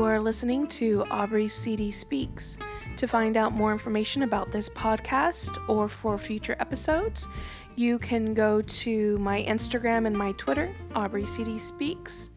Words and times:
You 0.00 0.06
are 0.06 0.18
listening 0.18 0.66
to 0.68 1.04
Aubrey 1.10 1.46
CD 1.46 1.90
Speaks. 1.90 2.56
To 2.96 3.06
find 3.06 3.36
out 3.36 3.52
more 3.52 3.70
information 3.70 4.22
about 4.22 4.50
this 4.50 4.70
podcast 4.70 5.58
or 5.68 5.90
for 5.90 6.16
future 6.16 6.56
episodes, 6.58 7.28
you 7.76 7.98
can 7.98 8.32
go 8.32 8.62
to 8.62 9.18
my 9.18 9.42
Instagram 9.42 10.06
and 10.06 10.16
my 10.16 10.32
Twitter, 10.38 10.74
Aubrey 10.94 11.26
CD 11.26 11.58
Speaks. 11.58 12.30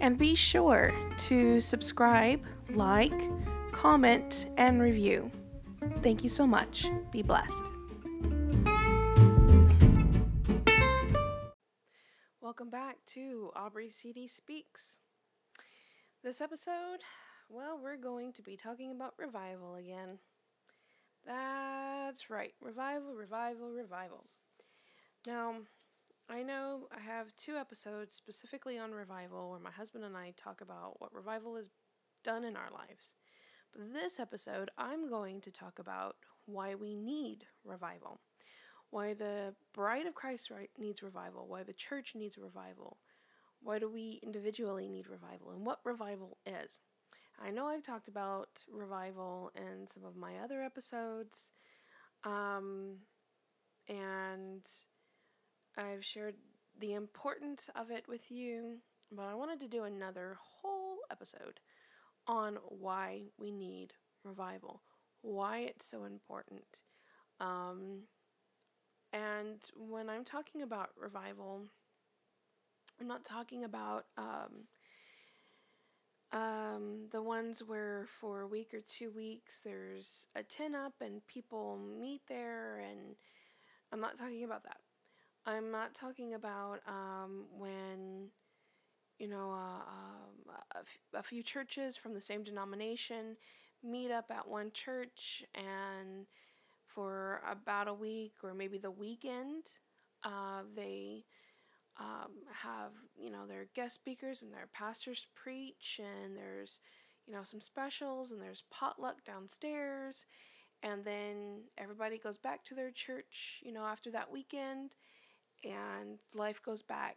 And 0.00 0.18
be 0.18 0.34
sure 0.34 0.92
to 1.18 1.60
subscribe, 1.60 2.44
like, 2.70 3.30
comment, 3.70 4.48
and 4.56 4.82
review. 4.82 5.30
Thank 6.02 6.24
you 6.24 6.28
so 6.28 6.44
much. 6.44 6.88
Be 7.12 7.22
blessed. 7.22 7.62
Welcome 12.40 12.70
back 12.70 12.96
to 13.14 13.52
Aubrey 13.54 13.90
CD 13.90 14.26
Speaks. 14.26 14.98
This 16.26 16.40
episode, 16.40 17.04
well, 17.48 17.78
we're 17.80 17.96
going 17.96 18.32
to 18.32 18.42
be 18.42 18.56
talking 18.56 18.90
about 18.90 19.14
revival 19.16 19.76
again. 19.76 20.18
That's 21.24 22.28
right, 22.28 22.52
revival, 22.60 23.14
revival, 23.14 23.70
revival. 23.70 24.24
Now, 25.24 25.54
I 26.28 26.42
know 26.42 26.88
I 26.90 27.00
have 27.00 27.36
two 27.36 27.54
episodes 27.54 28.16
specifically 28.16 28.76
on 28.76 28.90
revival 28.90 29.50
where 29.50 29.60
my 29.60 29.70
husband 29.70 30.02
and 30.02 30.16
I 30.16 30.34
talk 30.36 30.62
about 30.62 31.00
what 31.00 31.14
revival 31.14 31.54
has 31.54 31.70
done 32.24 32.42
in 32.42 32.56
our 32.56 32.72
lives. 32.72 33.14
But 33.72 33.92
this 33.92 34.18
episode, 34.18 34.72
I'm 34.76 35.08
going 35.08 35.40
to 35.42 35.52
talk 35.52 35.78
about 35.78 36.16
why 36.46 36.74
we 36.74 36.96
need 36.96 37.44
revival, 37.64 38.18
why 38.90 39.14
the 39.14 39.54
bride 39.72 40.06
of 40.06 40.16
Christ 40.16 40.50
needs 40.76 41.04
revival, 41.04 41.46
why 41.46 41.62
the 41.62 41.72
church 41.72 42.14
needs 42.16 42.36
revival, 42.36 42.98
why 43.66 43.80
do 43.80 43.90
we 43.90 44.20
individually 44.22 44.88
need 44.88 45.08
revival, 45.08 45.50
and 45.50 45.66
what 45.66 45.80
revival 45.84 46.38
is. 46.46 46.80
I 47.44 47.50
know 47.50 47.66
I've 47.66 47.82
talked 47.82 48.06
about 48.06 48.48
revival 48.70 49.50
in 49.56 49.88
some 49.88 50.04
of 50.04 50.16
my 50.16 50.38
other 50.38 50.62
episodes, 50.62 51.50
um, 52.24 52.98
and 53.88 54.64
I've 55.76 56.04
shared 56.04 56.36
the 56.78 56.94
importance 56.94 57.68
of 57.74 57.90
it 57.90 58.06
with 58.08 58.30
you, 58.30 58.78
but 59.10 59.24
I 59.24 59.34
wanted 59.34 59.58
to 59.60 59.68
do 59.68 59.82
another 59.82 60.38
whole 60.40 60.98
episode 61.10 61.58
on 62.28 62.58
why 62.68 63.22
we 63.36 63.50
need 63.50 63.94
revival, 64.22 64.82
why 65.22 65.58
it's 65.58 65.86
so 65.86 66.04
important. 66.04 66.82
Um, 67.40 68.02
and 69.12 69.58
when 69.76 70.08
I'm 70.08 70.24
talking 70.24 70.62
about 70.62 70.90
revival, 70.96 71.62
I'm 73.00 73.06
not 73.08 73.24
talking 73.24 73.64
about 73.64 74.06
um, 74.16 74.66
um, 76.32 77.06
the 77.12 77.22
ones 77.22 77.62
where 77.64 78.06
for 78.20 78.42
a 78.42 78.46
week 78.46 78.74
or 78.74 78.80
two 78.80 79.10
weeks 79.10 79.60
there's 79.60 80.26
a 80.34 80.42
tin 80.42 80.74
up 80.74 80.94
and 81.00 81.26
people 81.26 81.78
meet 82.00 82.22
there, 82.28 82.78
and 82.78 83.16
I'm 83.92 84.00
not 84.00 84.16
talking 84.18 84.44
about 84.44 84.64
that. 84.64 84.78
I'm 85.46 85.70
not 85.70 85.94
talking 85.94 86.34
about 86.34 86.80
um, 86.88 87.46
when, 87.56 88.28
you 89.18 89.28
know, 89.28 89.52
uh, 89.52 89.80
um, 89.80 90.56
a, 90.74 90.78
f- 90.78 90.98
a 91.14 91.22
few 91.22 91.42
churches 91.42 91.96
from 91.96 92.14
the 92.14 92.20
same 92.20 92.42
denomination 92.42 93.36
meet 93.84 94.10
up 94.10 94.26
at 94.30 94.48
one 94.48 94.72
church 94.72 95.44
and 95.54 96.26
for 96.86 97.42
about 97.50 97.88
a 97.88 97.94
week 97.94 98.32
or 98.42 98.54
maybe 98.54 98.78
the 98.78 98.90
weekend, 98.90 99.64
uh, 100.24 100.62
they 100.74 101.24
um, 101.98 102.32
have, 102.62 102.92
you 103.16 103.30
know, 103.30 103.46
their 103.46 103.66
guest 103.74 103.94
speakers 103.94 104.42
and 104.42 104.52
their 104.52 104.68
pastors 104.72 105.26
preach, 105.34 106.00
and 106.02 106.36
there's, 106.36 106.80
you 107.26 107.34
know, 107.34 107.42
some 107.42 107.60
specials, 107.60 108.32
and 108.32 108.40
there's 108.40 108.64
potluck 108.70 109.24
downstairs, 109.24 110.26
and 110.82 111.04
then 111.04 111.62
everybody 111.78 112.18
goes 112.18 112.38
back 112.38 112.64
to 112.64 112.74
their 112.74 112.90
church, 112.90 113.60
you 113.62 113.72
know, 113.72 113.84
after 113.84 114.10
that 114.10 114.30
weekend 114.30 114.94
and 115.64 116.18
life 116.34 116.62
goes 116.62 116.82
back, 116.82 117.16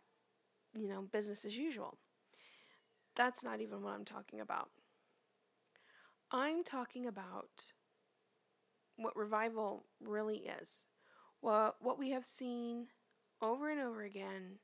you 0.74 0.88
know, 0.88 1.02
business 1.02 1.46
as 1.46 1.58
usual. 1.58 1.98
That's 3.16 3.44
not 3.44 3.62
even 3.62 3.84
what 3.84 3.94
I'm 3.94 4.06
talking 4.06 4.40
about. 4.40 4.70
I'm 6.32 6.64
talking 6.64 7.06
about 7.08 7.74
what 8.96 9.16
revival 9.16 9.86
really 10.02 10.48
is. 10.62 10.86
What, 11.42 11.76
what 11.80 11.98
we 12.00 12.12
have 12.12 12.26
seen 12.26 12.88
over 13.42 13.70
and 13.70 13.80
over 13.80 14.04
again 14.04 14.60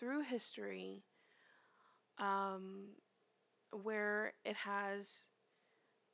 through 0.00 0.22
history, 0.22 1.04
um, 2.18 2.86
where 3.82 4.32
it 4.44 4.56
has 4.56 5.26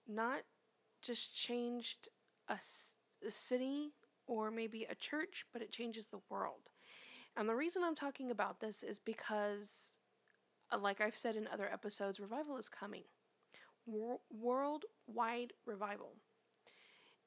not 0.08 0.40
just 1.00 1.36
changed 1.36 2.08
a, 2.48 2.58
a 3.26 3.30
city 3.30 3.92
or 4.26 4.50
maybe 4.50 4.86
a 4.90 4.94
church, 4.94 5.46
but 5.52 5.62
it 5.62 5.70
changes 5.70 6.08
the 6.08 6.20
world. 6.28 6.70
And 7.36 7.48
the 7.48 7.54
reason 7.54 7.84
I'm 7.84 7.94
talking 7.94 8.30
about 8.30 8.60
this 8.60 8.82
is 8.82 8.98
because, 8.98 9.96
uh, 10.72 10.78
like 10.78 11.00
I've 11.00 11.14
said 11.14 11.36
in 11.36 11.46
other 11.46 11.70
episodes, 11.72 12.18
revival 12.18 12.56
is 12.56 12.68
coming. 12.68 13.04
Wor- 13.86 14.20
worldwide 14.30 15.52
revival. 15.64 16.14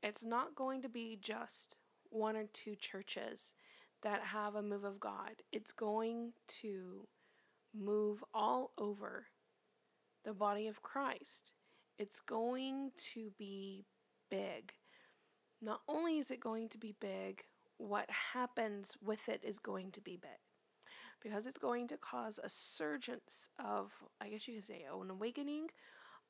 It's 0.04 0.26
not 0.26 0.56
going 0.56 0.82
to 0.82 0.90
be 0.90 1.18
just 1.22 1.78
one 2.10 2.36
or 2.36 2.46
two 2.52 2.76
churches 2.76 3.56
that 4.04 4.22
have 4.22 4.56
a 4.56 4.62
move 4.62 4.84
of 4.84 5.00
God. 5.00 5.42
It's 5.52 5.72
going 5.72 6.34
to 6.62 7.08
move 7.74 8.24
all 8.34 8.72
over 8.78 9.28
the 10.24 10.34
body 10.34 10.68
of 10.68 10.82
Christ. 10.82 11.54
It's 11.98 12.20
going 12.22 12.92
to 13.14 13.32
be 13.38 13.86
big. 14.30 14.74
Not 15.62 15.82
only 15.88 16.18
is 16.18 16.32
it 16.32 16.40
going 16.40 16.70
to 16.70 16.78
be 16.78 16.96
big, 17.00 17.44
what 17.78 18.10
happens 18.34 18.96
with 19.02 19.28
it 19.30 19.42
is 19.44 19.60
going 19.60 19.92
to 19.92 20.02
be 20.02 20.18
big 20.18 20.32
because 21.22 21.46
it's 21.48 21.58
going 21.58 21.88
to 21.88 21.98
cause 21.98 22.40
a 22.44 22.50
surgence 22.50 23.50
of, 23.64 23.92
I 24.22 24.30
guess 24.30 24.48
you 24.48 24.56
could 24.56 24.64
say, 24.64 24.86
an 24.90 25.10
awakening, 25.10 25.68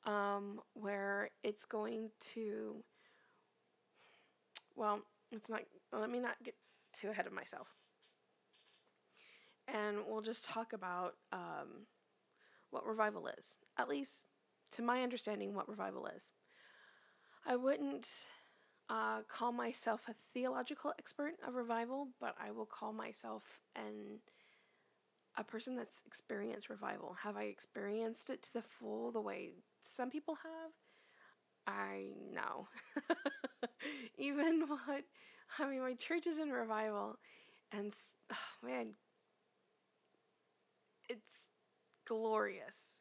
um, 0.04 0.60
where 0.74 1.30
it's 1.42 1.64
going 1.64 2.10
to, 2.32 2.82
well, 4.74 5.00
it's 5.30 5.50
not, 5.50 5.62
let 5.92 6.10
me 6.10 6.18
not 6.18 6.42
get 6.42 6.54
too 6.92 7.10
ahead 7.10 7.26
of 7.26 7.32
myself. 7.32 7.68
And 9.68 9.98
we'll 10.08 10.22
just 10.22 10.44
talk 10.44 10.72
about 10.72 11.14
um, 11.32 11.86
what 12.70 12.86
revival 12.86 13.28
is, 13.38 13.60
at 13.78 13.88
least 13.88 14.26
to 14.72 14.82
my 14.82 15.02
understanding, 15.02 15.54
what 15.54 15.68
revival 15.68 16.06
is. 16.06 16.32
I 17.46 17.56
wouldn't 17.56 18.26
uh, 18.88 19.20
call 19.28 19.52
myself 19.52 20.02
a 20.08 20.14
theological 20.34 20.92
expert 20.98 21.34
of 21.46 21.54
revival, 21.54 22.08
but 22.20 22.34
I 22.40 22.50
will 22.50 22.66
call 22.66 22.92
myself 22.92 23.60
an 23.76 24.20
a 25.36 25.44
person 25.44 25.76
that's 25.76 26.02
experienced 26.06 26.68
revival. 26.68 27.16
Have 27.22 27.36
I 27.36 27.44
experienced 27.44 28.30
it 28.30 28.42
to 28.42 28.52
the 28.52 28.62
full 28.62 29.12
the 29.12 29.20
way 29.20 29.52
some 29.82 30.10
people 30.10 30.36
have? 30.42 30.72
I 31.66 32.10
know. 32.32 32.68
Even 34.18 34.64
what 34.68 35.04
I 35.58 35.68
mean, 35.68 35.80
my 35.80 35.94
church 35.94 36.26
is 36.26 36.38
in 36.38 36.50
revival, 36.50 37.18
and 37.72 37.92
oh 38.32 38.66
man, 38.66 38.94
it's 41.08 41.44
glorious. 42.06 43.00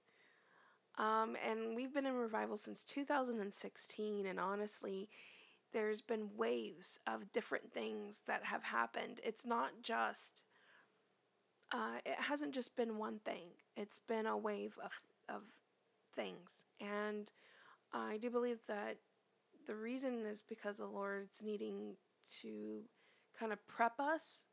Um, 0.98 1.38
and 1.48 1.76
we've 1.76 1.94
been 1.94 2.06
in 2.06 2.16
revival 2.16 2.58
since 2.58 2.84
2016, 2.84 4.26
and 4.26 4.40
honestly, 4.40 5.10
there's 5.72 6.02
been 6.02 6.30
waves 6.36 7.00
of 7.08 7.32
different 7.32 7.72
things 7.72 8.24
that 8.28 8.44
have 8.44 8.64
happened. 8.64 9.22
It's 9.24 9.46
not 9.46 9.70
just, 9.82 10.44
uh, 11.72 12.00
it 12.06 12.20
hasn't 12.20 12.54
just 12.54 12.76
been 12.76 12.98
one 12.98 13.20
thing, 13.20 13.48
it's 13.78 14.00
been 14.00 14.26
a 14.26 14.38
wave 14.38 14.78
of, 14.84 14.92
of 15.34 15.44
things. 16.16 16.66
And 16.82 17.32
I 17.94 18.18
do 18.18 18.30
believe 18.30 18.60
that 18.68 18.98
the 19.68 19.76
reason 19.76 20.26
is 20.26 20.42
because 20.42 20.78
the 20.78 20.88
Lord's 20.88 21.44
needing 21.44 21.96
to 22.42 22.82
kind 23.38 23.52
of 23.52 23.66
prep 23.68 24.00
us 24.00 24.46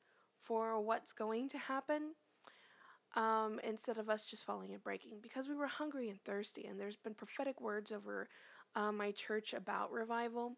for 0.42 0.80
what's 0.80 1.12
going 1.12 1.48
to 1.50 1.58
happen. 1.58 2.14
Um, 3.14 3.60
instead 3.66 3.96
of 3.96 4.10
us 4.10 4.26
just 4.26 4.44
falling 4.44 4.74
and 4.74 4.82
breaking, 4.82 5.20
because 5.22 5.48
we 5.48 5.54
were 5.54 5.66
hungry 5.66 6.10
and 6.10 6.22
thirsty, 6.22 6.66
and 6.66 6.78
there's 6.78 6.96
been 6.96 7.14
prophetic 7.14 7.62
words 7.62 7.90
over 7.90 8.28
uh, 8.74 8.92
my 8.92 9.10
church 9.12 9.54
about 9.54 9.90
revival, 9.90 10.56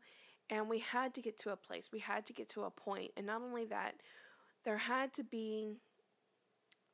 and 0.51 0.69
we 0.69 0.81
had 0.81 1.15
to 1.15 1.23
get 1.23 1.39
to 1.39 1.51
a 1.51 1.57
place, 1.57 1.91
we 1.93 2.01
had 2.01 2.27
to 2.27 2.33
get 2.33 2.49
to 2.51 2.65
a 2.65 2.71
point. 2.71 3.13
And 3.17 3.27
not 3.27 3.43
only 3.43 3.67
that, 3.67 3.95
there 4.65 4.79
had 4.79 5.13
to 5.15 5.23
be 5.23 5.77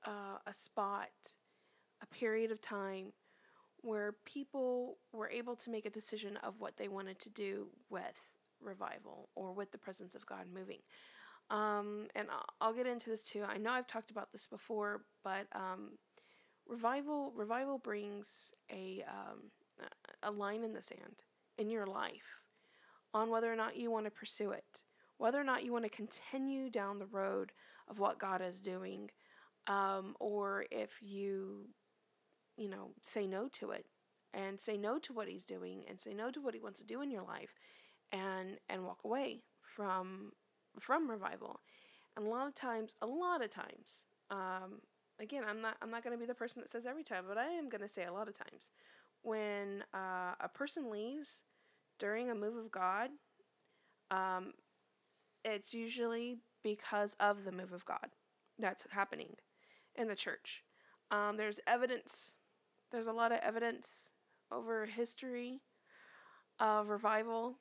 uh, 0.06 0.38
a 0.46 0.52
spot, 0.52 1.08
a 2.02 2.06
period 2.06 2.50
of 2.50 2.60
time 2.60 3.12
where 3.80 4.16
people 4.24 4.98
were 5.12 5.30
able 5.30 5.56
to 5.56 5.70
make 5.70 5.86
a 5.86 5.90
decision 5.90 6.36
of 6.38 6.54
what 6.58 6.76
they 6.76 6.88
wanted 6.88 7.18
to 7.20 7.30
do 7.30 7.68
with 7.88 8.20
revival 8.64 9.28
or 9.34 9.52
with 9.52 9.70
the 9.72 9.78
presence 9.78 10.14
of 10.14 10.26
God 10.26 10.46
moving. 10.52 10.80
Um, 11.50 12.06
and 12.14 12.28
I'll 12.60 12.72
get 12.72 12.86
into 12.86 13.10
this 13.10 13.22
too. 13.22 13.44
I 13.46 13.58
know 13.58 13.70
I've 13.70 13.86
talked 13.86 14.10
about 14.10 14.32
this 14.32 14.46
before, 14.46 15.02
but 15.22 15.46
um, 15.52 15.98
revival 16.66 17.32
revival 17.36 17.78
brings 17.78 18.52
a 18.72 19.04
um, 19.08 19.50
a 20.22 20.30
line 20.30 20.64
in 20.64 20.72
the 20.72 20.82
sand 20.82 21.24
in 21.58 21.70
your 21.70 21.86
life 21.86 22.40
on 23.12 23.30
whether 23.30 23.52
or 23.52 23.56
not 23.56 23.76
you 23.76 23.90
want 23.90 24.06
to 24.06 24.10
pursue 24.10 24.50
it, 24.50 24.84
whether 25.18 25.40
or 25.40 25.44
not 25.44 25.64
you 25.64 25.72
want 25.72 25.84
to 25.84 25.90
continue 25.90 26.68
down 26.70 26.98
the 26.98 27.06
road 27.06 27.52
of 27.88 27.98
what 27.98 28.18
God 28.18 28.42
is 28.42 28.60
doing, 28.60 29.10
um, 29.66 30.16
or 30.18 30.64
if 30.70 30.98
you, 31.00 31.68
you 32.56 32.68
know, 32.68 32.90
say 33.02 33.26
no 33.26 33.48
to 33.48 33.70
it 33.70 33.86
and 34.32 34.58
say 34.58 34.76
no 34.76 34.98
to 34.98 35.12
what 35.12 35.28
He's 35.28 35.44
doing 35.44 35.84
and 35.88 36.00
say 36.00 36.12
no 36.12 36.30
to 36.30 36.40
what 36.40 36.54
He 36.54 36.60
wants 36.60 36.80
to 36.80 36.86
do 36.86 37.02
in 37.02 37.10
your 37.10 37.22
life, 37.22 37.54
and 38.14 38.58
and 38.70 38.84
walk 38.84 39.00
away 39.04 39.42
from 39.76 40.32
from 40.80 41.10
revival. 41.10 41.60
And 42.16 42.26
a 42.26 42.28
lot 42.28 42.46
of 42.46 42.54
times, 42.54 42.94
a 43.02 43.06
lot 43.06 43.42
of 43.42 43.50
times, 43.50 44.06
um, 44.30 44.80
again, 45.20 45.42
I'm 45.46 45.60
not 45.60 45.76
I'm 45.82 45.90
not 45.90 46.04
going 46.04 46.16
to 46.16 46.20
be 46.20 46.26
the 46.26 46.34
person 46.34 46.62
that 46.62 46.70
says 46.70 46.86
every 46.86 47.04
time, 47.04 47.24
but 47.28 47.36
I 47.36 47.48
am 47.48 47.68
going 47.68 47.82
to 47.82 47.88
say 47.88 48.04
a 48.04 48.12
lot 48.12 48.28
of 48.28 48.34
times 48.38 48.72
when 49.22 49.82
uh, 49.92 50.34
a 50.40 50.48
person 50.48 50.90
leaves 50.90 51.44
during 51.98 52.30
a 52.30 52.34
move 52.34 52.56
of 52.56 52.70
God, 52.70 53.10
um, 54.10 54.52
it's 55.44 55.74
usually 55.74 56.38
because 56.62 57.16
of 57.20 57.44
the 57.44 57.52
move 57.52 57.72
of 57.72 57.84
God 57.84 58.08
that's 58.58 58.86
happening 58.90 59.34
in 59.96 60.08
the 60.08 60.14
church. 60.14 60.62
Um, 61.10 61.36
there's 61.36 61.60
evidence. 61.66 62.36
There's 62.92 63.06
a 63.06 63.12
lot 63.12 63.32
of 63.32 63.38
evidence 63.42 64.10
over 64.52 64.86
history 64.86 65.62
of 66.60 66.88
revival 66.88 67.58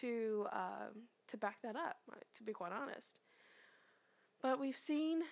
to 0.00 0.46
uh, 0.52 0.90
to 1.28 1.36
back 1.36 1.60
that 1.62 1.76
up. 1.76 1.96
To 2.36 2.42
be 2.42 2.52
quite 2.52 2.72
honest, 2.72 3.20
but 4.42 4.60
we've 4.60 4.76
seen 4.76 5.22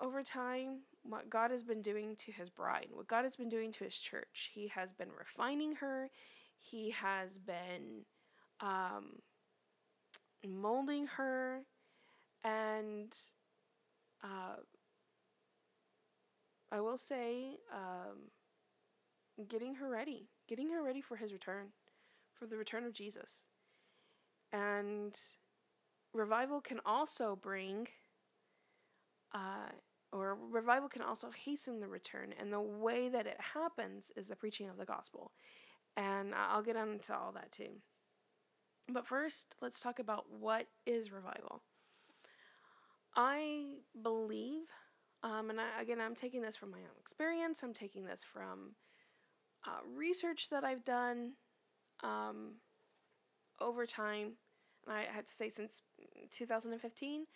over 0.00 0.22
time 0.22 0.80
what 1.02 1.30
God 1.30 1.50
has 1.50 1.62
been 1.62 1.82
doing 1.82 2.16
to 2.16 2.32
his 2.32 2.50
bride, 2.50 2.88
what 2.90 3.06
God 3.06 3.24
has 3.24 3.36
been 3.36 3.48
doing 3.48 3.72
to 3.72 3.84
his 3.84 3.96
church. 3.96 4.50
He 4.54 4.68
has 4.68 4.92
been 4.92 5.08
refining 5.16 5.76
her, 5.76 6.10
he 6.58 6.90
has 6.90 7.38
been 7.38 8.04
um, 8.60 9.20
molding 10.46 11.06
her, 11.06 11.60
and 12.42 13.14
uh, 14.22 14.56
I 16.72 16.80
will 16.80 16.98
say, 16.98 17.58
um, 17.72 18.30
getting 19.48 19.76
her 19.76 19.88
ready, 19.88 20.28
getting 20.48 20.70
her 20.70 20.82
ready 20.82 21.00
for 21.00 21.16
his 21.16 21.32
return, 21.32 21.68
for 22.32 22.46
the 22.46 22.56
return 22.56 22.84
of 22.84 22.92
Jesus. 22.92 23.46
And 24.54 25.18
revival 26.12 26.60
can 26.60 26.80
also 26.86 27.36
bring 27.36 27.88
uh, 29.34 29.72
or 30.12 30.38
revival 30.50 30.88
can 30.88 31.02
also 31.02 31.28
hasten 31.44 31.80
the 31.80 31.88
return. 31.88 32.32
And 32.38 32.52
the 32.52 32.60
way 32.60 33.08
that 33.08 33.26
it 33.26 33.38
happens 33.52 34.12
is 34.16 34.28
the 34.28 34.36
preaching 34.36 34.68
of 34.68 34.78
the 34.78 34.84
gospel. 34.84 35.32
And 35.96 36.32
I'll 36.34 36.62
get 36.62 36.76
into 36.76 37.12
all 37.12 37.32
that 37.32 37.50
too. 37.50 37.80
But 38.88 39.06
first, 39.06 39.56
let's 39.60 39.80
talk 39.80 39.98
about 39.98 40.26
what 40.30 40.66
is 40.86 41.10
revival. 41.10 41.62
I 43.16 43.78
believe, 44.02 44.66
um, 45.22 45.50
and 45.50 45.60
I, 45.60 45.80
again, 45.80 46.00
I'm 46.00 46.14
taking 46.14 46.42
this 46.42 46.56
from 46.56 46.70
my 46.70 46.78
own 46.78 46.98
experience, 47.00 47.62
I'm 47.62 47.72
taking 47.72 48.04
this 48.04 48.22
from 48.22 48.74
uh, 49.66 49.80
research 49.96 50.48
that 50.50 50.64
I've 50.64 50.84
done 50.84 51.32
um, 52.02 52.56
over 53.60 53.86
time. 53.86 54.32
And 54.86 54.94
I 54.96 55.04
had 55.04 55.26
to 55.26 55.32
say, 55.32 55.48
since 55.48 55.82
2015, 56.30 57.26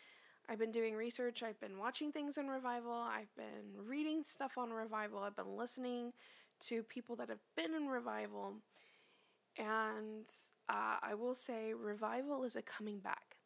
I've 0.49 0.59
been 0.59 0.73
doing 0.73 0.95
research, 0.95 1.43
I've 1.43 1.61
been 1.61 1.79
watching 1.79 2.11
things 2.12 2.39
on 2.39 2.49
revival, 2.49 2.93
I've 2.93 3.35
been 3.37 3.87
reading 3.87 4.25
stuff 4.25 4.56
on 4.59 4.71
revival, 4.71 5.21
I've 5.21 5.37
been 5.37 5.56
listening 5.56 6.12
to 6.61 6.83
people 6.83 7.17
that 7.17 7.29
have 7.29 7.43
been 7.56 7.75
in 7.75 7.87
revival. 7.87 8.55
And 9.59 10.27
uh, 10.69 10.97
I 11.03 11.15
will 11.15 11.35
say, 11.35 11.75
revival 11.75 12.45
is 12.45 12.56
a 12.56 12.62
coming 12.62 12.99
back. 13.00 13.37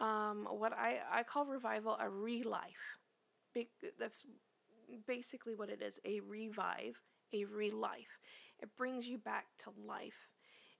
Um, 0.00 0.46
what 0.50 0.72
I, 0.72 0.98
I 1.10 1.22
call 1.22 1.46
revival 1.46 1.96
a 2.00 2.08
re 2.08 2.42
life. 2.42 2.98
Be- 3.54 3.68
that's 3.98 4.24
basically 5.06 5.54
what 5.54 5.70
it 5.70 5.82
is 5.82 6.00
a 6.04 6.20
revive, 6.20 7.00
a 7.32 7.44
re 7.44 7.70
life. 7.70 8.18
It 8.60 8.70
brings 8.76 9.08
you 9.08 9.18
back 9.18 9.46
to 9.58 9.70
life. 9.86 10.33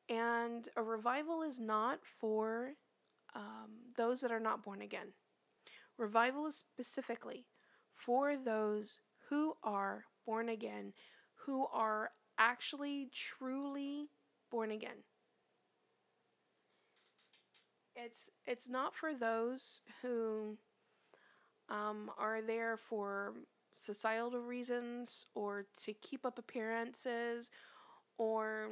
And 0.09 0.69
a 0.77 0.83
revival 0.83 1.43
is 1.43 1.59
not 1.59 2.05
for 2.05 2.75
um, 3.35 3.93
those 3.97 4.21
that 4.21 4.33
are 4.33 4.41
not 4.41 4.63
born 4.63 4.83
again. 4.83 5.13
Revival 5.99 6.47
is 6.47 6.57
specifically 6.57 7.47
for 7.95 8.37
those 8.37 9.01
who 9.31 9.55
are 9.63 10.05
born 10.27 10.49
again, 10.49 10.93
who 11.47 11.67
are 11.73 12.13
actually 12.39 13.11
truly 13.13 14.11
born 14.51 14.71
again. 14.71 15.05
It's 17.97 18.31
it's 18.47 18.69
not 18.69 18.95
for 18.95 19.15
those 19.15 19.81
who 20.03 20.59
um, 21.69 22.11
are 22.19 22.43
there 22.43 22.77
for 22.77 23.35
societal 23.77 24.41
reasons 24.41 25.27
or 25.35 25.67
to 25.83 25.93
keep 25.95 26.25
up 26.25 26.39
appearances 26.39 27.51
or 28.19 28.71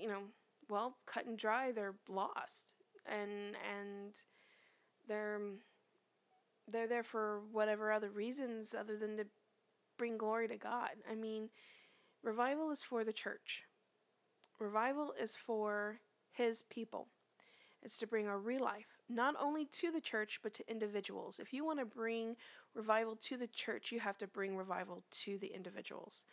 you 0.00 0.08
know 0.08 0.22
well 0.68 0.96
cut 1.06 1.26
and 1.26 1.38
dry 1.38 1.72
they're 1.72 1.94
lost 2.08 2.74
and 3.06 3.56
and 3.76 4.22
they're 5.08 5.40
they're 6.70 6.86
there 6.86 7.02
for 7.02 7.40
whatever 7.50 7.90
other 7.90 8.10
reasons 8.10 8.74
other 8.74 8.96
than 8.96 9.16
to 9.16 9.24
bring 9.96 10.18
glory 10.18 10.48
to 10.48 10.56
God. 10.56 10.90
I 11.10 11.14
mean, 11.14 11.48
revival 12.22 12.70
is 12.70 12.82
for 12.82 13.04
the 13.04 13.12
church. 13.12 13.64
Revival 14.58 15.14
is 15.20 15.34
for 15.36 16.00
his 16.32 16.62
people. 16.62 17.08
It's 17.82 17.98
to 17.98 18.06
bring 18.06 18.26
a 18.26 18.36
real 18.36 18.62
life, 18.62 18.98
not 19.08 19.34
only 19.40 19.64
to 19.66 19.90
the 19.92 20.00
church, 20.00 20.40
but 20.42 20.52
to 20.54 20.70
individuals. 20.70 21.38
If 21.38 21.52
you 21.52 21.64
want 21.64 21.78
to 21.78 21.84
bring 21.84 22.36
revival 22.74 23.16
to 23.22 23.36
the 23.36 23.46
church, 23.46 23.92
you 23.92 24.00
have 24.00 24.18
to 24.18 24.26
bring 24.26 24.56
revival 24.56 25.04
to 25.22 25.38
the 25.38 25.46
individuals. 25.46 26.24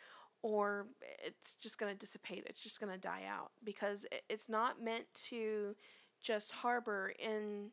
Or 0.45 0.85
it's 1.25 1.55
just 1.55 1.79
going 1.79 1.91
to 1.91 1.97
dissipate, 1.97 2.43
it's 2.45 2.61
just 2.61 2.79
going 2.79 2.91
to 2.91 2.99
die 2.99 3.23
out 3.27 3.49
because 3.63 4.05
it's 4.29 4.47
not 4.47 4.79
meant 4.79 5.07
to 5.29 5.75
just 6.21 6.51
harbor 6.51 7.13
in 7.17 7.71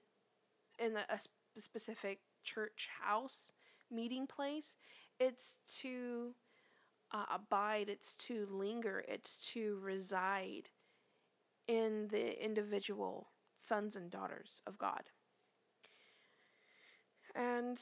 in 0.79 0.97
a 0.97 1.19
specific 1.61 2.21
church 2.45 2.89
house 3.03 3.53
meeting 3.91 4.27
place. 4.27 4.77
It's 5.21 5.59
to 5.81 6.35
uh, 7.13 7.27
abide, 7.31 7.91
it's 7.91 8.15
to 8.15 8.49
linger, 8.51 9.05
it's 9.07 9.53
to 9.53 9.79
reside 9.83 10.71
in 11.69 12.09
the 12.09 12.43
individual 12.43 13.29
sons 13.59 13.97
and 13.97 14.11
daughters 14.11 14.63
of 14.67 14.79
God. 14.79 15.11
And 17.35 17.79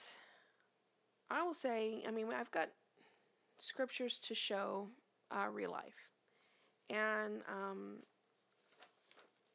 I 1.30 1.44
will 1.44 1.54
say, 1.54 2.02
I 2.08 2.10
mean, 2.10 2.26
I've 2.36 2.50
got 2.50 2.70
scriptures 3.62 4.18
to 4.20 4.34
show 4.34 4.88
uh, 5.30 5.48
real 5.48 5.70
life. 5.70 6.08
And 6.88 7.42
um, 7.48 7.98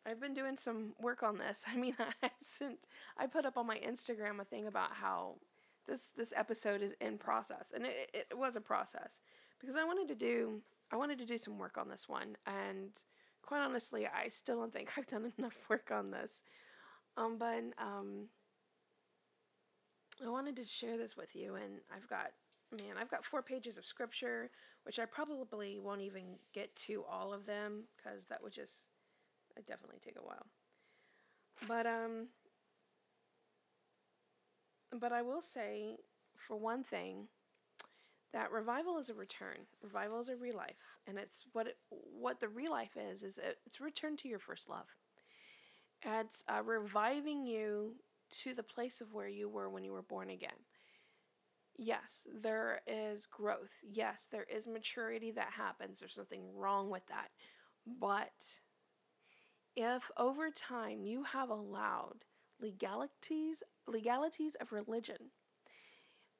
I've 0.05 0.21
been 0.21 0.33
doing 0.33 0.57
some 0.57 0.93
work 1.01 1.23
on 1.23 1.37
this. 1.37 1.65
I 1.71 1.75
mean, 1.75 1.95
I 1.99 2.29
sent, 2.39 2.87
I 3.17 3.27
put 3.27 3.45
up 3.45 3.57
on 3.57 3.67
my 3.67 3.77
Instagram 3.77 4.39
a 4.39 4.45
thing 4.45 4.67
about 4.67 4.93
how 4.93 5.35
this 5.87 6.11
this 6.17 6.33
episode 6.35 6.81
is 6.81 6.95
in 6.99 7.17
process, 7.17 7.71
and 7.75 7.85
it, 7.85 8.09
it 8.31 8.37
was 8.37 8.55
a 8.55 8.61
process 8.61 9.21
because 9.59 9.75
I 9.75 9.83
wanted 9.83 10.07
to 10.07 10.15
do 10.15 10.61
I 10.91 10.97
wanted 10.97 11.19
to 11.19 11.25
do 11.25 11.37
some 11.37 11.57
work 11.57 11.77
on 11.77 11.89
this 11.89 12.09
one, 12.09 12.37
and 12.45 12.89
quite 13.41 13.61
honestly, 13.61 14.07
I 14.07 14.27
still 14.27 14.59
don't 14.59 14.73
think 14.73 14.91
I've 14.97 15.07
done 15.07 15.31
enough 15.37 15.57
work 15.69 15.91
on 15.91 16.11
this. 16.11 16.41
Um, 17.17 17.37
but 17.37 17.63
um, 17.77 18.27
I 20.25 20.29
wanted 20.29 20.55
to 20.57 20.65
share 20.65 20.97
this 20.97 21.15
with 21.15 21.35
you, 21.35 21.55
and 21.55 21.79
I've 21.95 22.09
got 22.09 22.31
man, 22.77 22.97
I've 22.99 23.11
got 23.11 23.25
four 23.25 23.41
pages 23.41 23.77
of 23.77 23.85
scripture, 23.85 24.49
which 24.83 24.99
I 24.99 25.05
probably 25.05 25.79
won't 25.79 26.01
even 26.01 26.23
get 26.53 26.75
to 26.87 27.03
all 27.09 27.33
of 27.33 27.45
them 27.45 27.83
because 27.95 28.25
that 28.25 28.41
would 28.43 28.53
just 28.53 28.87
it 29.57 29.65
definitely 29.67 29.99
take 30.03 30.17
a 30.17 30.25
while. 30.25 30.45
But 31.67 31.85
um 31.85 32.27
but 34.99 35.11
I 35.11 35.21
will 35.21 35.41
say 35.41 35.97
for 36.35 36.57
one 36.57 36.83
thing 36.83 37.27
that 38.33 38.51
revival 38.51 38.97
is 38.97 39.09
a 39.09 39.13
return. 39.13 39.59
Revival 39.81 40.19
is 40.19 40.29
a 40.29 40.35
real 40.35 40.57
life, 40.57 40.75
and 41.07 41.17
it's 41.17 41.45
what 41.53 41.67
it, 41.67 41.77
what 41.89 42.39
the 42.39 42.49
real 42.49 42.71
life 42.71 42.97
is 42.97 43.23
is 43.23 43.39
it's 43.65 43.79
a 43.79 43.83
return 43.83 44.17
to 44.17 44.27
your 44.27 44.39
first 44.39 44.69
love. 44.69 44.87
It's 46.03 46.43
uh, 46.47 46.61
reviving 46.63 47.45
you 47.45 47.95
to 48.43 48.53
the 48.53 48.63
place 48.63 49.01
of 49.01 49.13
where 49.13 49.27
you 49.27 49.47
were 49.49 49.69
when 49.69 49.83
you 49.83 49.91
were 49.91 50.01
born 50.01 50.29
again. 50.29 50.59
Yes, 51.77 52.27
there 52.33 52.81
is 52.87 53.25
growth. 53.25 53.73
Yes, 53.83 54.27
there 54.31 54.43
is 54.45 54.67
maturity 54.67 55.31
that 55.31 55.51
happens. 55.53 55.99
There's 55.99 56.17
nothing 56.17 56.55
wrong 56.55 56.89
with 56.89 57.05
that. 57.07 57.29
But 57.85 58.59
if 59.77 60.11
over 60.17 60.49
time 60.51 61.05
you 61.05 61.23
have 61.23 61.49
allowed 61.49 62.25
legalities 62.59 63.63
legalities 63.87 64.55
of 64.55 64.71
religion 64.73 65.31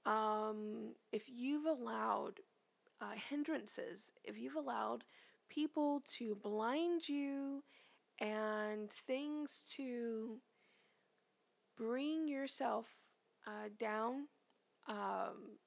um, 0.06 0.94
if 1.12 1.24
you've 1.28 1.66
allowed 1.66 2.40
uh, 3.02 3.14
hindrances 3.30 4.12
if 4.24 4.38
you've 4.38 4.56
allowed 4.56 5.04
people 5.50 6.02
to 6.06 6.36
blind 6.36 7.08
you 7.10 7.64
and 8.22 8.92
things 8.92 9.64
to 9.76 10.40
bring 11.78 12.28
yourself 12.28 12.88
uh, 13.48 13.70
down 13.78 14.28
um, 14.88 15.58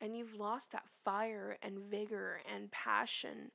and 0.00 0.16
you've 0.16 0.34
lost 0.34 0.72
that 0.72 0.84
fire 1.04 1.56
and 1.62 1.78
vigor 1.90 2.40
and 2.52 2.70
passion 2.70 3.50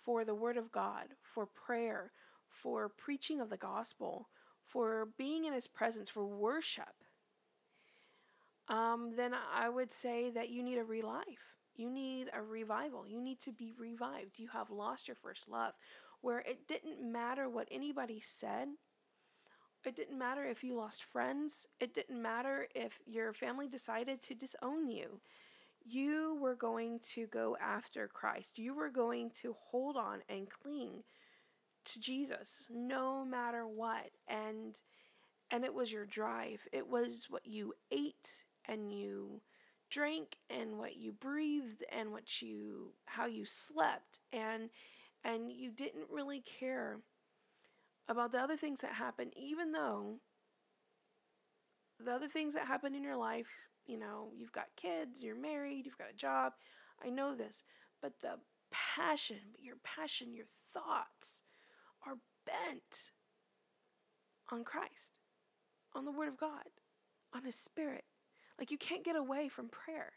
for 0.00 0.24
the 0.24 0.34
Word 0.34 0.56
of 0.56 0.72
God, 0.72 1.08
for 1.22 1.46
prayer, 1.46 2.12
for 2.48 2.88
preaching 2.88 3.40
of 3.40 3.50
the 3.50 3.56
gospel, 3.56 4.28
for 4.66 5.08
being 5.18 5.44
in 5.44 5.52
His 5.52 5.66
presence, 5.66 6.08
for 6.08 6.26
worship, 6.26 6.94
um, 8.68 9.12
then 9.16 9.32
I 9.34 9.68
would 9.68 9.92
say 9.92 10.30
that 10.30 10.48
you 10.48 10.62
need 10.62 10.78
a 10.78 10.84
relife. 10.84 11.56
You 11.74 11.90
need 11.90 12.28
a 12.32 12.42
revival. 12.42 13.06
You 13.06 13.20
need 13.20 13.40
to 13.40 13.52
be 13.52 13.74
revived. 13.76 14.38
You 14.38 14.48
have 14.52 14.70
lost 14.70 15.08
your 15.08 15.16
first 15.16 15.48
love, 15.48 15.74
where 16.20 16.40
it 16.40 16.68
didn't 16.68 17.00
matter 17.00 17.48
what 17.48 17.68
anybody 17.70 18.20
said. 18.20 18.68
It 19.86 19.96
didn't 19.96 20.18
matter 20.18 20.44
if 20.44 20.62
you 20.62 20.74
lost 20.74 21.04
friends. 21.04 21.66
It 21.80 21.94
didn't 21.94 22.20
matter 22.20 22.68
if 22.74 23.00
your 23.06 23.32
family 23.32 23.68
decided 23.68 24.20
to 24.22 24.34
disown 24.34 24.90
you 24.90 25.20
you 25.84 26.38
were 26.40 26.54
going 26.54 27.00
to 27.14 27.26
go 27.26 27.56
after 27.60 28.08
Christ. 28.08 28.58
You 28.58 28.74
were 28.74 28.90
going 28.90 29.30
to 29.42 29.54
hold 29.58 29.96
on 29.96 30.20
and 30.28 30.48
cling 30.48 31.02
to 31.86 32.00
Jesus 32.00 32.66
no 32.70 33.24
matter 33.24 33.66
what. 33.66 34.10
And 34.28 34.80
and 35.50 35.64
it 35.64 35.74
was 35.74 35.90
your 35.90 36.06
drive. 36.06 36.66
It 36.72 36.88
was 36.88 37.26
what 37.28 37.44
you 37.44 37.72
ate 37.90 38.44
and 38.66 38.92
you 38.92 39.40
drank 39.90 40.36
and 40.48 40.78
what 40.78 40.96
you 40.96 41.12
breathed 41.12 41.82
and 41.90 42.12
what 42.12 42.40
you 42.40 42.92
how 43.06 43.26
you 43.26 43.44
slept 43.44 44.20
and 44.32 44.70
and 45.24 45.50
you 45.50 45.70
didn't 45.72 46.06
really 46.10 46.40
care 46.40 47.00
about 48.08 48.32
the 48.32 48.38
other 48.38 48.56
things 48.56 48.80
that 48.80 48.94
happen, 48.94 49.30
even 49.36 49.72
though 49.72 50.18
the 51.98 52.12
other 52.12 52.28
things 52.28 52.54
that 52.54 52.66
happen 52.66 52.94
in 52.94 53.02
your 53.02 53.16
life 53.16 53.70
you 53.90 53.98
know, 53.98 54.28
you've 54.36 54.52
got 54.52 54.66
kids, 54.76 55.20
you're 55.20 55.34
married, 55.34 55.84
you've 55.84 55.98
got 55.98 56.10
a 56.10 56.16
job. 56.16 56.52
I 57.04 57.10
know 57.10 57.34
this. 57.34 57.64
But 58.00 58.12
the 58.22 58.36
passion, 58.70 59.56
your 59.58 59.74
passion, 59.82 60.32
your 60.32 60.46
thoughts 60.72 61.44
are 62.06 62.14
bent 62.46 63.10
on 64.52 64.62
Christ, 64.62 65.18
on 65.92 66.04
the 66.04 66.12
Word 66.12 66.28
of 66.28 66.38
God, 66.38 66.70
on 67.34 67.44
His 67.44 67.56
Spirit. 67.56 68.04
Like 68.60 68.70
you 68.70 68.78
can't 68.78 69.04
get 69.04 69.16
away 69.16 69.48
from 69.48 69.68
prayer. 69.68 70.12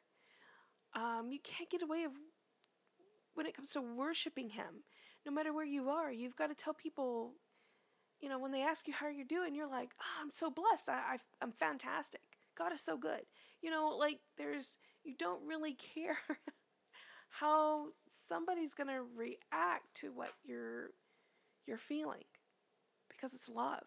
Um, 0.95 1.29
you 1.31 1.39
can't 1.43 1.69
get 1.69 1.81
away 1.81 2.03
of 2.03 2.11
when 3.33 3.47
it 3.47 3.55
comes 3.55 3.71
to 3.71 3.81
worshiping 3.81 4.49
Him. 4.49 4.83
No 5.25 5.31
matter 5.31 5.51
where 5.51 5.65
you 5.65 5.89
are, 5.89 6.11
you've 6.11 6.35
got 6.35 6.47
to 6.47 6.55
tell 6.55 6.75
people, 6.75 7.31
you 8.23 8.29
know, 8.29 8.39
when 8.39 8.53
they 8.53 8.61
ask 8.61 8.87
you 8.87 8.93
how 8.93 9.09
you're 9.09 9.25
doing, 9.25 9.53
you're 9.53 9.69
like, 9.69 9.89
oh, 9.99 10.21
I'm 10.21 10.31
so 10.31 10.49
blessed. 10.49 10.87
I, 10.87 10.93
I, 10.93 11.17
I'm 11.41 11.51
fantastic. 11.51 12.21
God 12.57 12.71
is 12.71 12.79
so 12.79 12.95
good. 12.95 13.19
You 13.61 13.69
know, 13.69 13.97
like 13.99 14.19
there's, 14.37 14.77
you 15.03 15.13
don't 15.19 15.45
really 15.45 15.73
care 15.93 16.17
how 17.29 17.87
somebody's 18.09 18.73
going 18.73 18.87
to 18.87 19.03
react 19.15 19.93
to 19.95 20.13
what 20.13 20.31
you're 20.45 20.91
you're 21.65 21.77
feeling 21.77 22.23
because 23.09 23.33
it's 23.33 23.49
love. 23.49 23.83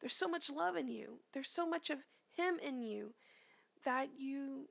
There's 0.00 0.14
so 0.14 0.28
much 0.28 0.50
love 0.50 0.76
in 0.76 0.88
you. 0.88 1.20
There's 1.32 1.48
so 1.48 1.66
much 1.66 1.88
of 1.88 1.98
him 2.36 2.58
in 2.66 2.82
you 2.82 3.14
that 3.84 4.08
you 4.18 4.68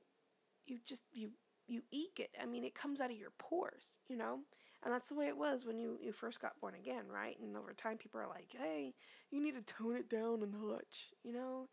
you 0.66 0.78
just 0.84 1.02
you 1.12 1.30
you 1.68 1.82
eke 1.92 2.18
it. 2.18 2.30
I 2.42 2.46
mean, 2.46 2.64
it 2.64 2.74
comes 2.74 3.00
out 3.00 3.10
of 3.10 3.16
your 3.16 3.32
pores, 3.38 3.98
you 4.08 4.16
know? 4.16 4.40
And 4.84 4.92
that's 4.94 5.08
the 5.08 5.14
way 5.14 5.26
it 5.28 5.36
was 5.36 5.66
when 5.66 5.78
you, 5.78 5.98
you 6.02 6.12
first 6.12 6.40
got 6.40 6.58
born 6.60 6.74
again, 6.74 7.04
right? 7.12 7.38
And 7.40 7.56
over 7.56 7.72
time 7.74 7.98
people 7.98 8.20
are 8.20 8.28
like, 8.28 8.48
"Hey, 8.58 8.94
you 9.30 9.40
need 9.42 9.56
to 9.56 9.62
tone 9.62 9.96
it 9.96 10.08
down 10.08 10.42
a 10.42 10.46
notch," 10.46 11.10
you 11.22 11.32
know? 11.32 11.68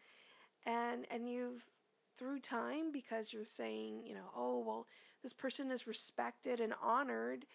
and 0.65 1.05
and 1.09 1.29
you've 1.29 1.65
through 2.17 2.39
time 2.39 2.91
because 2.91 3.31
you're 3.33 3.45
saying 3.45 4.01
you 4.05 4.13
know 4.13 4.29
oh 4.35 4.59
well 4.59 4.87
this 5.23 5.33
person 5.33 5.71
is 5.71 5.87
respected 5.87 6.59
and 6.59 6.73
honored 6.81 7.45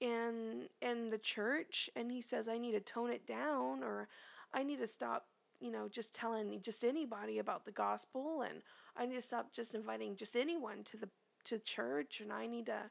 in 0.00 0.68
in 0.82 1.10
the 1.10 1.18
church 1.18 1.90
and 1.96 2.12
he 2.12 2.20
says 2.20 2.48
i 2.48 2.58
need 2.58 2.72
to 2.72 2.80
tone 2.80 3.10
it 3.10 3.26
down 3.26 3.82
or 3.82 4.08
i 4.52 4.62
need 4.62 4.78
to 4.78 4.86
stop 4.86 5.26
you 5.60 5.70
know 5.72 5.88
just 5.88 6.14
telling 6.14 6.60
just 6.60 6.84
anybody 6.84 7.38
about 7.38 7.64
the 7.64 7.72
gospel 7.72 8.42
and 8.42 8.62
i 8.96 9.06
need 9.06 9.14
to 9.14 9.20
stop 9.20 9.52
just 9.52 9.74
inviting 9.74 10.14
just 10.16 10.36
anyone 10.36 10.84
to 10.84 10.96
the 10.96 11.08
to 11.44 11.58
church 11.58 12.20
and 12.20 12.32
i 12.32 12.46
need 12.46 12.66
to 12.66 12.82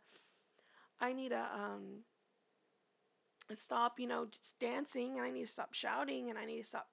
i 1.00 1.14
need 1.14 1.30
to 1.30 1.46
um 1.54 2.04
stop 3.54 4.00
you 4.00 4.08
know 4.08 4.26
just 4.26 4.60
dancing 4.60 5.18
and 5.18 5.26
i 5.26 5.30
need 5.30 5.46
to 5.46 5.52
stop 5.52 5.74
shouting 5.74 6.30
and 6.30 6.38
i 6.38 6.46
need 6.46 6.58
to 6.58 6.68
stop 6.68 6.88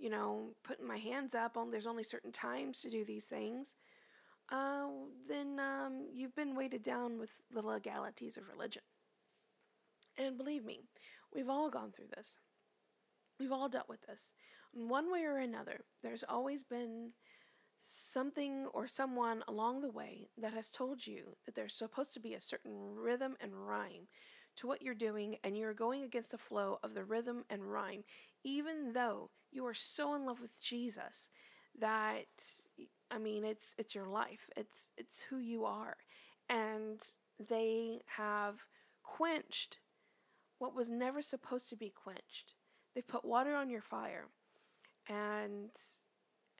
you 0.00 0.08
know, 0.08 0.54
putting 0.64 0.88
my 0.88 0.96
hands 0.96 1.34
up 1.34 1.56
on 1.56 1.70
there's 1.70 1.86
only 1.86 2.02
certain 2.02 2.32
times 2.32 2.80
to 2.80 2.90
do 2.90 3.04
these 3.04 3.26
things, 3.26 3.76
uh, 4.50 4.86
then 5.28 5.60
um, 5.60 6.06
you've 6.12 6.34
been 6.34 6.56
weighted 6.56 6.82
down 6.82 7.18
with 7.18 7.30
the 7.52 7.64
legalities 7.64 8.38
of 8.38 8.48
religion. 8.48 8.82
And 10.16 10.38
believe 10.38 10.64
me, 10.64 10.80
we've 11.34 11.50
all 11.50 11.70
gone 11.70 11.92
through 11.92 12.08
this. 12.16 12.38
We've 13.38 13.52
all 13.52 13.68
dealt 13.68 13.88
with 13.88 14.02
this. 14.06 14.34
In 14.74 14.88
one 14.88 15.12
way 15.12 15.24
or 15.24 15.36
another, 15.36 15.84
there's 16.02 16.24
always 16.26 16.64
been 16.64 17.10
something 17.80 18.66
or 18.72 18.86
someone 18.86 19.42
along 19.48 19.80
the 19.80 19.90
way 19.90 20.28
that 20.38 20.52
has 20.52 20.70
told 20.70 21.06
you 21.06 21.36
that 21.44 21.54
there's 21.54 21.74
supposed 21.74 22.12
to 22.14 22.20
be 22.20 22.34
a 22.34 22.40
certain 22.40 22.94
rhythm 22.94 23.36
and 23.40 23.52
rhyme 23.54 24.08
to 24.56 24.66
what 24.66 24.82
you're 24.82 24.94
doing, 24.94 25.36
and 25.44 25.56
you're 25.56 25.72
going 25.72 26.02
against 26.02 26.32
the 26.32 26.38
flow 26.38 26.78
of 26.82 26.94
the 26.94 27.04
rhythm 27.04 27.44
and 27.48 27.72
rhyme, 27.72 28.04
even 28.44 28.92
though 28.92 29.30
you 29.52 29.64
are 29.64 29.74
so 29.74 30.14
in 30.14 30.26
love 30.26 30.40
with 30.40 30.60
Jesus 30.60 31.30
that 31.78 32.26
I 33.10 33.18
mean 33.18 33.44
it's 33.44 33.74
it's 33.78 33.94
your 33.94 34.06
life. 34.06 34.50
It's 34.56 34.90
it's 34.96 35.22
who 35.22 35.38
you 35.38 35.64
are. 35.64 35.96
And 36.48 37.00
they 37.48 38.00
have 38.16 38.64
quenched 39.02 39.80
what 40.58 40.74
was 40.74 40.90
never 40.90 41.22
supposed 41.22 41.68
to 41.70 41.76
be 41.76 41.90
quenched. 41.90 42.54
They've 42.94 43.06
put 43.06 43.24
water 43.24 43.54
on 43.54 43.70
your 43.70 43.82
fire. 43.82 44.26
And 45.08 45.70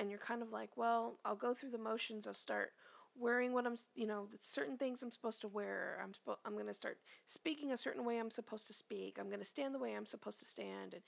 and 0.00 0.10
you're 0.10 0.20
kind 0.20 0.42
of 0.42 0.50
like, 0.52 0.70
well, 0.76 1.20
I'll 1.26 1.36
go 1.36 1.54
through 1.54 1.72
the 1.72 1.78
motions. 1.78 2.26
I'll 2.26 2.34
start 2.34 2.72
wearing 3.18 3.52
what 3.54 3.66
I'm, 3.66 3.76
you 3.94 4.08
know, 4.08 4.28
certain 4.40 4.78
things 4.78 5.02
I'm 5.02 5.12
supposed 5.12 5.42
to 5.42 5.48
wear. 5.48 6.00
I'm 6.02 6.12
spo- 6.12 6.38
I'm 6.46 6.54
going 6.54 6.68
to 6.68 6.74
start 6.74 6.98
speaking 7.26 7.72
a 7.72 7.78
certain 7.78 8.04
way 8.06 8.18
I'm 8.18 8.30
supposed 8.30 8.66
to 8.68 8.74
speak. 8.74 9.18
I'm 9.20 9.28
going 9.28 9.40
to 9.40 9.46
stand 9.46 9.74
the 9.74 9.80
way 9.80 9.94
I'm 9.94 10.06
supposed 10.06 10.40
to 10.40 10.46
stand 10.46 10.94
and 10.94 11.02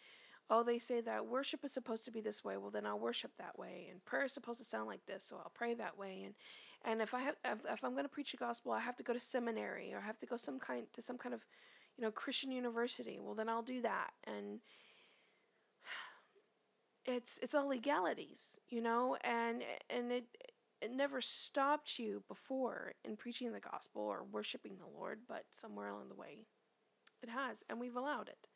oh, 0.50 0.62
they 0.62 0.78
say 0.78 1.00
that 1.00 1.26
worship 1.26 1.64
is 1.64 1.72
supposed 1.72 2.04
to 2.04 2.10
be 2.12 2.20
this 2.20 2.44
way. 2.44 2.58
Well, 2.58 2.70
then 2.70 2.86
I'll 2.86 2.98
worship 2.98 3.32
that 3.38 3.58
way, 3.58 3.88
and 3.90 4.04
prayer 4.04 4.26
is 4.26 4.34
supposed 4.34 4.60
to 4.60 4.66
sound 4.66 4.88
like 4.88 5.06
this, 5.06 5.24
so 5.24 5.36
I'll 5.36 5.52
pray 5.54 5.74
that 5.74 5.98
way. 5.98 6.22
And 6.24 6.34
and 6.84 7.00
if 7.00 7.14
I 7.14 7.20
have, 7.22 7.36
if 7.44 7.84
I'm 7.84 7.92
going 7.92 8.04
to 8.04 8.08
preach 8.10 8.32
the 8.32 8.36
gospel, 8.36 8.72
I 8.72 8.80
have 8.80 8.96
to 8.96 9.04
go 9.04 9.12
to 9.12 9.20
seminary 9.20 9.94
or 9.94 9.98
I 9.98 10.02
have 10.06 10.18
to 10.18 10.26
go 10.26 10.36
some 10.36 10.58
kind 10.58 10.86
to 10.94 11.02
some 11.02 11.16
kind 11.16 11.34
of, 11.34 11.46
you 11.96 12.02
know, 12.04 12.10
Christian 12.10 12.50
university. 12.50 13.18
Well, 13.20 13.34
then 13.36 13.48
I'll 13.48 13.62
do 13.62 13.80
that. 13.82 14.10
And 14.26 14.60
it's 17.04 17.38
it's 17.42 17.54
all 17.54 17.68
legalities, 17.68 18.58
you 18.68 18.80
know, 18.80 19.16
and 19.22 19.62
and 19.90 20.12
it 20.12 20.24
it 20.80 20.90
never 20.90 21.20
stopped 21.20 21.98
you 21.98 22.22
before 22.28 22.94
in 23.04 23.16
preaching 23.16 23.52
the 23.52 23.60
gospel 23.60 24.02
or 24.02 24.24
worshiping 24.24 24.76
the 24.78 24.98
Lord, 24.98 25.20
but 25.28 25.44
somewhere 25.50 25.88
along 25.88 26.08
the 26.08 26.16
way, 26.16 26.46
it 27.22 27.28
has, 27.28 27.64
and 27.70 27.78
we've 27.78 27.96
allowed 27.96 28.28
it. 28.28 28.48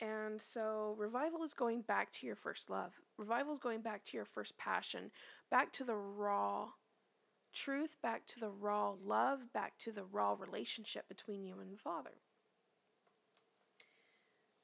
And 0.00 0.40
so 0.40 0.94
revival 0.98 1.44
is 1.44 1.54
going 1.54 1.82
back 1.82 2.10
to 2.12 2.26
your 2.26 2.36
first 2.36 2.68
love. 2.68 2.92
Revival 3.16 3.52
is 3.52 3.60
going 3.60 3.80
back 3.80 4.04
to 4.06 4.16
your 4.16 4.24
first 4.24 4.56
passion, 4.58 5.10
back 5.50 5.72
to 5.74 5.84
the 5.84 5.94
raw 5.94 6.68
truth, 7.52 7.96
back 8.02 8.26
to 8.26 8.40
the 8.40 8.50
raw 8.50 8.94
love, 9.02 9.52
back 9.52 9.78
to 9.78 9.92
the 9.92 10.04
raw 10.04 10.34
relationship 10.38 11.08
between 11.08 11.44
you 11.44 11.60
and 11.60 11.72
the 11.72 11.78
Father. 11.78 12.18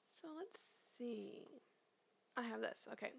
So 0.09 0.29
let's 0.37 0.59
see. 0.61 1.63
I 2.37 2.43
have 2.43 2.61
this. 2.61 2.89
Okay. 2.93 3.13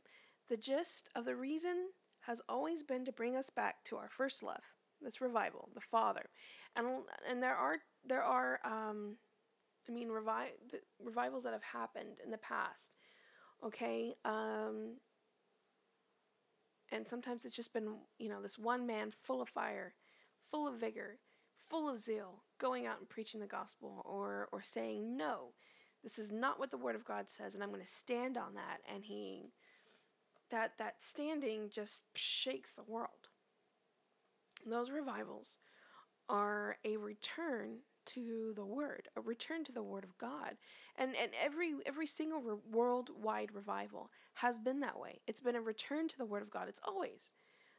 The 0.49 0.57
gist 0.57 1.09
of 1.15 1.25
the 1.25 1.35
reason 1.35 1.89
has 2.21 2.41
always 2.49 2.83
been 2.83 3.05
to 3.05 3.11
bring 3.11 3.35
us 3.35 3.49
back 3.49 3.83
to 3.85 3.97
our 3.97 4.09
first 4.09 4.43
love. 4.43 4.61
This 5.01 5.21
revival, 5.21 5.69
the 5.73 5.81
Father. 5.81 6.29
And 6.75 6.87
and 7.27 7.41
there 7.41 7.55
are 7.55 7.77
there 8.05 8.23
are 8.23 8.59
um 8.63 9.17
I 9.89 9.91
mean, 9.91 10.09
revi- 10.09 10.79
revivals 11.03 11.43
that 11.43 11.53
have 11.53 11.63
happened 11.63 12.19
in 12.23 12.31
the 12.31 12.37
past. 12.37 12.93
Okay? 13.65 14.13
Um, 14.25 14.97
and 16.91 17.07
sometimes 17.07 17.45
it's 17.45 17.55
just 17.55 17.73
been, 17.73 17.95
you 18.19 18.29
know, 18.29 18.41
this 18.41 18.57
one 18.57 18.85
man 18.85 19.11
full 19.23 19.41
of 19.41 19.49
fire, 19.49 19.93
full 20.49 20.67
of 20.67 20.79
vigor, 20.79 21.19
full 21.69 21.89
of 21.89 21.99
zeal, 21.99 22.43
going 22.59 22.85
out 22.85 22.99
and 22.99 23.09
preaching 23.09 23.39
the 23.39 23.47
gospel 23.47 24.01
or, 24.05 24.49
or 24.51 24.61
saying, 24.61 25.17
no, 25.17 25.53
this 26.03 26.17
is 26.17 26.31
not 26.31 26.59
what 26.59 26.71
the 26.71 26.77
word 26.77 26.95
of 26.95 27.05
God 27.05 27.29
says, 27.29 27.53
and 27.53 27.63
I'm 27.63 27.69
going 27.69 27.81
to 27.81 27.87
stand 27.87 28.37
on 28.37 28.55
that. 28.55 28.79
And 28.93 29.03
he, 29.05 29.51
that, 30.49 30.73
that 30.79 30.95
standing 30.99 31.69
just 31.71 32.03
shakes 32.15 32.73
the 32.73 32.83
world. 32.83 33.29
Those 34.65 34.91
revivals 34.91 35.57
are 36.29 36.77
a 36.85 36.97
return 36.97 37.79
to 38.05 38.53
the 38.55 38.65
word, 38.65 39.09
a 39.15 39.21
return 39.21 39.63
to 39.65 39.71
the 39.71 39.83
word 39.83 40.03
of 40.03 40.17
God. 40.17 40.57
And 40.97 41.15
and 41.15 41.31
every 41.41 41.73
every 41.85 42.07
single 42.07 42.41
re- 42.41 42.57
worldwide 42.71 43.53
revival 43.53 44.09
has 44.35 44.59
been 44.59 44.79
that 44.79 44.99
way. 44.99 45.21
It's 45.27 45.41
been 45.41 45.55
a 45.55 45.61
return 45.61 46.07
to 46.07 46.17
the 46.17 46.25
word 46.25 46.41
of 46.41 46.49
God. 46.49 46.67
It's 46.67 46.81
always 46.85 47.31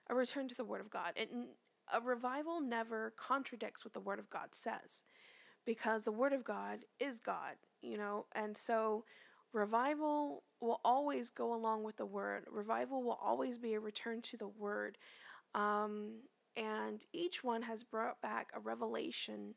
a 0.08 0.14
return 0.14 0.48
to 0.48 0.54
the 0.54 0.64
word 0.64 0.80
of 0.80 0.90
God. 0.90 1.12
And 1.16 1.48
a 1.92 2.00
revival 2.00 2.60
never 2.60 3.12
contradicts 3.16 3.84
what 3.84 3.94
the 3.94 4.00
word 4.00 4.18
of 4.18 4.30
God 4.30 4.48
says 4.54 5.04
because 5.64 6.02
the 6.04 6.12
word 6.12 6.32
of 6.32 6.44
God 6.44 6.80
is 6.98 7.20
God, 7.20 7.56
you 7.82 7.98
know. 7.98 8.26
And 8.34 8.56
so 8.56 9.04
revival 9.52 10.44
will 10.60 10.80
always 10.84 11.30
go 11.30 11.54
along 11.54 11.82
with 11.82 11.96
the 11.96 12.06
word. 12.06 12.44
Revival 12.50 13.02
will 13.02 13.18
always 13.22 13.58
be 13.58 13.74
a 13.74 13.80
return 13.80 14.22
to 14.22 14.36
the 14.36 14.48
word. 14.48 14.98
Um, 15.54 16.22
and 16.56 17.04
each 17.12 17.42
one 17.42 17.62
has 17.62 17.84
brought 17.84 18.20
back 18.20 18.48
a 18.54 18.60
revelation 18.60 19.54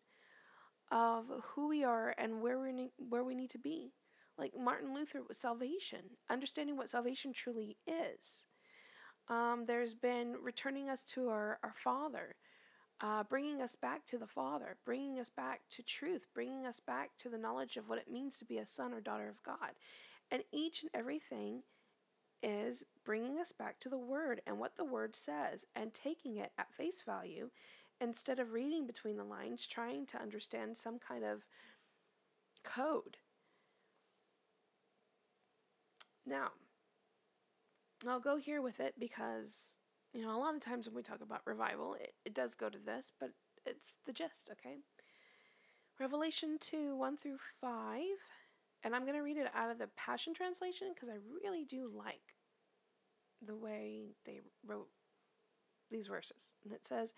of 0.91 1.25
who 1.43 1.67
we 1.67 1.83
are 1.83 2.13
and 2.17 2.41
where 2.41 2.59
we 2.59 2.71
ne- 2.71 2.91
where 2.97 3.23
we 3.23 3.35
need 3.35 3.49
to 3.51 3.59
be. 3.59 3.93
Like 4.37 4.53
Martin 4.57 4.93
Luther 4.93 5.21
with 5.25 5.37
salvation, 5.37 6.01
understanding 6.29 6.75
what 6.75 6.89
salvation 6.89 7.31
truly 7.33 7.77
is. 7.87 8.47
Um, 9.29 9.63
there's 9.65 9.93
been 9.93 10.35
returning 10.41 10.89
us 10.89 11.03
to 11.15 11.29
our, 11.29 11.57
our 11.63 11.73
Father, 11.75 12.35
uh, 13.01 13.23
bringing 13.23 13.61
us 13.61 13.75
back 13.75 14.05
to 14.07 14.17
the 14.17 14.27
Father, 14.27 14.77
bringing 14.85 15.19
us 15.19 15.29
back 15.29 15.61
to 15.71 15.83
truth, 15.83 16.27
bringing 16.33 16.65
us 16.65 16.79
back 16.79 17.11
to 17.17 17.29
the 17.29 17.37
knowledge 17.37 17.77
of 17.77 17.89
what 17.89 17.97
it 17.97 18.11
means 18.11 18.37
to 18.39 18.45
be 18.45 18.57
a 18.57 18.65
son 18.65 18.93
or 18.93 19.01
daughter 19.01 19.29
of 19.29 19.43
God. 19.43 19.71
And 20.31 20.43
each 20.51 20.81
and 20.81 20.91
everything 20.93 21.63
is 22.41 22.85
bringing 23.03 23.39
us 23.39 23.51
back 23.51 23.79
to 23.79 23.89
the 23.89 23.97
Word 23.97 24.41
and 24.47 24.59
what 24.59 24.77
the 24.77 24.85
Word 24.85 25.15
says 25.15 25.65
and 25.75 25.93
taking 25.93 26.37
it 26.37 26.51
at 26.57 26.73
face 26.73 27.01
value 27.01 27.49
instead 28.01 28.39
of 28.39 28.53
reading 28.53 28.85
between 28.85 29.17
the 29.17 29.23
lines, 29.23 29.65
trying 29.65 30.05
to 30.07 30.21
understand 30.21 30.77
some 30.77 30.99
kind 30.99 31.23
of 31.23 31.45
code. 32.63 33.17
Now, 36.25 36.49
I'll 38.07 38.19
go 38.19 38.37
here 38.37 38.61
with 38.61 38.79
it 38.79 38.95
because, 38.99 39.77
you 40.15 40.21
know, 40.21 40.35
a 40.35 40.39
lot 40.39 40.55
of 40.55 40.61
times 40.61 40.87
when 40.87 40.95
we 40.95 41.01
talk 41.01 41.19
about 41.21 41.41
revival, 41.45 41.93
it, 41.95 42.13
it 42.23 42.33
does 42.33 42.55
go 42.55 42.69
to 42.69 42.77
this, 42.77 43.11
but 43.19 43.31
it's 43.65 43.95
the 44.05 44.13
gist, 44.13 44.49
okay? 44.49 44.77
Revelation 45.99 46.57
2 46.59 46.95
1 46.95 47.17
through 47.17 47.37
5. 47.59 48.01
And 48.83 48.95
I'm 48.95 49.01
going 49.01 49.15
to 49.15 49.23
read 49.23 49.37
it 49.37 49.49
out 49.53 49.71
of 49.71 49.77
the 49.77 49.89
Passion 49.97 50.33
Translation 50.33 50.91
because 50.93 51.09
I 51.09 51.15
really 51.43 51.65
do 51.65 51.91
like 51.93 52.35
the 53.45 53.55
way 53.55 54.15
they 54.25 54.39
wrote 54.65 54.87
these 55.91 56.07
verses. 56.07 56.53
And 56.63 56.71
it 56.71 56.85
says, 56.85 57.13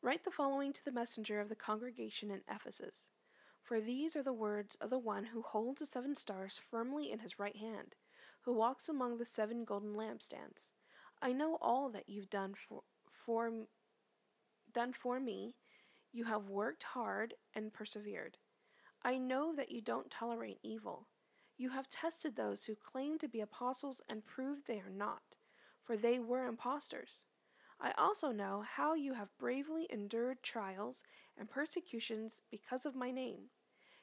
Write 0.00 0.22
the 0.22 0.30
following 0.30 0.72
to 0.74 0.84
the 0.84 0.92
messenger 0.92 1.40
of 1.40 1.48
the 1.48 1.56
congregation 1.56 2.30
in 2.30 2.42
Ephesus. 2.48 3.10
For 3.62 3.80
these 3.80 4.14
are 4.14 4.22
the 4.22 4.32
words 4.32 4.76
of 4.80 4.90
the 4.90 4.98
one 4.98 5.24
who 5.24 5.42
holds 5.42 5.80
the 5.80 5.86
seven 5.86 6.14
stars 6.14 6.60
firmly 6.62 7.10
in 7.10 7.20
his 7.20 7.38
right 7.38 7.56
hand, 7.56 7.96
who 8.42 8.52
walks 8.52 8.88
among 8.88 9.16
the 9.16 9.24
seven 9.24 9.64
golden 9.64 9.94
lampstands. 9.94 10.72
I 11.22 11.32
know 11.32 11.58
all 11.60 11.88
that 11.90 12.08
you've 12.08 12.30
done 12.30 12.54
for, 12.54 12.82
for 13.10 13.50
done 14.72 14.92
for 14.92 15.20
me. 15.20 15.54
You 16.12 16.24
have 16.24 16.48
worked 16.48 16.82
hard 16.82 17.34
and 17.54 17.72
persevered. 17.72 18.38
I 19.02 19.18
know 19.18 19.54
that 19.54 19.70
you 19.70 19.80
don't 19.80 20.10
tolerate 20.10 20.58
evil. 20.62 21.08
You 21.56 21.70
have 21.70 21.88
tested 21.88 22.36
those 22.36 22.64
who 22.64 22.74
claim 22.74 23.18
to 23.18 23.28
be 23.28 23.40
apostles 23.40 24.00
and 24.08 24.24
proved 24.24 24.66
they 24.66 24.80
are 24.80 24.90
not, 24.90 25.36
for 25.82 25.96
they 25.96 26.18
were 26.18 26.46
impostors. 26.46 27.24
I 27.80 27.92
also 27.98 28.32
know 28.32 28.64
how 28.66 28.94
you 28.94 29.14
have 29.14 29.36
bravely 29.38 29.86
endured 29.90 30.42
trials 30.42 31.04
and 31.36 31.50
persecutions 31.50 32.42
because 32.50 32.86
of 32.86 32.94
my 32.94 33.10
name, 33.10 33.50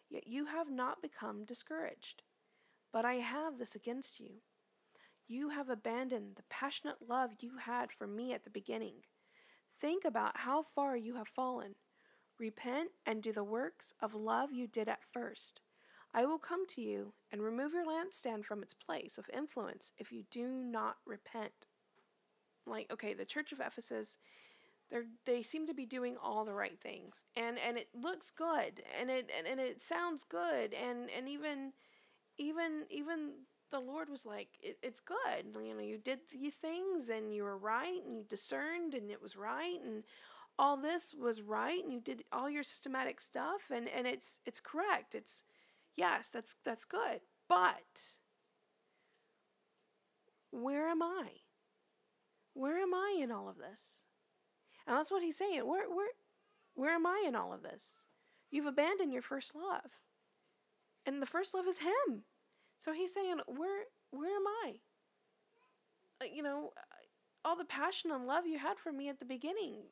yet 0.09 0.27
you 0.27 0.45
have 0.45 0.69
not 0.69 1.01
become 1.01 1.45
discouraged. 1.45 2.23
But 2.93 3.05
I 3.05 3.15
have 3.15 3.57
this 3.57 3.75
against 3.75 4.19
you. 4.19 4.41
You 5.31 5.47
have 5.47 5.69
abandoned 5.69 6.35
the 6.35 6.43
passionate 6.49 7.07
love 7.07 7.35
you 7.39 7.55
had 7.55 7.93
for 7.93 8.05
me 8.05 8.33
at 8.33 8.43
the 8.43 8.49
beginning. 8.49 9.05
Think 9.79 10.03
about 10.03 10.39
how 10.41 10.61
far 10.61 10.97
you 10.97 11.15
have 11.15 11.29
fallen. 11.29 11.75
Repent 12.37 12.89
and 13.05 13.23
do 13.23 13.31
the 13.31 13.41
works 13.41 13.93
of 14.01 14.13
love 14.13 14.51
you 14.51 14.67
did 14.67 14.89
at 14.89 15.05
first. 15.13 15.61
I 16.13 16.25
will 16.25 16.37
come 16.37 16.67
to 16.67 16.81
you 16.81 17.13
and 17.31 17.41
remove 17.41 17.71
your 17.71 17.85
lampstand 17.85 18.43
from 18.43 18.61
its 18.61 18.73
place 18.73 19.17
of 19.17 19.29
influence 19.33 19.93
if 19.97 20.11
you 20.11 20.25
do 20.29 20.49
not 20.49 20.97
repent 21.05 21.67
like 22.67 22.91
okay 22.91 23.13
the 23.13 23.25
church 23.25 23.53
of 23.53 23.61
ephesus 23.61 24.19
they 24.91 24.97
they 25.25 25.41
seem 25.41 25.65
to 25.65 25.73
be 25.73 25.85
doing 25.85 26.15
all 26.21 26.43
the 26.45 26.53
right 26.53 26.79
things 26.79 27.23
and 27.35 27.57
and 27.57 27.77
it 27.77 27.87
looks 27.93 28.29
good 28.29 28.83
and 28.99 29.09
it 29.09 29.31
and, 29.35 29.47
and 29.47 29.59
it 29.59 29.81
sounds 29.81 30.23
good 30.25 30.73
and 30.73 31.09
and 31.17 31.27
even 31.27 31.71
even 32.37 32.83
even 32.89 33.31
the 33.71 33.79
lord 33.79 34.09
was 34.09 34.25
like 34.25 34.49
it, 34.61 34.77
it's 34.81 35.01
good 35.01 35.45
you 35.63 35.73
know 35.73 35.81
you 35.81 35.97
did 35.97 36.19
these 36.31 36.57
things 36.57 37.09
and 37.09 37.33
you 37.33 37.43
were 37.43 37.57
right 37.57 38.01
and 38.05 38.15
you 38.15 38.23
discerned 38.27 38.93
and 38.93 39.09
it 39.09 39.21
was 39.21 39.35
right 39.35 39.79
and 39.83 40.03
all 40.59 40.77
this 40.77 41.13
was 41.13 41.41
right 41.41 41.83
and 41.83 41.93
you 41.93 42.01
did 42.01 42.23
all 42.31 42.49
your 42.49 42.63
systematic 42.63 43.19
stuff 43.19 43.71
and 43.73 43.87
and 43.89 44.05
it's 44.05 44.39
it's 44.45 44.59
correct 44.59 45.15
it's 45.15 45.43
yes 45.95 46.29
that's 46.29 46.55
that's 46.63 46.85
good 46.85 47.21
but 47.47 48.17
where 50.51 50.87
am 50.89 51.01
i 51.01 51.41
where 52.53 52.77
am 52.77 52.93
I 52.93 53.17
in 53.21 53.31
all 53.31 53.47
of 53.49 53.57
this? 53.57 54.05
And 54.85 54.97
that's 54.97 55.11
what 55.11 55.23
he's 55.23 55.37
saying. 55.37 55.65
Where 55.67 55.89
where 55.89 56.09
where 56.73 56.91
am 56.91 57.05
I 57.05 57.23
in 57.27 57.35
all 57.35 57.53
of 57.53 57.63
this? 57.63 58.05
You've 58.49 58.65
abandoned 58.65 59.13
your 59.13 59.21
first 59.21 59.55
love. 59.55 59.91
And 61.05 61.21
the 61.21 61.25
first 61.25 61.53
love 61.53 61.67
is 61.67 61.79
him. 61.79 62.23
So 62.81 62.93
he's 62.93 63.13
saying, 63.13 63.37
where 63.45 63.83
where 64.09 64.35
am 64.35 64.47
I? 64.65 64.73
Uh, 66.19 66.25
you 66.33 66.41
know, 66.41 66.71
all 67.45 67.55
the 67.55 67.63
passion 67.63 68.09
and 68.09 68.25
love 68.25 68.47
you 68.47 68.57
had 68.57 68.79
for 68.79 68.91
me 68.91 69.07
at 69.07 69.19
the 69.19 69.25
beginning, 69.25 69.83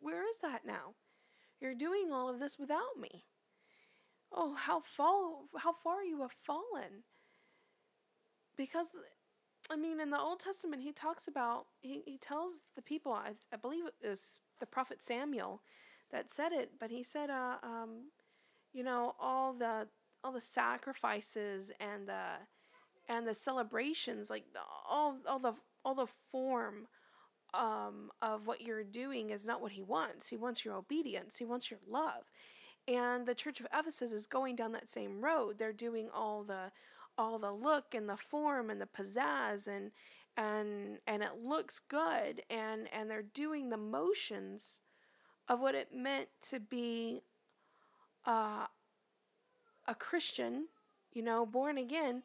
where 0.00 0.26
is 0.26 0.38
that 0.40 0.64
now? 0.66 0.94
You're 1.60 1.74
doing 1.74 2.10
all 2.10 2.30
of 2.30 2.40
this 2.40 2.58
without 2.58 2.96
me. 2.98 3.26
Oh, 4.32 4.54
how 4.54 4.80
fall 4.80 5.44
how 5.58 5.74
far 5.74 6.02
you 6.04 6.22
have 6.22 6.32
fallen. 6.42 7.04
Because 8.56 8.94
I 9.70 9.76
mean, 9.76 10.00
in 10.00 10.08
the 10.08 10.18
Old 10.18 10.40
Testament, 10.40 10.82
he 10.82 10.92
talks 10.92 11.28
about, 11.28 11.66
he, 11.82 12.02
he 12.04 12.16
tells 12.16 12.64
the 12.74 12.82
people, 12.82 13.12
I, 13.12 13.32
I 13.52 13.56
believe 13.56 13.84
it 13.86 14.08
was 14.08 14.40
the 14.58 14.66
prophet 14.66 15.02
Samuel 15.02 15.62
that 16.10 16.30
said 16.30 16.52
it, 16.52 16.72
but 16.80 16.90
he 16.90 17.02
said, 17.02 17.28
uh, 17.28 17.56
um, 17.62 18.10
you 18.72 18.82
know, 18.82 19.14
all 19.20 19.52
the 19.52 19.86
all 20.24 20.32
the 20.32 20.40
sacrifices 20.40 21.72
and 21.80 22.08
the 22.08 22.22
and 23.08 23.26
the 23.26 23.34
celebrations, 23.34 24.30
like 24.30 24.52
the, 24.52 24.60
all 24.88 25.18
all 25.28 25.38
the 25.38 25.54
all 25.84 25.94
the 25.94 26.06
form 26.06 26.86
um, 27.54 28.10
of 28.20 28.46
what 28.46 28.60
you're 28.62 28.84
doing 28.84 29.30
is 29.30 29.46
not 29.46 29.60
what 29.60 29.72
he 29.72 29.82
wants. 29.82 30.28
He 30.28 30.36
wants 30.36 30.64
your 30.64 30.74
obedience. 30.74 31.36
He 31.38 31.44
wants 31.44 31.70
your 31.70 31.80
love. 31.88 32.30
And 32.88 33.26
the 33.26 33.34
Church 33.34 33.60
of 33.60 33.66
Ephesus 33.72 34.12
is 34.12 34.26
going 34.26 34.56
down 34.56 34.72
that 34.72 34.90
same 34.90 35.24
road. 35.24 35.58
They're 35.58 35.72
doing 35.72 36.08
all 36.12 36.42
the 36.42 36.72
all 37.18 37.38
the 37.38 37.52
look 37.52 37.94
and 37.94 38.08
the 38.08 38.16
form 38.16 38.70
and 38.70 38.80
the 38.80 38.86
pizzazz 38.86 39.68
and 39.68 39.90
and 40.36 40.98
and 41.06 41.22
it 41.22 41.36
looks 41.42 41.78
good 41.78 42.42
and 42.48 42.88
and 42.92 43.10
they're 43.10 43.22
doing 43.22 43.68
the 43.68 43.76
motions 43.76 44.80
of 45.46 45.60
what 45.60 45.74
it 45.74 45.94
meant 45.94 46.28
to 46.40 46.58
be 46.58 47.22
uh, 48.24 48.66
a 49.86 49.94
Christian, 49.94 50.66
you 51.12 51.22
know, 51.22 51.44
born 51.46 51.78
again, 51.78 52.22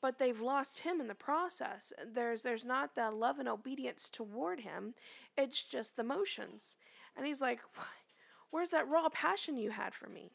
but 0.00 0.18
they've 0.18 0.40
lost 0.40 0.80
him 0.80 1.00
in 1.00 1.08
the 1.08 1.14
process. 1.14 1.92
There's 2.06 2.42
there's 2.42 2.64
not 2.64 2.94
the 2.94 3.10
love 3.10 3.38
and 3.38 3.48
obedience 3.48 4.08
toward 4.08 4.60
him. 4.60 4.94
It's 5.36 5.62
just 5.62 5.96
the 5.96 6.04
motions. 6.04 6.76
And 7.16 7.26
he's 7.26 7.40
like, 7.40 7.60
"Where's 8.50 8.70
that 8.70 8.88
raw 8.88 9.08
passion 9.10 9.58
you 9.58 9.70
had 9.70 9.94
for 9.94 10.08
me?" 10.08 10.32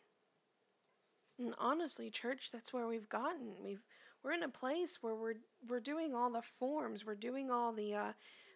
And 1.39 1.55
honestly, 1.57 2.09
church, 2.09 2.49
that's 2.51 2.71
where 2.71 2.87
we've 2.87 3.09
gotten. 3.09 3.55
We've 3.63 3.83
we're 4.23 4.33
in 4.33 4.43
a 4.43 4.49
place 4.49 4.99
where 5.01 5.15
we're 5.15 5.35
we're 5.67 5.79
doing 5.79 6.13
all 6.15 6.31
the 6.31 6.41
forms, 6.41 7.05
we're 7.05 7.15
doing 7.15 7.51
all 7.51 7.71
the 7.71 7.93
uh, 7.95 8.13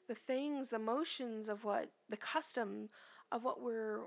the 0.08 0.15
things, 0.15 0.69
the 0.69 0.79
motions 0.79 1.49
of 1.49 1.63
what 1.63 1.91
the 2.10 2.17
custom 2.17 2.89
of 3.32 3.43
what 3.43 3.62
we're 3.62 4.01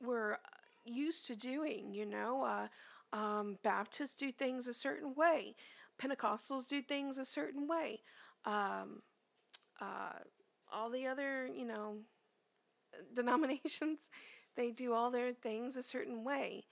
we're 0.00 0.38
used 0.86 1.26
to 1.26 1.36
doing. 1.36 1.92
You 1.92 2.06
know, 2.06 2.42
uh, 2.42 3.16
um, 3.16 3.58
Baptists 3.62 4.14
do 4.14 4.32
things 4.32 4.66
a 4.66 4.74
certain 4.74 5.14
way, 5.14 5.54
Pentecostals 6.00 6.66
do 6.66 6.82
things 6.82 7.18
a 7.18 7.24
certain 7.24 7.66
way. 7.66 8.00
Um, 8.44 9.02
uh, 9.80 10.18
all 10.72 10.90
the 10.90 11.06
other, 11.06 11.46
you 11.46 11.66
know, 11.66 11.98
denominations, 13.14 14.10
they 14.56 14.70
do 14.70 14.92
all 14.92 15.10
their 15.10 15.32
things 15.32 15.76
a 15.76 15.82
certain 15.82 16.24
way 16.24 16.64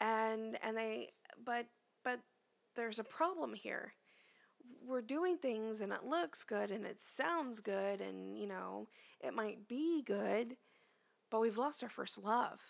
and 0.00 0.58
and 0.62 0.76
they 0.76 1.10
but 1.44 1.66
but 2.04 2.20
there's 2.74 2.98
a 2.98 3.04
problem 3.04 3.54
here 3.54 3.94
we're 4.84 5.02
doing 5.02 5.36
things 5.36 5.80
and 5.80 5.92
it 5.92 6.04
looks 6.04 6.44
good 6.44 6.70
and 6.70 6.84
it 6.84 7.02
sounds 7.02 7.60
good 7.60 8.00
and 8.00 8.38
you 8.38 8.46
know 8.46 8.88
it 9.20 9.34
might 9.34 9.66
be 9.68 10.02
good 10.02 10.56
but 11.30 11.40
we've 11.40 11.58
lost 11.58 11.82
our 11.82 11.88
first 11.88 12.18
love 12.22 12.60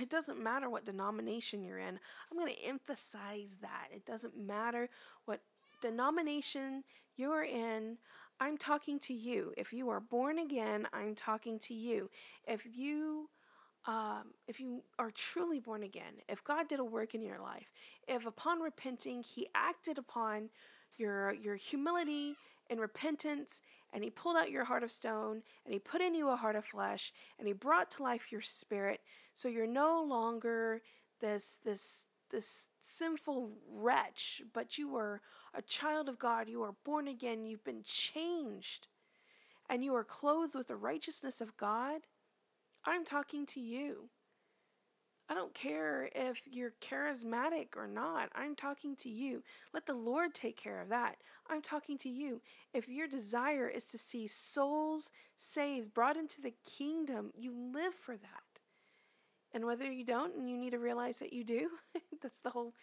It 0.00 0.08
doesn't 0.08 0.42
matter 0.42 0.70
what 0.70 0.84
denomination 0.84 1.62
you're 1.62 1.78
in. 1.78 1.98
I'm 2.30 2.38
going 2.38 2.52
to 2.52 2.64
emphasize 2.64 3.58
that. 3.60 3.88
It 3.94 4.06
doesn't 4.06 4.36
matter 4.36 4.88
what 5.26 5.40
denomination 5.80 6.84
you're 7.16 7.44
in. 7.44 7.98
I'm 8.40 8.56
talking 8.56 8.98
to 9.00 9.14
you. 9.14 9.52
If 9.56 9.72
you 9.72 9.88
are 9.90 10.00
born 10.00 10.38
again, 10.38 10.88
I'm 10.92 11.14
talking 11.14 11.58
to 11.60 11.74
you. 11.74 12.10
If 12.46 12.64
you 12.66 13.28
um, 13.84 14.34
if 14.46 14.60
you 14.60 14.84
are 15.00 15.10
truly 15.10 15.58
born 15.58 15.82
again, 15.82 16.14
if 16.28 16.44
God 16.44 16.68
did 16.68 16.78
a 16.78 16.84
work 16.84 17.16
in 17.16 17.22
your 17.22 17.40
life, 17.40 17.72
if 18.06 18.26
upon 18.26 18.60
repenting 18.60 19.22
He 19.22 19.48
acted 19.54 19.98
upon 19.98 20.50
your 20.96 21.34
your 21.34 21.56
humility 21.56 22.36
and 22.72 22.80
repentance, 22.80 23.62
and 23.92 24.02
He 24.02 24.10
pulled 24.10 24.36
out 24.36 24.50
your 24.50 24.64
heart 24.64 24.82
of 24.82 24.90
stone, 24.90 25.42
and 25.64 25.72
He 25.72 25.78
put 25.78 26.00
in 26.00 26.14
you 26.14 26.28
a 26.30 26.36
heart 26.36 26.56
of 26.56 26.64
flesh, 26.64 27.12
and 27.38 27.46
He 27.46 27.52
brought 27.52 27.90
to 27.92 28.02
life 28.02 28.32
your 28.32 28.40
spirit, 28.40 29.00
so 29.34 29.48
you're 29.48 29.66
no 29.66 30.02
longer 30.02 30.82
this 31.20 31.58
this 31.64 32.06
this 32.30 32.66
sinful 32.82 33.50
wretch, 33.70 34.42
but 34.52 34.78
you 34.78 34.96
are 34.96 35.20
a 35.54 35.62
child 35.62 36.08
of 36.08 36.18
God. 36.18 36.48
You 36.48 36.62
are 36.62 36.74
born 36.84 37.06
again. 37.06 37.44
You've 37.44 37.64
been 37.64 37.82
changed, 37.84 38.88
and 39.68 39.84
you 39.84 39.94
are 39.94 40.04
clothed 40.04 40.54
with 40.54 40.68
the 40.68 40.76
righteousness 40.76 41.40
of 41.40 41.56
God 41.56 42.02
I'm 42.84 43.04
talking 43.04 43.46
to 43.46 43.60
you. 43.60 44.08
I 45.32 45.34
don't 45.34 45.54
care 45.54 46.10
if 46.14 46.42
you're 46.52 46.74
charismatic 46.82 47.68
or 47.74 47.86
not. 47.86 48.28
I'm 48.34 48.54
talking 48.54 48.96
to 48.96 49.08
you. 49.08 49.42
Let 49.72 49.86
the 49.86 49.94
Lord 49.94 50.34
take 50.34 50.58
care 50.58 50.78
of 50.78 50.90
that. 50.90 51.16
I'm 51.48 51.62
talking 51.62 51.96
to 51.98 52.10
you. 52.10 52.42
If 52.74 52.86
your 52.86 53.08
desire 53.08 53.66
is 53.66 53.86
to 53.86 53.98
see 53.98 54.26
souls 54.26 55.08
saved, 55.38 55.94
brought 55.94 56.18
into 56.18 56.42
the 56.42 56.52
kingdom, 56.76 57.30
you 57.34 57.50
live 57.50 57.94
for 57.94 58.14
that. 58.14 58.60
And 59.54 59.64
whether 59.64 59.90
you 59.90 60.04
don't 60.04 60.36
and 60.36 60.50
you 60.50 60.58
need 60.58 60.72
to 60.72 60.78
realize 60.78 61.20
that 61.20 61.32
you 61.32 61.44
do, 61.44 61.70
that's 62.22 62.40
the 62.40 62.50
whole 62.50 62.74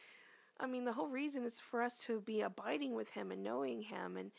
I 0.60 0.66
mean 0.66 0.86
the 0.86 0.94
whole 0.94 1.10
reason 1.10 1.46
is 1.46 1.60
for 1.60 1.84
us 1.84 2.00
to 2.06 2.20
be 2.20 2.42
abiding 2.42 2.96
with 2.96 3.12
him 3.12 3.32
and 3.32 3.44
knowing 3.44 3.84
him 3.84 4.18
and 4.18 4.32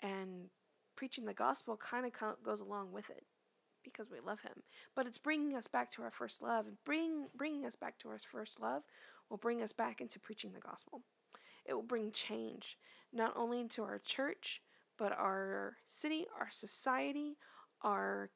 and 0.00 0.50
preaching 0.94 1.24
the 1.24 1.34
gospel 1.34 1.76
kind 1.76 2.06
of 2.06 2.12
goes 2.44 2.60
along 2.60 2.92
with 2.92 3.10
it 3.10 3.24
because 3.92 4.10
we 4.10 4.20
love 4.20 4.40
him. 4.40 4.62
But 4.94 5.06
it's 5.06 5.18
bringing 5.18 5.56
us 5.56 5.66
back 5.66 5.90
to 5.92 6.02
our 6.02 6.10
first 6.10 6.42
love. 6.42 6.66
And 6.66 6.76
bring, 6.84 7.28
bringing 7.36 7.64
us 7.64 7.76
back 7.76 7.98
to 8.00 8.08
our 8.08 8.18
first 8.18 8.60
love 8.60 8.82
will 9.30 9.36
bring 9.36 9.62
us 9.62 9.72
back 9.72 10.00
into 10.00 10.20
preaching 10.20 10.52
the 10.52 10.60
gospel. 10.60 11.02
It 11.64 11.74
will 11.74 11.82
bring 11.82 12.12
change, 12.12 12.78
not 13.12 13.32
only 13.36 13.60
into 13.60 13.82
our 13.82 13.98
church, 13.98 14.62
but 14.98 15.12
our 15.12 15.76
city, 15.84 16.26
our 16.38 16.48
society, 16.50 17.36
our 17.82 18.30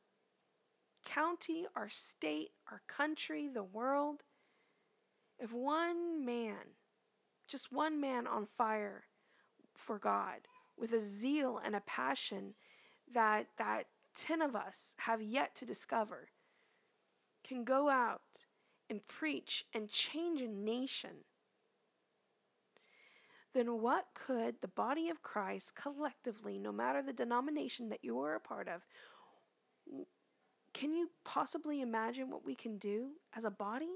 county, 1.05 1.67
our 1.77 1.89
state, 1.89 2.51
our 2.71 2.83
country, 2.89 3.49
the 3.49 3.63
world. 3.63 4.23
If 5.39 5.53
one 5.53 6.25
man, 6.25 6.75
just 7.49 7.73
one 7.73 8.01
man 8.01 8.27
on 8.27 8.47
fire 8.59 9.05
for 9.75 9.99
God, 9.99 10.41
with 10.77 10.93
a 10.93 11.01
zeal 11.01 11.61
and 11.65 11.75
a 11.77 11.81
passion 11.83 12.55
that 13.13 13.47
that 13.59 13.87
10 14.17 14.43
of 14.43 14.55
us 14.55 14.95
have 14.99 15.23
yet 15.23 15.55
to 15.57 15.65
discover, 15.65 16.29
can 17.45 17.65
go 17.65 17.89
out 17.89 18.47
and 18.89 19.07
preach 19.07 19.65
and 19.75 19.89
change 19.89 20.41
a 20.41 20.49
nation, 20.49 21.25
then 23.53 23.81
what 23.81 24.07
could 24.15 24.61
the 24.61 24.69
body 24.69 25.09
of 25.09 25.23
Christ 25.23 25.75
collectively, 25.75 26.59
no 26.59 26.73
matter 26.73 27.03
the 27.03 27.13
denomination 27.13 27.89
that 27.89 28.05
you 28.05 28.21
are 28.21 28.35
a 28.35 28.41
part 28.41 28.69
of, 28.69 28.83
can 30.73 30.93
you 30.93 31.11
possibly 31.25 31.81
imagine 31.81 32.31
what 32.31 32.45
we 32.45 32.55
can 32.55 32.79
do 32.79 33.11
as 33.37 33.45
a 33.45 33.51
body? 33.51 33.91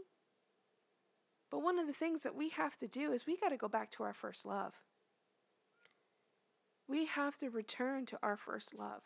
But 1.51 1.63
one 1.63 1.79
of 1.79 1.87
the 1.87 1.93
things 1.93 2.23
that 2.23 2.35
we 2.35 2.49
have 2.51 2.77
to 2.79 2.89
do 2.89 3.13
is 3.13 3.27
we 3.27 3.37
got 3.37 3.51
to 3.51 3.57
go 3.57 3.69
back 3.69 3.91
to 3.93 4.03
our 4.03 4.15
first 4.15 4.45
love. 4.45 4.75
We 6.89 7.07
have 7.07 7.39
to 7.39 7.49
return 7.49 8.07
to 8.07 8.19
our 8.23 8.37
first 8.37 8.75
love 8.75 9.03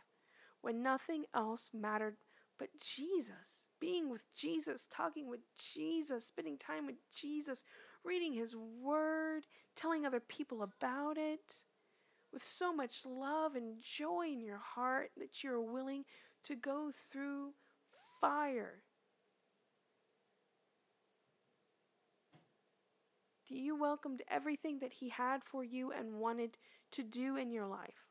when 0.60 0.82
nothing 0.82 1.24
else 1.34 1.70
mattered 1.72 2.16
but 2.58 2.68
Jesus. 2.80 3.66
Being 3.80 4.10
with 4.10 4.24
Jesus, 4.34 4.86
talking 4.90 5.28
with 5.28 5.40
Jesus, 5.74 6.26
spending 6.26 6.58
time 6.58 6.86
with 6.86 6.96
Jesus, 7.14 7.64
reading 8.04 8.32
His 8.32 8.56
Word, 8.56 9.46
telling 9.76 10.04
other 10.04 10.20
people 10.20 10.62
about 10.62 11.16
it, 11.16 11.64
with 12.32 12.42
so 12.42 12.72
much 12.72 13.06
love 13.06 13.54
and 13.54 13.80
joy 13.80 14.26
in 14.26 14.40
your 14.40 14.58
heart 14.58 15.10
that 15.16 15.42
you're 15.42 15.62
willing 15.62 16.04
to 16.44 16.56
go 16.56 16.90
through 16.92 17.52
fire. 18.20 18.82
do 23.48 23.54
You 23.54 23.76
welcomed 23.76 24.22
everything 24.28 24.80
that 24.80 24.92
He 24.92 25.08
had 25.08 25.42
for 25.44 25.64
you 25.64 25.92
and 25.92 26.20
wanted 26.20 26.58
to 26.92 27.02
do 27.02 27.36
in 27.36 27.50
your 27.50 27.66
life 27.66 28.07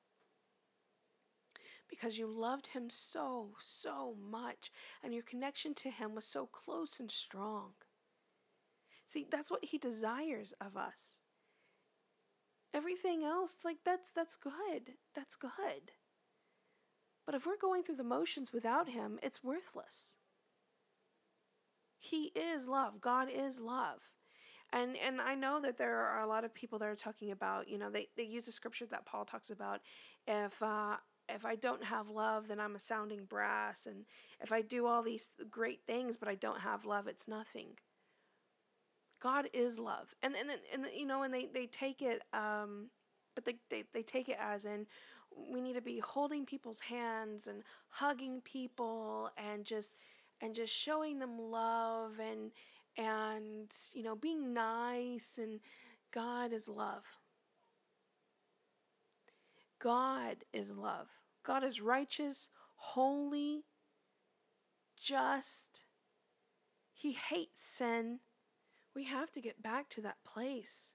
because 1.90 2.18
you 2.18 2.28
loved 2.28 2.68
him 2.68 2.90
so, 2.90 3.52
so 3.60 4.16
much, 4.30 4.72
and 5.04 5.14
your 5.14 5.24
connection 5.24 5.74
to 5.76 5.90
him 5.90 6.16
was 6.16 6.26
so 6.26 6.46
close 6.46 7.00
and 7.00 7.12
strong. 7.12 7.72
See, 9.06 9.26
that's 9.30 9.50
what 9.50 9.66
he 9.66 9.78
desires 9.78 10.54
of 10.60 10.76
us. 10.76 11.24
Everything 12.74 13.24
else, 13.24 13.58
like 13.64 13.78
that's 13.86 14.12
that's 14.12 14.36
good. 14.36 14.94
That's 15.16 15.36
good. 15.36 15.94
But 17.26 17.36
if 17.36 17.46
we're 17.46 17.58
going 17.58 17.84
through 17.84 17.96
the 17.96 18.04
motions 18.04 18.52
without 18.52 18.90
him, 18.90 19.20
it's 19.24 19.44
worthless. 19.44 20.18
He 22.00 22.32
is 22.36 22.68
love. 22.68 23.02
God 23.02 23.30
is 23.34 23.60
love. 23.60 24.10
And 24.72 24.98
and 24.98 25.22
I 25.22 25.36
know 25.36 25.62
that 25.62 25.78
there 25.78 25.98
are 25.98 26.22
a 26.22 26.28
lot 26.28 26.44
of 26.44 26.54
people 26.54 26.78
that 26.80 26.90
are 26.90 26.96
talking 26.96 27.32
about, 27.32 27.70
you 27.70 27.78
know, 27.78 27.90
they, 27.90 28.10
they 28.18 28.24
use 28.24 28.48
a 28.48 28.52
scripture 28.52 28.86
that 28.88 29.06
Paul 29.06 29.26
talks 29.26 29.50
about. 29.50 29.80
If 30.28 30.62
uh, 30.62 30.98
if 31.30 31.46
I 31.46 31.56
don't 31.56 31.84
have 31.84 32.10
love, 32.10 32.48
then 32.48 32.60
I'm 32.60 32.76
a 32.76 32.80
sounding 32.80 33.26
brass. 33.26 33.86
And 33.86 34.06
if 34.42 34.52
I 34.52 34.62
do 34.62 34.86
all 34.88 35.04
these 35.04 35.30
great 35.50 35.82
things, 35.86 36.18
but 36.18 36.30
I 36.30 36.36
don't 36.36 36.62
have 36.62 36.86
love, 36.86 37.08
it's 37.08 37.28
nothing. 37.28 37.78
God 39.22 39.50
is 39.54 39.80
love. 39.80 40.14
And, 40.22 40.36
and, 40.36 40.50
and 40.74 40.88
you 40.96 41.06
know, 41.06 41.24
and 41.24 41.34
they, 41.34 41.46
they 41.46 41.66
take 41.66 42.02
it, 42.02 42.22
um, 42.34 42.90
but 43.36 43.46
they, 43.46 43.56
they, 43.70 43.84
they 43.94 44.04
take 44.04 44.30
it 44.30 44.38
as 44.40 44.66
in 44.66 44.88
we 45.36 45.62
need 45.62 45.74
to 45.74 45.82
be 45.82 46.00
holding 46.00 46.46
people's 46.46 46.80
hands 46.80 47.48
and 47.48 47.64
hugging 47.90 48.42
people 48.42 49.30
and 49.38 49.66
just, 49.66 49.96
and 50.42 50.56
just 50.56 50.74
showing 50.74 51.20
them 51.20 51.38
love 51.38 52.20
and, 52.20 52.52
and, 52.98 53.72
you 53.94 54.02
know, 54.04 54.16
being 54.16 54.54
nice 54.54 55.38
and 55.38 55.60
God 56.12 56.54
is 56.54 56.68
love. 56.68 57.06
God 59.80 60.38
is 60.54 60.72
love. 60.72 61.08
God 61.44 61.64
is 61.64 61.82
righteous, 61.82 62.50
holy, 62.76 63.64
just. 65.00 65.86
He 66.94 67.14
hates 67.14 67.64
sin. 67.64 68.20
We 68.96 69.06
have 69.06 69.32
to 69.32 69.42
get 69.42 69.62
back 69.62 69.90
to 69.90 70.02
that 70.02 70.24
place 70.26 70.94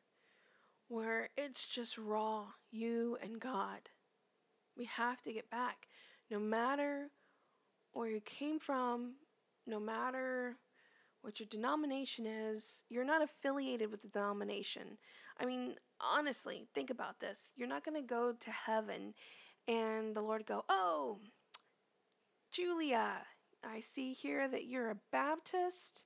where 0.88 1.28
it's 1.36 1.68
just 1.68 1.96
raw, 1.96 2.46
you 2.70 3.16
and 3.22 3.40
God. 3.40 3.90
We 4.76 4.84
have 4.86 5.22
to 5.22 5.32
get 5.32 5.48
back. 5.48 5.88
No 6.30 6.38
matter 6.38 7.10
where 7.92 8.08
you 8.08 8.20
came 8.20 8.58
from, 8.58 9.14
no 9.66 9.78
matter 9.78 10.56
what 11.20 11.38
your 11.38 11.46
denomination 11.48 12.26
is, 12.26 12.82
you're 12.88 13.04
not 13.04 13.22
affiliated 13.22 13.90
with 13.90 14.02
the 14.02 14.08
denomination. 14.08 14.98
I 15.38 15.46
mean, 15.46 15.76
honestly, 16.02 16.66
think 16.74 16.90
about 16.90 17.20
this. 17.20 17.50
You're 17.56 17.68
not 17.68 17.84
going 17.84 18.00
to 18.00 18.06
go 18.06 18.32
to 18.38 18.50
heaven 18.50 19.14
and 19.68 20.14
the 20.14 20.20
Lord 20.20 20.44
go, 20.44 20.64
"Oh, 20.68 21.20
Julia, 22.50 23.22
I 23.64 23.80
see 23.80 24.12
here 24.12 24.48
that 24.48 24.66
you're 24.66 24.90
a 24.90 24.98
Baptist 25.10 26.04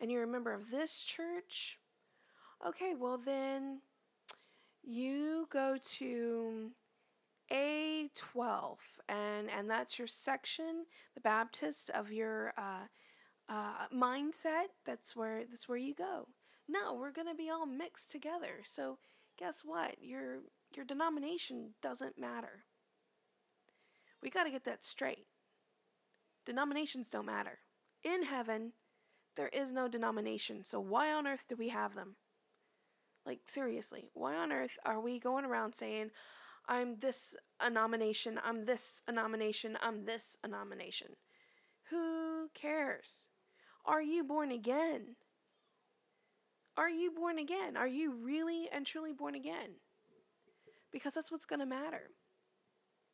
and 0.00 0.10
you're 0.10 0.24
a 0.24 0.28
member 0.28 0.52
of 0.52 0.70
this 0.70 1.02
church. 1.02 1.78
Okay, 2.66 2.94
well 2.98 3.18
then 3.18 3.80
you 4.82 5.48
go 5.50 5.76
to 5.96 6.70
A12 7.50 8.76
and 9.08 9.50
and 9.50 9.70
that's 9.70 9.98
your 9.98 10.08
section, 10.08 10.86
the 11.14 11.20
Baptist 11.20 11.90
of 11.90 12.12
your 12.12 12.52
uh, 12.56 12.86
uh, 13.48 13.88
mindset. 13.94 14.68
That's 14.84 15.16
where 15.16 15.44
that's 15.44 15.68
where 15.68 15.78
you 15.78 15.94
go. 15.94 16.28
No, 16.68 16.94
we're 16.94 17.12
gonna 17.12 17.34
be 17.34 17.50
all 17.50 17.66
mixed 17.66 18.10
together. 18.10 18.60
So 18.62 18.98
guess 19.38 19.62
what? 19.64 19.96
Your 20.00 20.40
your 20.74 20.84
denomination 20.84 21.74
doesn't 21.82 22.18
matter. 22.18 22.64
We 24.22 24.30
got 24.30 24.44
to 24.44 24.50
get 24.50 24.64
that 24.64 24.84
straight. 24.84 25.26
Denominations 26.46 27.10
don't 27.10 27.26
matter. 27.26 27.60
In 28.02 28.24
heaven, 28.24 28.72
there 29.36 29.48
is 29.48 29.72
no 29.72 29.88
denomination. 29.88 30.64
So 30.64 30.80
why 30.80 31.12
on 31.12 31.26
earth 31.26 31.44
do 31.48 31.56
we 31.56 31.68
have 31.68 31.94
them? 31.94 32.16
Like 33.24 33.40
seriously, 33.46 34.10
why 34.12 34.36
on 34.36 34.52
earth 34.52 34.76
are 34.84 35.00
we 35.00 35.18
going 35.18 35.44
around 35.44 35.74
saying 35.74 36.10
I'm 36.68 36.96
this 37.00 37.36
a 37.60 37.70
nomination, 37.70 38.38
I'm 38.42 38.64
this 38.64 39.02
a 39.06 39.12
nomination, 39.12 39.78
I'm 39.82 40.04
this 40.04 40.36
a 40.42 40.48
nomination? 40.48 41.16
Who 41.90 42.48
cares? 42.54 43.28
Are 43.84 44.02
you 44.02 44.24
born 44.24 44.50
again? 44.50 45.16
Are 46.76 46.90
you 46.90 47.12
born 47.12 47.38
again? 47.38 47.76
Are 47.76 47.86
you 47.86 48.12
really 48.12 48.68
and 48.72 48.84
truly 48.84 49.12
born 49.12 49.34
again? 49.34 49.76
Because 50.92 51.14
that's 51.14 51.30
what's 51.30 51.46
going 51.46 51.60
to 51.60 51.66
matter. 51.66 52.10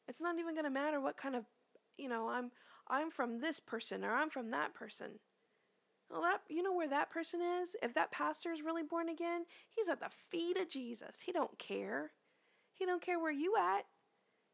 It's 0.09 0.23
not 0.23 0.39
even 0.39 0.55
going 0.55 0.65
to 0.65 0.71
matter 0.71 1.01
what 1.01 1.17
kind 1.17 1.37
of, 1.37 1.45
you 1.97 2.09
know, 2.09 2.29
I'm 2.29 2.51
I'm 2.89 3.11
from 3.11 3.41
this 3.41 3.61
person 3.61 4.05
or 4.05 4.13
I'm 4.13 4.31
from 4.31 4.51
that 4.51 4.75
person. 4.75 5.21
Well, 6.11 6.23
that 6.23 6.41
you 6.49 6.63
know 6.63 6.75
where 6.75 6.89
that 6.89 7.11
person 7.11 7.41
is? 7.41 7.77
If 7.83 7.95
that 7.95 8.11
pastor 8.11 8.53
is 8.53 8.63
really 8.63 8.83
born 8.83 9.09
again, 9.09 9.45
he's 9.69 9.89
at 9.89 10.01
the 10.01 10.11
feet 10.31 10.59
of 10.59 10.69
Jesus. 10.69 11.21
He 11.21 11.33
don't 11.33 11.57
care. 11.59 12.11
He 12.75 12.85
don't 12.85 13.03
care 13.03 13.21
where 13.21 13.31
you 13.31 13.55
at. 13.57 13.85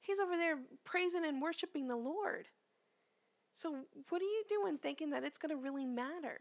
He's 0.00 0.20
over 0.20 0.36
there 0.36 0.58
praising 0.84 1.24
and 1.24 1.40
worshiping 1.40 1.88
the 1.88 1.96
Lord. 1.96 2.48
So 3.54 3.84
what 4.10 4.20
are 4.20 4.24
you 4.24 4.44
doing 4.48 4.76
thinking 4.76 5.10
that 5.10 5.24
it's 5.24 5.38
going 5.38 5.50
to 5.50 5.62
really 5.62 5.86
matter? 5.86 6.40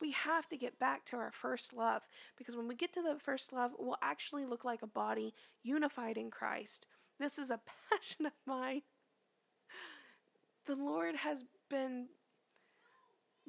We 0.00 0.12
have 0.12 0.48
to 0.48 0.56
get 0.56 0.78
back 0.78 1.04
to 1.06 1.16
our 1.16 1.30
first 1.30 1.72
love 1.72 2.02
because 2.36 2.56
when 2.56 2.68
we 2.68 2.74
get 2.74 2.92
to 2.94 3.02
the 3.02 3.18
first 3.18 3.52
love, 3.52 3.72
we'll 3.78 3.96
actually 4.02 4.46
look 4.46 4.64
like 4.64 4.82
a 4.82 4.86
body 4.86 5.34
unified 5.62 6.16
in 6.16 6.30
Christ. 6.30 6.86
This 7.18 7.38
is 7.38 7.50
a 7.50 7.60
passion 7.90 8.26
of 8.26 8.32
mine. 8.46 8.82
The 10.66 10.76
Lord 10.76 11.16
has 11.16 11.44
been 11.68 12.06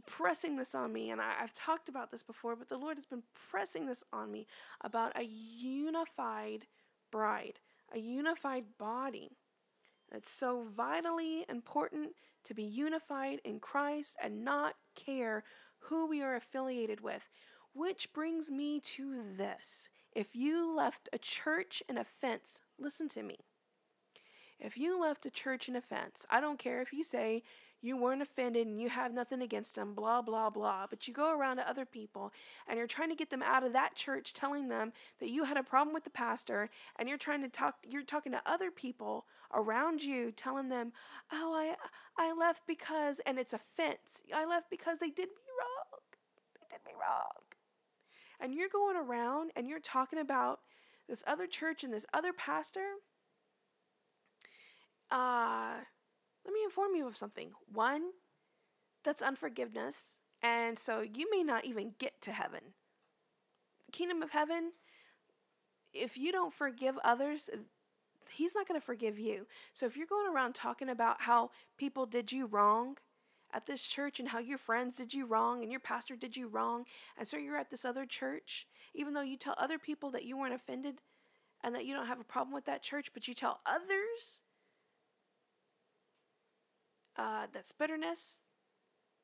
pressing 0.05 0.57
this 0.57 0.75
on 0.75 0.91
me, 0.91 1.11
and 1.11 1.21
I, 1.21 1.33
have 1.39 1.53
talked 1.53 1.89
about 1.89 2.11
this 2.11 2.23
before, 2.23 2.55
but 2.55 2.69
the 2.69 2.77
Lord 2.77 2.97
has 2.97 3.05
been 3.05 3.23
pressing 3.49 3.85
this 3.85 4.03
on 4.11 4.31
me 4.31 4.47
about 4.81 5.17
a 5.17 5.23
unified 5.23 6.65
bride, 7.11 7.59
a 7.93 7.99
unified 7.99 8.65
body. 8.77 9.31
It's 10.11 10.31
so 10.31 10.65
vitally 10.75 11.45
important 11.49 12.11
to 12.43 12.53
be 12.53 12.63
unified 12.63 13.39
in 13.43 13.59
Christ 13.59 14.17
and 14.21 14.43
not 14.43 14.75
care 14.95 15.43
who 15.85 16.07
we 16.07 16.21
are 16.21 16.35
affiliated 16.35 17.01
with. 17.01 17.29
Which 17.73 18.13
brings 18.13 18.51
me 18.51 18.79
to 18.81 19.23
this. 19.35 19.89
If 20.11 20.35
you 20.35 20.75
left 20.75 21.09
a 21.11 21.17
church 21.17 21.81
in 21.89 21.97
offense, 21.97 22.61
listen 22.77 23.07
to 23.09 23.23
me. 23.23 23.37
If 24.59 24.77
you 24.77 24.99
left 24.99 25.25
a 25.25 25.31
church 25.31 25.67
in 25.67 25.75
offense, 25.75 26.25
I 26.29 26.39
don't 26.39 26.59
care 26.59 26.81
if 26.81 26.93
you 26.93 27.03
say 27.03 27.43
you 27.81 27.97
weren't 27.97 28.21
offended 28.21 28.65
and 28.65 28.79
you 28.79 28.87
have 28.89 29.13
nothing 29.13 29.41
against 29.41 29.75
them, 29.75 29.93
blah, 29.93 30.21
blah, 30.21 30.49
blah. 30.49 30.87
But 30.89 31.05
you 31.05 31.13
go 31.13 31.37
around 31.37 31.57
to 31.57 31.69
other 31.69 31.85
people 31.85 32.31
and 32.67 32.77
you're 32.77 32.87
trying 32.87 33.09
to 33.09 33.15
get 33.15 33.29
them 33.29 33.43
out 33.43 33.65
of 33.65 33.73
that 33.73 33.95
church, 33.95 34.33
telling 34.33 34.69
them 34.69 34.93
that 35.19 35.29
you 35.29 35.43
had 35.43 35.57
a 35.57 35.63
problem 35.63 35.93
with 35.93 36.05
the 36.05 36.09
pastor, 36.09 36.69
and 36.97 37.09
you're 37.09 37.17
trying 37.17 37.41
to 37.41 37.49
talk, 37.49 37.75
you're 37.85 38.03
talking 38.03 38.31
to 38.31 38.41
other 38.45 38.71
people 38.71 39.25
around 39.53 40.01
you, 40.01 40.31
telling 40.31 40.69
them, 40.69 40.93
oh, 41.33 41.53
I, 41.53 41.75
I 42.17 42.33
left 42.33 42.65
because, 42.65 43.19
and 43.25 43.37
it's 43.37 43.53
offense. 43.53 44.23
I 44.33 44.45
left 44.45 44.69
because 44.69 44.99
they 44.99 45.09
did 45.09 45.27
me 45.27 45.35
did 46.73 46.85
me 46.85 46.93
wrong. 46.99 47.43
And 48.39 48.53
you're 48.53 48.69
going 48.69 48.97
around 48.97 49.51
and 49.55 49.69
you're 49.69 49.79
talking 49.79 50.19
about 50.19 50.59
this 51.07 51.23
other 51.27 51.47
church 51.47 51.83
and 51.83 51.93
this 51.93 52.05
other 52.13 52.33
pastor. 52.33 52.85
Uh, 55.11 55.75
let 56.45 56.53
me 56.53 56.61
inform 56.63 56.95
you 56.95 57.07
of 57.07 57.15
something. 57.15 57.51
One, 57.71 58.11
that's 59.03 59.21
unforgiveness, 59.21 60.19
and 60.41 60.77
so 60.77 61.01
you 61.01 61.29
may 61.31 61.43
not 61.43 61.65
even 61.65 61.93
get 61.99 62.21
to 62.21 62.31
heaven. 62.31 62.61
Kingdom 63.91 64.21
of 64.23 64.31
heaven, 64.31 64.71
if 65.93 66.17
you 66.17 66.31
don't 66.31 66.53
forgive 66.53 66.97
others, 67.03 67.49
he's 68.29 68.55
not 68.55 68.67
going 68.67 68.79
to 68.79 68.85
forgive 68.85 69.19
you. 69.19 69.45
So 69.71 69.85
if 69.85 69.95
you're 69.95 70.07
going 70.07 70.33
around 70.33 70.53
talking 70.55 70.89
about 70.89 71.21
how 71.21 71.51
people 71.77 72.05
did 72.05 72.31
you 72.31 72.47
wrong 72.47 72.97
at 73.53 73.65
this 73.67 73.83
church 73.83 74.19
and 74.19 74.29
how 74.29 74.39
your 74.39 74.57
friends 74.57 74.95
did 74.95 75.13
you 75.13 75.25
wrong 75.25 75.61
and 75.61 75.71
your 75.71 75.79
pastor 75.79 76.15
did 76.15 76.35
you 76.35 76.47
wrong, 76.47 76.85
and 77.17 77.27
so 77.27 77.37
you're 77.37 77.57
at 77.57 77.69
this 77.69 77.85
other 77.85 78.05
church, 78.05 78.67
even 78.93 79.13
though 79.13 79.21
you 79.21 79.37
tell 79.37 79.55
other 79.57 79.77
people 79.77 80.11
that 80.11 80.25
you 80.25 80.37
weren't 80.37 80.53
offended 80.53 81.01
and 81.63 81.73
that 81.75 81.85
you 81.85 81.93
don't 81.93 82.07
have 82.07 82.19
a 82.19 82.25
problem 82.25 82.53
with 82.53 82.65
that 82.65 82.81
church, 82.81 83.11
but 83.13 83.27
you 83.27 83.33
tell 83.33 83.61
others 83.65 84.41
uh, 87.15 87.45
that's 87.53 87.71
bitterness, 87.71 88.41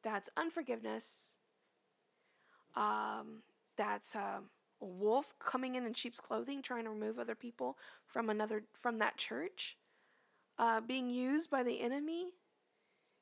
that's 0.03 0.29
unforgiveness, 0.37 1.39
um, 2.75 3.41
that's 3.75 4.15
uh, 4.15 4.39
a 4.81 4.85
wolf 4.85 5.33
coming 5.39 5.75
in 5.75 5.85
in 5.85 5.93
sheep's 5.93 6.19
clothing, 6.19 6.61
trying 6.61 6.83
to 6.83 6.89
remove 6.91 7.19
other 7.19 7.35
people 7.35 7.77
from 8.05 8.29
another 8.29 8.63
from 8.73 8.99
that 8.99 9.17
church, 9.17 9.77
uh, 10.57 10.79
being 10.81 11.09
used 11.09 11.49
by 11.49 11.63
the 11.63 11.81
enemy. 11.81 12.27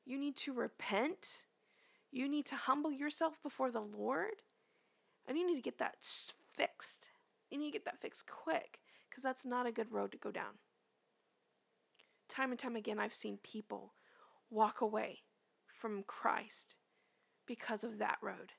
You 0.08 0.18
need 0.18 0.36
to 0.36 0.54
repent. 0.54 1.44
You 2.10 2.30
need 2.30 2.46
to 2.46 2.56
humble 2.56 2.90
yourself 2.90 3.34
before 3.42 3.70
the 3.70 3.82
Lord, 3.82 4.40
and 5.26 5.36
you 5.36 5.46
need 5.46 5.56
to 5.56 5.62
get 5.62 5.76
that 5.78 5.96
fixed. 6.56 7.10
You 7.50 7.58
need 7.58 7.66
to 7.66 7.72
get 7.72 7.84
that 7.84 8.00
fixed 8.00 8.26
quick 8.26 8.80
because 9.08 9.22
that's 9.22 9.44
not 9.44 9.66
a 9.66 9.72
good 9.72 9.92
road 9.92 10.12
to 10.12 10.18
go 10.18 10.30
down. 10.30 10.60
Time 12.26 12.50
and 12.50 12.58
time 12.58 12.74
again, 12.74 12.98
I've 12.98 13.12
seen 13.12 13.36
people 13.42 13.92
walk 14.48 14.80
away 14.80 15.18
from 15.66 16.04
Christ 16.04 16.76
because 17.46 17.84
of 17.84 17.98
that 17.98 18.16
road. 18.22 18.52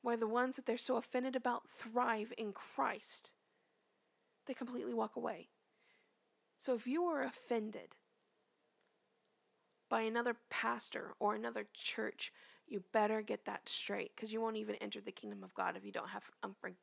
Why 0.00 0.14
the 0.14 0.28
ones 0.28 0.54
that 0.54 0.66
they're 0.66 0.76
so 0.76 0.96
offended 0.96 1.34
about 1.34 1.68
thrive 1.68 2.32
in 2.38 2.52
Christ, 2.52 3.32
they 4.46 4.54
completely 4.54 4.94
walk 4.94 5.16
away. 5.16 5.48
So 6.62 6.74
if 6.74 6.86
you 6.86 7.02
are 7.06 7.24
offended 7.24 7.96
by 9.90 10.02
another 10.02 10.36
pastor 10.48 11.12
or 11.18 11.34
another 11.34 11.66
church, 11.74 12.32
you 12.68 12.84
better 12.92 13.20
get 13.20 13.46
that 13.46 13.68
straight 13.68 14.12
because 14.14 14.32
you 14.32 14.40
won't 14.40 14.56
even 14.56 14.76
enter 14.76 15.00
the 15.00 15.10
kingdom 15.10 15.42
of 15.42 15.52
God 15.54 15.76
if 15.76 15.84
you 15.84 15.90
don't 15.90 16.10
have 16.10 16.30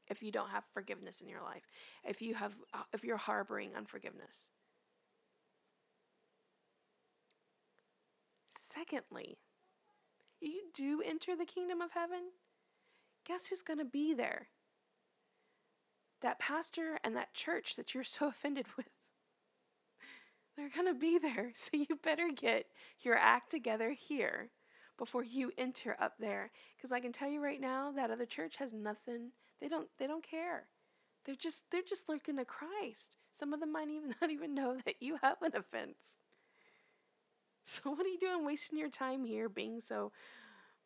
if 0.10 0.22
you 0.22 0.34
don't 0.34 0.50
have 0.50 0.65
forgiveness 0.74 1.22
in 1.22 1.30
your 1.30 1.42
life. 1.42 1.63
If 2.04 2.22
you 2.22 2.34
have 2.34 2.58
uh, 2.74 2.84
if 2.92 3.06
you're 3.06 3.15
harboring 3.15 3.74
unforgiveness. 3.74 4.50
Secondly, 8.50 9.38
you 10.42 10.63
do 10.74 11.02
enter 11.06 11.38
the 11.38 11.46
kingdom 11.46 11.80
of 11.80 11.92
heaven, 11.92 12.32
guess 13.26 13.48
who's 13.48 13.62
going 13.62 13.80
to 13.80 13.86
be 13.86 14.13
there? 14.13 14.50
That 16.22 16.38
pastor 16.38 17.00
and 17.02 17.15
that 17.15 17.34
church 17.34 17.78
that 17.78 17.94
you're 17.94 18.04
so 18.04 18.28
offended 18.28 18.65
with. 18.76 18.88
They're 20.60 20.84
going 20.84 20.93
to 20.93 21.00
be 21.00 21.17
there. 21.17 21.52
So 21.56 21.69
you 21.74 21.98
better 22.04 22.30
get 22.36 22.65
your 23.00 23.15
act 23.15 23.50
together 23.50 23.91
here 23.91 24.50
before 24.98 25.24
you 25.24 25.54
enter 25.58 25.95
up 26.00 26.15
there 26.19 26.52
because 26.76 26.91
I 26.91 27.00
can 27.00 27.13
tell 27.13 27.30
you 27.30 27.41
right 27.41 27.62
now 27.62 27.91
that 27.91 28.12
other 28.12 28.26
church 28.26 28.58
has 28.58 28.74
nothing. 28.74 29.32
They 29.62 29.69
don't 29.69 29.88
they 29.98 30.06
don't 30.06 30.24
care. 30.24 30.65
They're 31.26 31.36
just 31.36 31.63
they're 31.72 31.82
just 31.82 32.10
looking 32.10 32.36
to 32.38 32.45
Christ. 32.45 33.15
Some 33.32 33.54
of 33.54 33.62
them 33.62 33.72
might 33.72 33.88
even 33.88 34.13
not 34.22 34.32
even 34.32 34.54
know 34.54 34.78
that 34.86 34.95
you 35.00 35.17
have 35.22 35.41
an 35.41 35.56
offense. 35.56 36.17
So 37.65 37.91
what 37.91 38.04
are 38.04 38.10
you 38.10 38.17
doing 38.17 38.43
wasting 38.43 38.80
your 38.80 38.89
time 38.89 39.24
here 39.24 39.48
being 39.48 39.80
so 39.80 40.12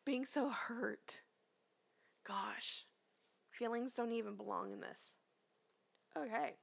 being 0.04 0.26
so 0.26 0.50
hurt? 0.50 1.22
Gosh. 2.26 2.84
Feelings 3.50 3.94
don't 3.94 4.12
even 4.12 4.36
belong 4.36 4.70
in 4.70 4.80
this. 4.80 5.16
Okay. 6.14 6.56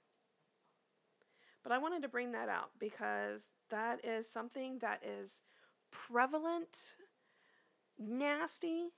But 1.63 1.71
I 1.71 1.77
wanted 1.77 2.01
to 2.01 2.09
bring 2.09 2.31
that 2.31 2.49
out 2.49 2.71
because 2.79 3.49
that 3.69 4.03
is 4.03 4.27
something 4.27 4.79
that 4.79 5.03
is 5.05 5.41
prevalent, 5.91 6.95
nasty, 7.99 8.89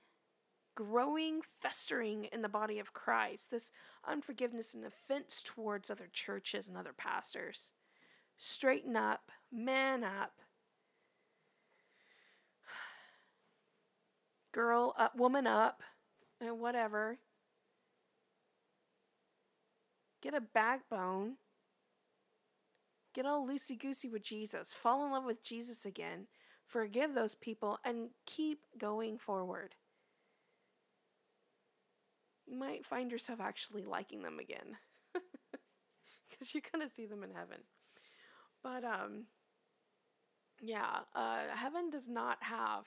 growing, 0.74 1.42
festering 1.60 2.24
in 2.24 2.42
the 2.42 2.48
body 2.48 2.78
of 2.78 2.92
Christ. 2.92 3.50
This 3.50 3.70
unforgiveness 4.06 4.74
and 4.74 4.84
offense 4.84 5.42
towards 5.44 5.90
other 5.90 6.08
churches 6.12 6.68
and 6.68 6.76
other 6.76 6.94
pastors. 6.96 7.72
Straighten 8.36 8.96
up, 8.96 9.30
man 9.52 10.02
up, 10.02 10.32
girl 14.52 14.94
up, 14.98 15.16
woman 15.16 15.46
up, 15.46 15.82
and 16.40 16.58
whatever. 16.58 17.18
Get 20.20 20.34
a 20.34 20.40
backbone. 20.40 21.34
Get 23.14 23.26
all 23.26 23.46
loosey 23.46 23.78
goosey 23.78 24.08
with 24.08 24.22
Jesus. 24.22 24.72
Fall 24.72 25.04
in 25.06 25.12
love 25.12 25.24
with 25.24 25.42
Jesus 25.42 25.86
again. 25.86 26.26
Forgive 26.66 27.14
those 27.14 27.34
people 27.34 27.78
and 27.84 28.08
keep 28.26 28.60
going 28.76 29.18
forward. 29.18 29.76
You 32.46 32.58
might 32.58 32.84
find 32.84 33.10
yourself 33.10 33.40
actually 33.40 33.84
liking 33.84 34.22
them 34.22 34.38
again. 34.38 34.76
Because 36.28 36.52
you're 36.52 36.62
going 36.72 36.84
to 36.86 36.92
see 36.92 37.06
them 37.06 37.22
in 37.22 37.30
heaven. 37.30 37.58
But, 38.60 38.82
um, 38.82 39.26
yeah, 40.60 41.00
uh, 41.14 41.42
heaven 41.54 41.90
does 41.90 42.08
not 42.08 42.38
have 42.40 42.86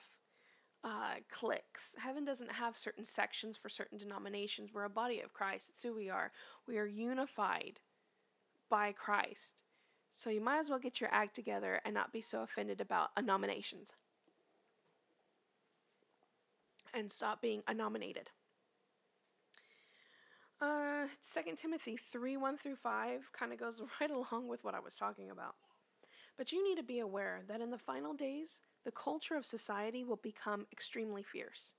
uh, 0.84 1.14
cliques. 1.30 1.96
Heaven 1.98 2.26
doesn't 2.26 2.52
have 2.52 2.76
certain 2.76 3.06
sections 3.06 3.56
for 3.56 3.70
certain 3.70 3.96
denominations. 3.96 4.70
We're 4.74 4.84
a 4.84 4.90
body 4.90 5.20
of 5.20 5.32
Christ. 5.32 5.70
It's 5.70 5.82
who 5.82 5.94
we 5.94 6.10
are. 6.10 6.30
We 6.66 6.76
are 6.76 6.86
unified 6.86 7.80
by 8.68 8.92
Christ. 8.92 9.64
So 10.10 10.30
you 10.30 10.40
might 10.40 10.58
as 10.58 10.68
well 10.70 10.78
get 10.78 11.00
your 11.00 11.10
act 11.12 11.34
together 11.34 11.80
and 11.84 11.94
not 11.94 12.12
be 12.12 12.20
so 12.20 12.42
offended 12.42 12.80
about 12.80 13.10
nominations. 13.22 13.92
and 16.94 17.10
stop 17.10 17.40
being 17.40 17.62
nominated. 17.74 18.30
Uh, 20.60 21.06
2 21.24 21.54
Timothy 21.56 21.96
3 21.96 22.36
1 22.36 22.56
through 22.56 22.76
5 22.76 23.30
kind 23.32 23.52
of 23.52 23.58
goes 23.58 23.80
right 24.00 24.10
along 24.10 24.48
with 24.48 24.64
what 24.64 24.74
I 24.74 24.80
was 24.80 24.94
talking 24.94 25.30
about. 25.30 25.54
But 26.36 26.52
you 26.52 26.64
need 26.66 26.76
to 26.76 26.82
be 26.84 27.00
aware 27.00 27.42
that 27.48 27.60
in 27.60 27.70
the 27.70 27.78
final 27.78 28.14
days, 28.14 28.62
the 28.84 28.92
culture 28.92 29.36
of 29.36 29.46
society 29.46 30.04
will 30.04 30.16
become 30.16 30.66
extremely 30.72 31.22
fierce. 31.22 31.74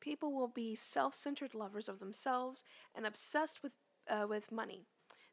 People 0.00 0.32
will 0.32 0.48
be 0.48 0.74
self 0.74 1.14
centered 1.14 1.54
lovers 1.54 1.88
of 1.88 2.00
themselves 2.00 2.64
and 2.94 3.06
obsessed 3.06 3.62
with, 3.62 3.72
uh, 4.08 4.26
with 4.28 4.52
money. 4.52 4.86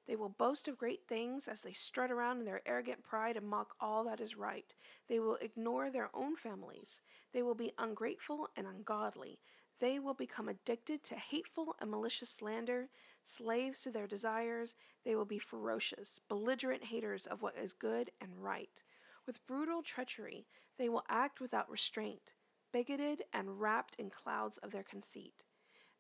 They 0.10 0.16
will 0.16 0.30
boast 0.30 0.68
of 0.68 0.80
great 0.80 1.02
things 1.08 1.48
as 1.48 1.62
they 1.62 1.72
strut 1.72 2.10
around 2.10 2.40
in 2.40 2.46
their 2.46 2.68
arrogant 2.68 3.04
pride 3.04 3.38
and 3.38 3.48
mock 3.48 3.76
all 3.80 4.04
that 4.06 4.20
is 4.20 4.36
right. 4.36 4.74
They 5.08 5.20
will 5.20 5.36
ignore 5.36 5.92
their 5.92 6.10
own 6.16 6.36
families. 6.36 7.02
They 7.32 7.44
will 7.44 7.54
be 7.54 7.74
ungrateful 7.78 8.50
and 8.58 8.66
ungodly. 8.66 9.38
They 9.80 10.00
will 10.00 10.16
become 10.16 10.50
addicted 10.50 11.04
to 11.04 11.16
hateful 11.16 11.76
and 11.80 11.92
malicious 11.92 12.32
slander, 12.32 12.90
slaves 13.24 13.84
to 13.84 13.92
their 13.92 14.08
desires. 14.08 14.74
They 15.06 15.14
will 15.14 15.26
be 15.26 15.38
ferocious, 15.38 16.20
belligerent 16.28 16.86
haters 16.86 17.28
of 17.28 17.44
what 17.44 17.56
is 17.56 17.74
good 17.74 18.10
and 18.20 18.32
right. 18.36 18.84
With 19.28 19.46
brutal 19.46 19.84
treachery, 19.84 20.48
they 20.80 20.90
will 20.90 21.04
act 21.08 21.40
without 21.40 21.70
restraint, 21.70 22.34
bigoted 22.74 23.26
and 23.32 23.62
wrapped 23.62 23.94
in 24.00 24.10
clouds 24.10 24.58
of 24.58 24.72
their 24.72 24.82
conceit. 24.82 25.44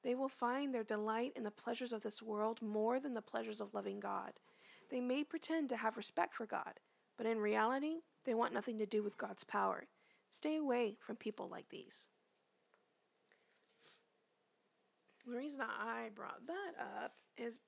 They 0.03 0.15
will 0.15 0.29
find 0.29 0.73
their 0.73 0.83
delight 0.83 1.33
in 1.35 1.43
the 1.43 1.51
pleasures 1.51 1.91
of 1.91 2.01
this 2.01 2.21
world 2.21 2.62
more 2.62 2.99
than 2.99 3.13
the 3.13 3.21
pleasures 3.21 3.59
of 3.59 3.73
loving 3.73 3.99
God. 3.99 4.33
They 4.89 4.99
may 4.99 5.23
pretend 5.23 5.69
to 5.69 5.77
have 5.77 5.97
respect 5.97 6.33
for 6.33 6.45
God, 6.45 6.79
but 7.17 7.27
in 7.27 7.39
reality, 7.39 7.97
they 8.25 8.33
want 8.33 8.53
nothing 8.53 8.77
to 8.79 8.85
do 8.85 9.03
with 9.03 9.17
God's 9.17 9.43
power. 9.43 9.88
Stay 10.31 10.55
away 10.55 10.97
from 10.99 11.15
people 11.15 11.49
like 11.49 11.69
these. 11.69 12.07
The 15.27 15.38
reason 15.38 15.62
I 15.62 16.09
brought 16.15 16.47
that 16.47 17.03
up 17.03 17.13
is 17.38 17.59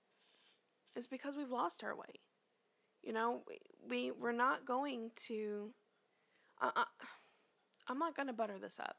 is 0.95 1.07
because 1.07 1.37
we've 1.37 1.51
lost 1.51 1.83
our 1.83 1.95
way. 1.95 2.19
You 3.03 3.13
know, 3.13 3.43
we, 3.47 3.59
we 3.89 4.11
we're 4.11 4.31
not 4.31 4.65
going 4.65 5.11
to. 5.27 5.71
Uh, 6.61 6.71
uh, 6.75 6.85
I'm 7.87 7.97
not 7.97 8.15
going 8.15 8.27
to 8.27 8.33
butter 8.33 8.57
this 8.59 8.79
up 8.79 8.97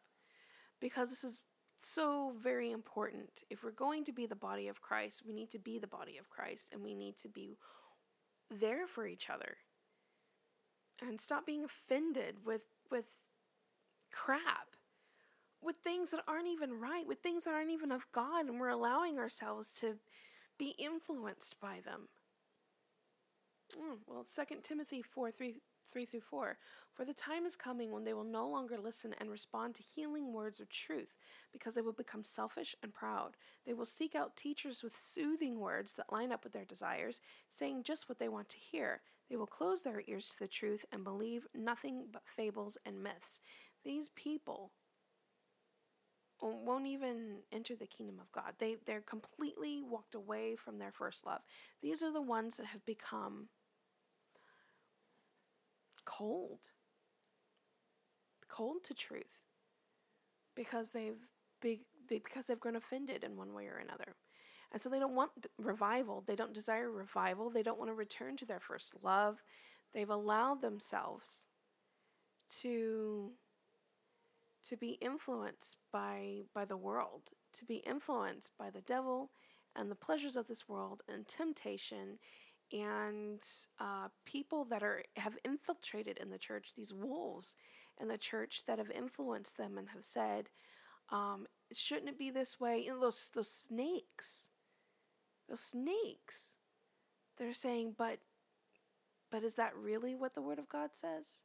because 0.80 1.08
this 1.10 1.24
is 1.24 1.40
so 1.84 2.34
very 2.40 2.70
important. 2.70 3.42
If 3.50 3.64
we're 3.64 3.72
going 3.72 4.04
to 4.04 4.12
be 4.12 4.26
the 4.26 4.36
body 4.36 4.68
of 4.68 4.80
Christ, 4.80 5.22
we 5.26 5.32
need 5.32 5.50
to 5.50 5.58
be 5.58 5.78
the 5.78 5.86
body 5.86 6.18
of 6.18 6.30
Christ 6.30 6.70
and 6.72 6.82
we 6.82 6.94
need 6.94 7.16
to 7.18 7.28
be 7.28 7.58
there 8.50 8.86
for 8.86 9.06
each 9.06 9.30
other. 9.30 9.56
And 11.00 11.20
stop 11.20 11.46
being 11.46 11.64
offended 11.64 12.44
with 12.44 12.62
with 12.90 13.06
crap 14.10 14.76
with 15.62 15.76
things 15.76 16.10
that 16.10 16.22
aren't 16.26 16.48
even 16.48 16.80
right, 16.80 17.06
with 17.06 17.18
things 17.18 17.44
that 17.44 17.54
aren't 17.54 17.70
even 17.70 17.92
of 17.92 18.10
God, 18.12 18.46
and 18.46 18.58
we're 18.58 18.68
allowing 18.68 19.18
ourselves 19.18 19.70
to 19.80 19.98
be 20.58 20.74
influenced 20.78 21.60
by 21.60 21.78
them. 21.84 22.08
Mm, 23.76 23.98
well, 24.06 24.26
2 24.34 24.56
Timothy 24.62 25.02
4 25.02 25.30
3, 25.30 25.54
3 25.92 26.04
through 26.04 26.20
4. 26.20 26.56
For 26.94 27.04
the 27.04 27.14
time 27.14 27.46
is 27.46 27.56
coming 27.56 27.90
when 27.92 28.04
they 28.04 28.12
will 28.12 28.24
no 28.24 28.48
longer 28.48 28.78
listen 28.78 29.14
and 29.18 29.30
respond 29.30 29.74
to 29.74 29.82
healing 29.82 30.32
words 30.32 30.60
of 30.60 30.68
truth, 30.68 31.16
because 31.52 31.74
they 31.74 31.80
will 31.80 31.92
become 31.92 32.24
selfish 32.24 32.74
and 32.82 32.92
proud. 32.92 33.36
They 33.66 33.74
will 33.74 33.86
seek 33.86 34.14
out 34.14 34.36
teachers 34.36 34.82
with 34.82 34.96
soothing 34.98 35.60
words 35.60 35.96
that 35.96 36.12
line 36.12 36.32
up 36.32 36.44
with 36.44 36.52
their 36.52 36.64
desires, 36.64 37.20
saying 37.48 37.84
just 37.84 38.08
what 38.08 38.18
they 38.18 38.28
want 38.28 38.48
to 38.50 38.58
hear. 38.58 39.00
They 39.30 39.36
will 39.36 39.46
close 39.46 39.82
their 39.82 40.02
ears 40.06 40.28
to 40.30 40.38
the 40.40 40.48
truth 40.48 40.84
and 40.92 41.04
believe 41.04 41.46
nothing 41.54 42.06
but 42.12 42.22
fables 42.26 42.76
and 42.84 43.02
myths. 43.02 43.40
These 43.84 44.10
people 44.10 44.72
won't 46.42 46.86
even 46.86 47.36
enter 47.52 47.76
the 47.76 47.86
kingdom 47.86 48.18
of 48.20 48.30
God. 48.32 48.54
They 48.58 48.76
they're 48.84 49.00
completely 49.00 49.82
walked 49.82 50.14
away 50.14 50.56
from 50.56 50.78
their 50.78 50.90
first 50.92 51.24
love. 51.24 51.40
These 51.80 52.02
are 52.02 52.12
the 52.12 52.20
ones 52.20 52.56
that 52.56 52.66
have 52.66 52.84
become 52.84 53.48
cold. 56.04 56.70
Cold 58.48 58.84
to 58.84 58.94
truth. 58.94 59.40
Because 60.54 60.90
they've 60.90 61.30
big 61.60 61.80
they, 62.08 62.18
because 62.18 62.46
they've 62.46 62.60
grown 62.60 62.76
offended 62.76 63.24
in 63.24 63.36
one 63.36 63.54
way 63.54 63.66
or 63.66 63.76
another. 63.76 64.16
And 64.72 64.80
so 64.80 64.88
they 64.88 64.98
don't 64.98 65.14
want 65.14 65.30
revival. 65.58 66.24
They 66.26 66.36
don't 66.36 66.54
desire 66.54 66.90
revival. 66.90 67.50
They 67.50 67.62
don't 67.62 67.78
want 67.78 67.90
to 67.90 67.94
return 67.94 68.36
to 68.38 68.46
their 68.46 68.60
first 68.60 68.94
love. 69.02 69.42
They've 69.92 70.08
allowed 70.08 70.62
themselves 70.62 71.48
to 72.60 73.32
to 74.64 74.76
be 74.76 74.92
influenced 75.00 75.76
by 75.92 76.42
by 76.54 76.64
the 76.64 76.76
world, 76.76 77.32
to 77.54 77.64
be 77.64 77.76
influenced 77.76 78.52
by 78.58 78.70
the 78.70 78.80
devil 78.80 79.30
and 79.74 79.90
the 79.90 79.96
pleasures 79.96 80.36
of 80.36 80.48
this 80.48 80.68
world 80.68 81.02
and 81.08 81.26
temptation 81.26 82.18
and 82.72 83.40
uh, 83.80 84.08
people 84.24 84.64
that 84.66 84.82
are 84.82 85.02
have 85.16 85.38
infiltrated 85.44 86.18
in 86.18 86.30
the 86.30 86.38
church, 86.38 86.72
these 86.76 86.92
wolves 86.92 87.54
in 88.00 88.08
the 88.08 88.18
church 88.18 88.64
that 88.66 88.78
have 88.78 88.90
influenced 88.90 89.56
them 89.56 89.78
and 89.78 89.90
have 89.90 90.04
said, 90.04 90.48
um, 91.10 91.46
"Shouldn't 91.72 92.08
it 92.08 92.18
be 92.18 92.30
this 92.30 92.58
way?" 92.60 92.82
You 92.84 92.94
know, 92.94 93.00
those 93.00 93.30
those 93.34 93.50
snakes, 93.50 94.50
those 95.48 95.60
snakes, 95.60 96.56
they're 97.38 97.52
saying, 97.52 97.94
"But, 97.98 98.20
but 99.30 99.44
is 99.44 99.56
that 99.56 99.76
really 99.76 100.14
what 100.14 100.34
the 100.34 100.42
Word 100.42 100.58
of 100.58 100.68
God 100.68 100.90
says?" 100.94 101.42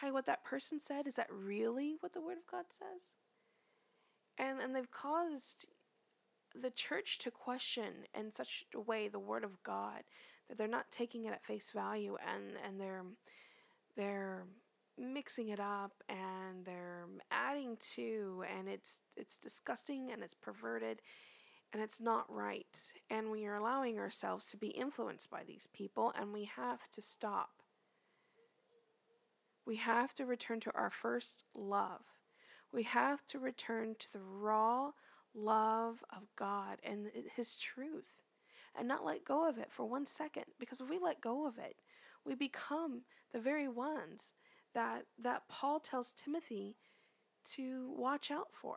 hey, 0.00 0.10
what 0.10 0.26
that 0.26 0.44
person 0.44 0.80
said, 0.80 1.06
is 1.06 1.16
that 1.16 1.26
really 1.30 1.96
what 2.00 2.12
the 2.12 2.20
Word 2.20 2.38
of 2.38 2.46
God 2.50 2.66
says? 2.68 3.12
And, 4.38 4.60
and 4.60 4.74
they've 4.74 4.90
caused 4.90 5.66
the 6.54 6.70
church 6.70 7.18
to 7.20 7.30
question 7.30 8.06
in 8.18 8.30
such 8.30 8.64
a 8.74 8.80
way 8.80 9.08
the 9.08 9.18
Word 9.18 9.44
of 9.44 9.62
God 9.62 10.02
that 10.50 10.58
they're 10.58 10.68
not 10.68 10.90
taking 10.90 11.24
it 11.24 11.32
at 11.32 11.42
face 11.42 11.70
value 11.70 12.18
and, 12.34 12.52
and 12.66 12.78
they're, 12.78 13.04
they're 13.96 14.44
mixing 15.00 15.48
it 15.48 15.60
up 15.60 15.92
and 16.08 16.64
they're 16.64 17.06
adding 17.30 17.78
to 17.94 18.44
and 18.54 18.68
it's 18.68 19.00
it's 19.16 19.38
disgusting 19.38 20.10
and 20.12 20.22
it's 20.22 20.34
perverted 20.34 21.00
and 21.72 21.82
it's 21.82 22.00
not 22.00 22.26
right. 22.28 22.92
And 23.08 23.30
we 23.30 23.46
are 23.46 23.54
allowing 23.54 23.98
ourselves 23.98 24.50
to 24.50 24.56
be 24.56 24.68
influenced 24.68 25.30
by 25.30 25.42
these 25.46 25.68
people 25.72 26.12
and 26.18 26.32
we 26.32 26.44
have 26.44 26.88
to 26.90 27.02
stop. 27.02 27.62
We 29.64 29.76
have 29.76 30.14
to 30.14 30.26
return 30.26 30.60
to 30.60 30.72
our 30.74 30.90
first 30.90 31.44
love. 31.54 32.02
We 32.72 32.82
have 32.84 33.24
to 33.26 33.38
return 33.38 33.94
to 33.98 34.12
the 34.12 34.22
raw 34.22 34.92
love 35.34 36.02
of 36.10 36.24
God 36.34 36.78
and 36.82 37.06
His 37.36 37.56
truth 37.56 38.19
and 38.78 38.86
not 38.86 39.04
let 39.04 39.24
go 39.24 39.48
of 39.48 39.58
it 39.58 39.70
for 39.70 39.84
one 39.84 40.06
second. 40.06 40.44
Because 40.58 40.80
if 40.80 40.88
we 40.88 40.98
let 40.98 41.20
go 41.20 41.46
of 41.46 41.58
it, 41.58 41.76
we 42.24 42.34
become 42.34 43.02
the 43.32 43.40
very 43.40 43.68
ones 43.68 44.34
that, 44.74 45.04
that 45.18 45.48
Paul 45.48 45.80
tells 45.80 46.12
Timothy 46.12 46.76
to 47.52 47.92
watch 47.96 48.30
out 48.30 48.48
for. 48.52 48.76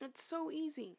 It's 0.00 0.22
so 0.22 0.50
easy 0.50 0.98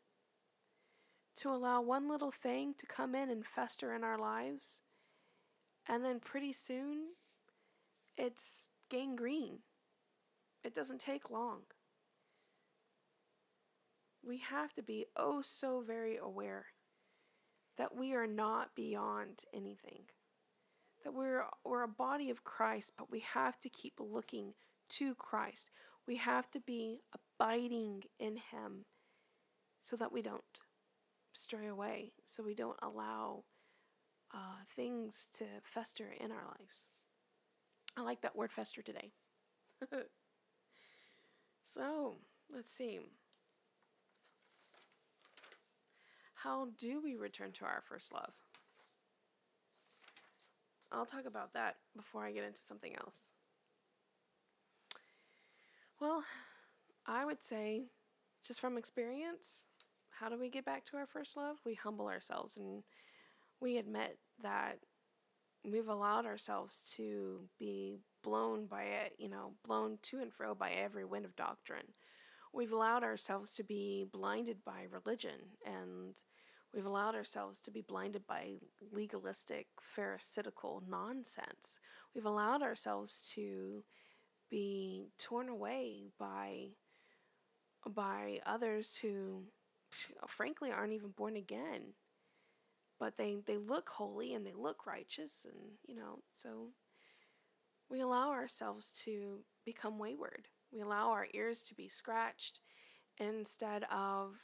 to 1.36 1.50
allow 1.50 1.82
one 1.82 2.10
little 2.10 2.32
thing 2.32 2.74
to 2.78 2.86
come 2.86 3.14
in 3.14 3.30
and 3.30 3.46
fester 3.46 3.94
in 3.94 4.04
our 4.04 4.18
lives, 4.18 4.82
and 5.88 6.04
then 6.04 6.20
pretty 6.20 6.54
soon 6.54 7.10
it's 8.18 8.70
gangrene. 8.90 9.60
It 10.64 10.74
doesn't 10.74 11.02
take 11.02 11.30
long. 11.30 11.62
We 14.26 14.40
have 14.40 14.74
to 14.74 14.82
be 14.82 15.06
oh 15.16 15.42
so 15.42 15.84
very 15.86 16.18
aware 16.18 16.66
that 17.78 17.96
we 17.96 18.14
are 18.16 18.28
not 18.28 18.76
beyond 18.76 19.44
anything. 19.54 20.04
That 21.04 21.14
we're, 21.14 21.44
we're 21.64 21.84
a 21.84 21.88
body 21.88 22.30
of 22.32 22.44
Christ, 22.44 22.94
but 22.98 23.12
we 23.12 23.20
have 23.20 23.60
to 23.60 23.70
keep 23.70 23.94
looking 24.00 24.54
to 24.90 25.14
Christ. 25.16 25.70
We 26.08 26.16
have 26.16 26.50
to 26.52 26.60
be 26.60 27.02
abiding 27.14 28.04
in 28.20 28.38
Him 28.38 28.86
so 29.82 29.96
that 29.98 30.12
we 30.12 30.22
don't 30.22 30.42
stray 31.34 31.68
away, 31.68 32.14
so 32.24 32.42
we 32.44 32.56
don't 32.56 32.80
allow 32.82 33.44
uh, 34.34 34.64
things 34.76 35.30
to 35.34 35.46
fester 35.64 36.14
in 36.20 36.32
our 36.32 36.46
lives. 36.46 36.88
I 37.96 38.02
like 38.02 38.22
that 38.22 38.36
word 38.36 38.52
fester 38.52 38.82
today. 38.82 39.12
so, 41.62 42.16
let's 42.52 42.72
see. 42.72 43.00
How 46.46 46.68
do 46.78 47.02
we 47.02 47.16
return 47.16 47.54
to 47.54 47.66
our 47.66 47.82
first 47.90 48.14
love? 48.14 48.32
I'll 50.92 51.08
talk 51.08 51.26
about 51.26 51.54
that 51.54 51.78
before 51.98 52.24
I 52.24 52.32
get 52.32 52.44
into 52.44 52.62
something 52.62 52.96
else. 52.96 53.30
Well, 56.00 56.24
I 57.08 57.26
would 57.26 57.42
say, 57.42 57.86
just 58.46 58.62
from 58.62 58.78
experience, 58.78 59.70
how 60.12 60.30
do 60.30 60.40
we 60.40 60.52
get 60.52 60.66
back 60.66 60.86
to 60.86 60.98
our 60.98 61.08
first 61.08 61.36
love? 61.36 61.58
We 61.66 61.74
humble 61.74 62.10
ourselves 62.10 62.58
and 62.58 62.84
we 63.60 63.80
admit 63.80 64.20
that 64.44 64.78
we've 65.64 65.88
allowed 65.88 66.28
ourselves 66.28 66.94
to 66.98 67.40
be 67.58 67.98
blown 68.24 68.68
by 68.68 68.84
it, 68.84 69.14
you 69.18 69.30
know, 69.30 69.54
blown 69.66 69.98
to 70.04 70.20
and 70.20 70.32
fro 70.32 70.54
by 70.54 70.74
every 70.74 71.06
wind 71.06 71.26
of 71.26 71.36
doctrine. 71.36 71.88
We've 72.56 72.72
allowed 72.72 73.04
ourselves 73.04 73.54
to 73.56 73.64
be 73.64 74.06
blinded 74.12 74.64
by 74.66 74.86
religion 74.90 75.40
and 75.66 76.16
we've 76.74 76.86
allowed 76.86 77.14
ourselves 77.14 77.60
to 77.60 77.72
be 77.72 77.82
blinded 77.82 78.26
by 78.26 78.54
legalistic, 78.92 79.68
pharisaical 79.82 80.82
nonsense. 80.88 81.80
We've 82.16 82.26
allowed 82.26 82.62
ourselves 82.62 83.30
to 83.36 83.84
be 84.50 85.08
torn 85.18 85.50
away 85.50 86.06
by 86.18 86.70
by 87.88 88.40
others 88.46 88.96
who 88.96 89.44
frankly 90.28 90.72
aren't 90.72 90.94
even 90.94 91.10
born 91.10 91.36
again 91.36 91.94
but 93.00 93.16
they 93.16 93.38
they 93.46 93.58
look 93.58 93.90
holy 93.90 94.34
and 94.34 94.46
they 94.46 94.54
look 94.54 94.88
righteous 94.88 95.46
and 95.46 95.72
you 95.88 95.96
know 95.96 96.20
so 96.32 96.70
we 97.90 98.02
allow 98.02 98.32
ourselves 98.32 99.02
to 99.04 99.44
become 99.66 100.00
wayward 100.00 100.48
we 100.76 100.82
allow 100.82 101.12
our 101.12 101.28
ears 101.34 101.64
to 101.64 101.74
be 101.74 101.88
scratched 101.88 102.60
instead 103.18 103.86
of 103.90 104.42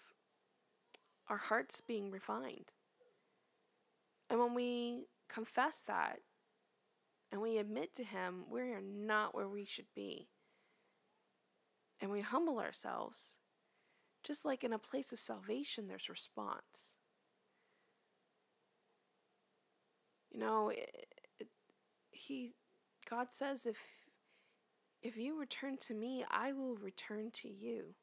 our 1.28 1.38
hearts 1.38 1.82
being 1.82 2.10
refined. 2.10 2.74
And 4.30 4.40
when 4.40 4.54
we 4.54 5.08
confess 5.28 5.82
that 5.88 6.20
and 7.32 7.42
we 7.42 7.58
admit 7.58 7.94
to 7.96 8.04
him 8.04 8.46
we 8.50 8.62
are 8.62 8.82
not 8.82 9.36
where 9.36 9.50
we 9.50 9.66
should 9.66 9.94
be. 9.94 10.30
And 12.00 12.12
we 12.12 12.22
humble 12.22 12.60
ourselves 12.60 13.40
just 14.24 14.46
like 14.46 14.64
in 14.64 14.74
a 14.74 14.80
place 14.80 15.12
of 15.12 15.20
salvation 15.20 15.88
there's 15.88 16.10
response. 16.10 16.98
You 20.32 20.40
know, 20.40 20.70
it, 20.70 21.08
it, 21.40 21.48
he 22.12 22.52
God 23.10 23.34
says 23.34 23.66
if 23.66 23.78
if 25.02 25.18
you 25.18 25.40
return 25.40 25.78
to 25.78 25.94
me, 25.94 26.24
I 26.30 26.54
will 26.54 26.76
return 26.76 27.32
to 27.36 27.50
you. 27.50 27.96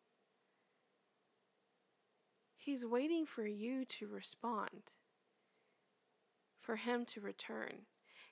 He's 2.56 2.84
waiting 2.84 3.24
for 3.24 3.46
you 3.46 3.84
to 3.84 4.08
respond, 4.08 4.92
for 6.60 6.76
him 6.76 7.04
to 7.06 7.20
return. 7.20 7.86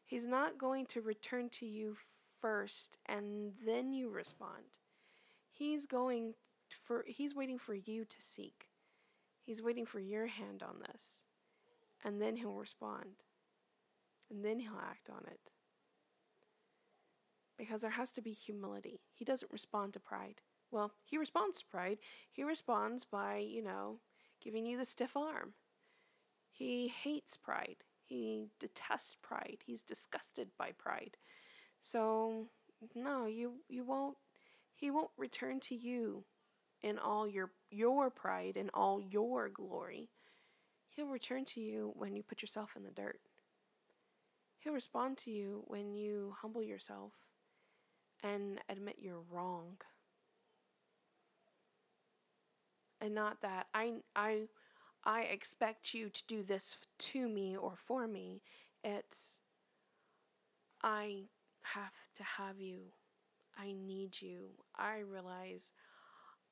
He's 0.04 0.26
not 0.26 0.58
going 0.58 0.86
to 0.86 1.00
return 1.00 1.48
to 1.50 1.66
you 1.66 1.96
first 2.40 2.98
and 3.06 3.52
then 3.64 3.92
you 3.92 4.10
respond. 4.10 4.78
He's 5.50 5.86
going 5.86 6.34
for 6.68 7.04
he's 7.06 7.34
waiting 7.34 7.58
for 7.58 7.74
you 7.74 8.04
to 8.04 8.16
seek. 8.20 8.68
He's 9.40 9.62
waiting 9.62 9.86
for 9.86 10.00
your 10.00 10.26
hand 10.26 10.62
on 10.62 10.80
this. 10.80 11.26
And 12.04 12.20
then 12.20 12.36
he'll 12.36 12.52
respond 12.52 13.24
and 14.30 14.44
then 14.44 14.58
he'll 14.60 14.80
act 14.80 15.08
on 15.08 15.24
it. 15.26 15.52
Because 17.58 17.80
there 17.82 17.90
has 17.90 18.10
to 18.12 18.20
be 18.20 18.32
humility. 18.32 19.00
He 19.14 19.24
doesn't 19.24 19.52
respond 19.52 19.94
to 19.94 20.00
pride. 20.00 20.42
Well, 20.70 20.92
he 21.04 21.16
responds 21.16 21.60
to 21.60 21.66
pride. 21.66 21.98
He 22.30 22.42
responds 22.42 23.04
by, 23.04 23.38
you 23.38 23.62
know, 23.62 24.00
giving 24.42 24.66
you 24.66 24.76
the 24.76 24.84
stiff 24.84 25.16
arm. 25.16 25.54
He 26.50 26.88
hates 26.88 27.36
pride. 27.36 27.84
He 28.02 28.50
detests 28.60 29.16
pride. 29.22 29.58
He's 29.64 29.82
disgusted 29.82 30.48
by 30.58 30.72
pride. 30.72 31.16
So, 31.78 32.48
no, 32.94 33.26
you 33.26 33.60
you 33.68 33.84
won't 33.84 34.16
he 34.74 34.90
won't 34.90 35.10
return 35.16 35.60
to 35.60 35.74
you 35.74 36.24
in 36.82 36.98
all 36.98 37.26
your 37.26 37.50
your 37.70 38.10
pride 38.10 38.56
and 38.56 38.70
all 38.72 39.00
your 39.00 39.48
glory. 39.48 40.10
He'll 40.88 41.08
return 41.08 41.44
to 41.46 41.60
you 41.60 41.92
when 41.94 42.16
you 42.16 42.22
put 42.22 42.42
yourself 42.42 42.70
in 42.76 42.84
the 42.84 42.90
dirt. 42.90 43.20
He'll 44.58 44.72
respond 44.72 45.18
to 45.18 45.30
you 45.30 45.64
when 45.66 45.94
you 45.94 46.34
humble 46.40 46.62
yourself 46.62 47.12
and 48.22 48.60
admit 48.68 48.96
you're 49.00 49.24
wrong. 49.30 49.78
And 53.00 53.14
not 53.14 53.42
that 53.42 53.66
I 53.74 53.96
I 54.14 54.48
I 55.04 55.22
expect 55.22 55.94
you 55.94 56.08
to 56.08 56.22
do 56.26 56.42
this 56.42 56.78
to 56.98 57.28
me 57.28 57.56
or 57.56 57.74
for 57.76 58.06
me. 58.06 58.42
It's 58.82 59.40
I 60.82 61.24
have 61.62 62.08
to 62.14 62.22
have 62.22 62.60
you. 62.60 62.92
I 63.58 63.72
need 63.72 64.20
you. 64.20 64.50
I 64.76 64.98
realize 65.00 65.72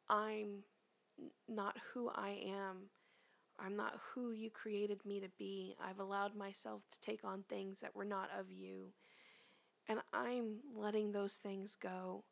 I'm 0.08 0.64
not 1.48 1.76
who 1.92 2.10
I 2.14 2.40
am 2.46 2.90
I'm 3.58 3.76
not 3.76 3.98
who 4.12 4.32
you 4.32 4.50
created 4.50 5.04
me 5.04 5.20
to 5.20 5.28
be. 5.38 5.76
I've 5.80 6.00
allowed 6.00 6.34
myself 6.34 6.88
to 6.90 7.00
take 7.00 7.24
on 7.24 7.44
things 7.48 7.80
that 7.80 7.94
were 7.94 8.04
not 8.04 8.28
of 8.38 8.50
you. 8.50 8.92
And 9.88 10.00
I'm 10.12 10.60
letting 10.74 11.12
those 11.12 11.36
things 11.36 11.76
go. 11.76 12.24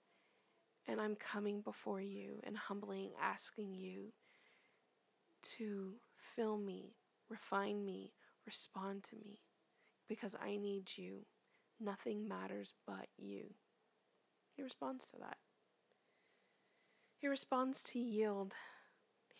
And 0.89 1.01
I'm 1.01 1.15
coming 1.15 1.61
before 1.61 2.01
you 2.01 2.41
and 2.45 2.57
humbling, 2.57 3.11
asking 3.21 3.75
you 3.75 4.13
to 5.57 5.95
fill 6.35 6.57
me, 6.57 6.97
refine 7.29 7.85
me, 7.85 8.13
respond 8.47 9.05
to 9.05 9.17
me, 9.17 9.39
because 10.09 10.37
I 10.43 10.57
need 10.57 10.91
you. 10.97 11.27
Nothing 11.81 12.27
matters 12.27 12.75
but 12.87 13.07
you. 13.17 13.55
He 14.57 14.63
responds 14.63 15.11
to 15.11 15.19
that. 15.19 15.37
He 17.17 17.29
responds 17.29 17.85
to 17.85 17.99
yield 18.01 18.55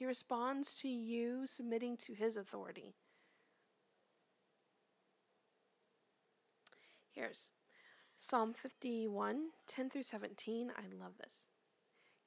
he 0.03 0.07
responds 0.07 0.81
to 0.81 0.89
you 0.89 1.47
submitting 1.47 1.97
to 1.99 2.13
his 2.13 2.37
authority. 2.37 2.97
Here's 7.13 7.53
Psalm 8.25 8.55
51, 8.55 9.49
10 9.67 9.91
through 9.91 10.05
17. 10.05 10.71
I 10.77 10.83
love 11.03 11.15
this. 11.19 11.49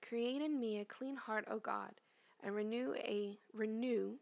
Create 0.06 0.42
in 0.42 0.60
me 0.60 0.78
a 0.78 0.84
clean 0.84 1.16
heart, 1.16 1.46
O 1.50 1.58
God, 1.58 2.02
and 2.44 2.54
renew 2.54 2.94
a 2.98 3.40
renew 3.54 4.16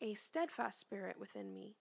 a 0.00 0.14
steadfast 0.14 0.80
spirit 0.80 1.20
within 1.20 1.52
me. 1.52 1.76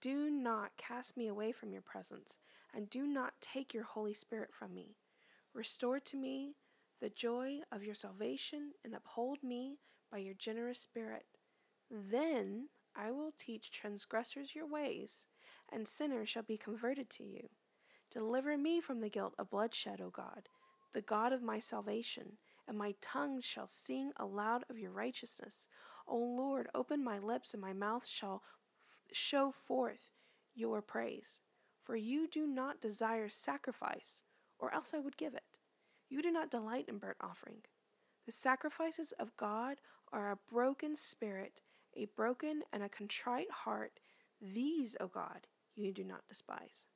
Do 0.00 0.28
not 0.28 0.76
cast 0.76 1.16
me 1.16 1.28
away 1.28 1.52
from 1.52 1.72
your 1.72 1.82
presence, 1.82 2.40
and 2.74 2.90
do 2.90 3.06
not 3.06 3.34
take 3.40 3.72
your 3.72 3.84
Holy 3.84 4.12
Spirit 4.12 4.50
from 4.52 4.74
me. 4.74 4.96
Restore 5.54 6.00
to 6.00 6.16
me 6.16 6.56
the 7.00 7.10
joy 7.10 7.60
of 7.70 7.84
your 7.84 7.94
salvation 7.94 8.72
and 8.84 8.92
uphold 8.92 9.38
me 9.44 9.78
by 10.10 10.18
your 10.18 10.34
generous 10.34 10.80
spirit. 10.80 11.26
Then 11.88 12.70
I 12.96 13.12
will 13.12 13.34
teach 13.38 13.70
transgressors 13.70 14.56
your 14.56 14.66
ways, 14.66 15.28
and 15.72 15.86
sinners 15.86 16.28
shall 16.28 16.42
be 16.42 16.58
converted 16.58 17.08
to 17.10 17.22
you. 17.22 17.50
Deliver 18.10 18.58
me 18.58 18.80
from 18.80 19.00
the 19.00 19.08
guilt 19.08 19.34
of 19.38 19.50
bloodshed, 19.50 20.00
O 20.00 20.10
God, 20.10 20.48
the 20.92 21.02
God 21.02 21.32
of 21.32 21.42
my 21.42 21.60
salvation, 21.60 22.38
and 22.66 22.76
my 22.76 22.94
tongue 23.00 23.40
shall 23.40 23.68
sing 23.68 24.12
aloud 24.16 24.64
of 24.68 24.78
your 24.78 24.90
righteousness. 24.90 25.68
O 26.08 26.16
Lord, 26.16 26.68
open 26.74 27.04
my 27.04 27.18
lips, 27.18 27.54
and 27.54 27.60
my 27.60 27.72
mouth 27.72 28.06
shall 28.06 28.42
f- 28.44 28.58
show 29.12 29.52
forth 29.52 30.10
your 30.54 30.82
praise. 30.82 31.42
For 31.84 31.94
you 31.94 32.26
do 32.28 32.46
not 32.46 32.80
desire 32.80 33.28
sacrifice, 33.28 34.24
or 34.58 34.74
else 34.74 34.92
I 34.92 34.98
would 34.98 35.16
give 35.16 35.34
it. 35.34 35.60
You 36.08 36.20
do 36.22 36.32
not 36.32 36.50
delight 36.50 36.86
in 36.88 36.98
burnt 36.98 37.16
offering. 37.20 37.62
The 38.26 38.32
sacrifices 38.32 39.12
of 39.18 39.36
God 39.36 39.80
are 40.12 40.30
a 40.30 40.38
broken 40.52 40.96
spirit, 40.96 41.62
a 41.96 42.06
broken 42.16 42.62
and 42.72 42.82
a 42.82 42.88
contrite 42.88 43.50
heart. 43.50 44.00
These, 44.40 44.96
O 45.00 45.06
God, 45.06 45.46
you 45.76 45.92
do 45.92 46.04
not 46.04 46.26
despise. 46.28 46.86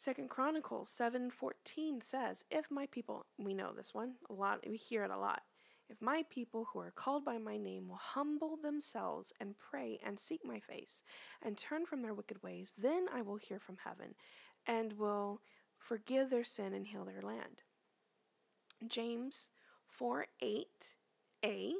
Second 0.00 0.30
Chronicles 0.30 0.88
7:14 0.88 2.00
says, 2.00 2.46
"If 2.48 2.70
my 2.70 2.86
people, 2.86 3.26
we 3.36 3.52
know 3.52 3.74
this 3.74 3.92
one, 3.92 4.16
a 4.30 4.32
lot 4.32 4.66
we 4.66 4.78
hear 4.78 5.04
it 5.04 5.10
a 5.10 5.18
lot. 5.18 5.44
If 5.90 6.00
my 6.00 6.22
people 6.22 6.64
who 6.64 6.78
are 6.78 6.90
called 6.90 7.22
by 7.22 7.36
my 7.36 7.58
name 7.58 7.86
will 7.86 7.96
humble 7.96 8.56
themselves 8.56 9.34
and 9.38 9.58
pray 9.58 9.98
and 10.02 10.18
seek 10.18 10.42
my 10.42 10.58
face 10.58 11.02
and 11.42 11.58
turn 11.58 11.84
from 11.84 12.00
their 12.00 12.14
wicked 12.14 12.42
ways, 12.42 12.72
then 12.78 13.10
I 13.10 13.20
will 13.20 13.36
hear 13.36 13.58
from 13.58 13.76
heaven 13.76 14.14
and 14.66 14.94
will 14.94 15.42
forgive 15.76 16.30
their 16.30 16.44
sin 16.44 16.72
and 16.72 16.86
heal 16.86 17.04
their 17.04 17.20
land. 17.20 17.62
James 18.86 19.50
4 19.84 20.28
8a, 20.40 21.74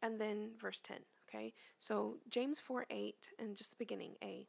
and 0.00 0.20
then 0.20 0.56
verse 0.56 0.80
10. 0.80 1.04
Okay, 1.28 1.54
so 1.80 2.20
James 2.28 2.60
4 2.60 2.86
8, 2.88 3.32
and 3.40 3.56
just 3.56 3.70
the 3.70 3.76
beginning, 3.76 4.16
A. 4.22 4.46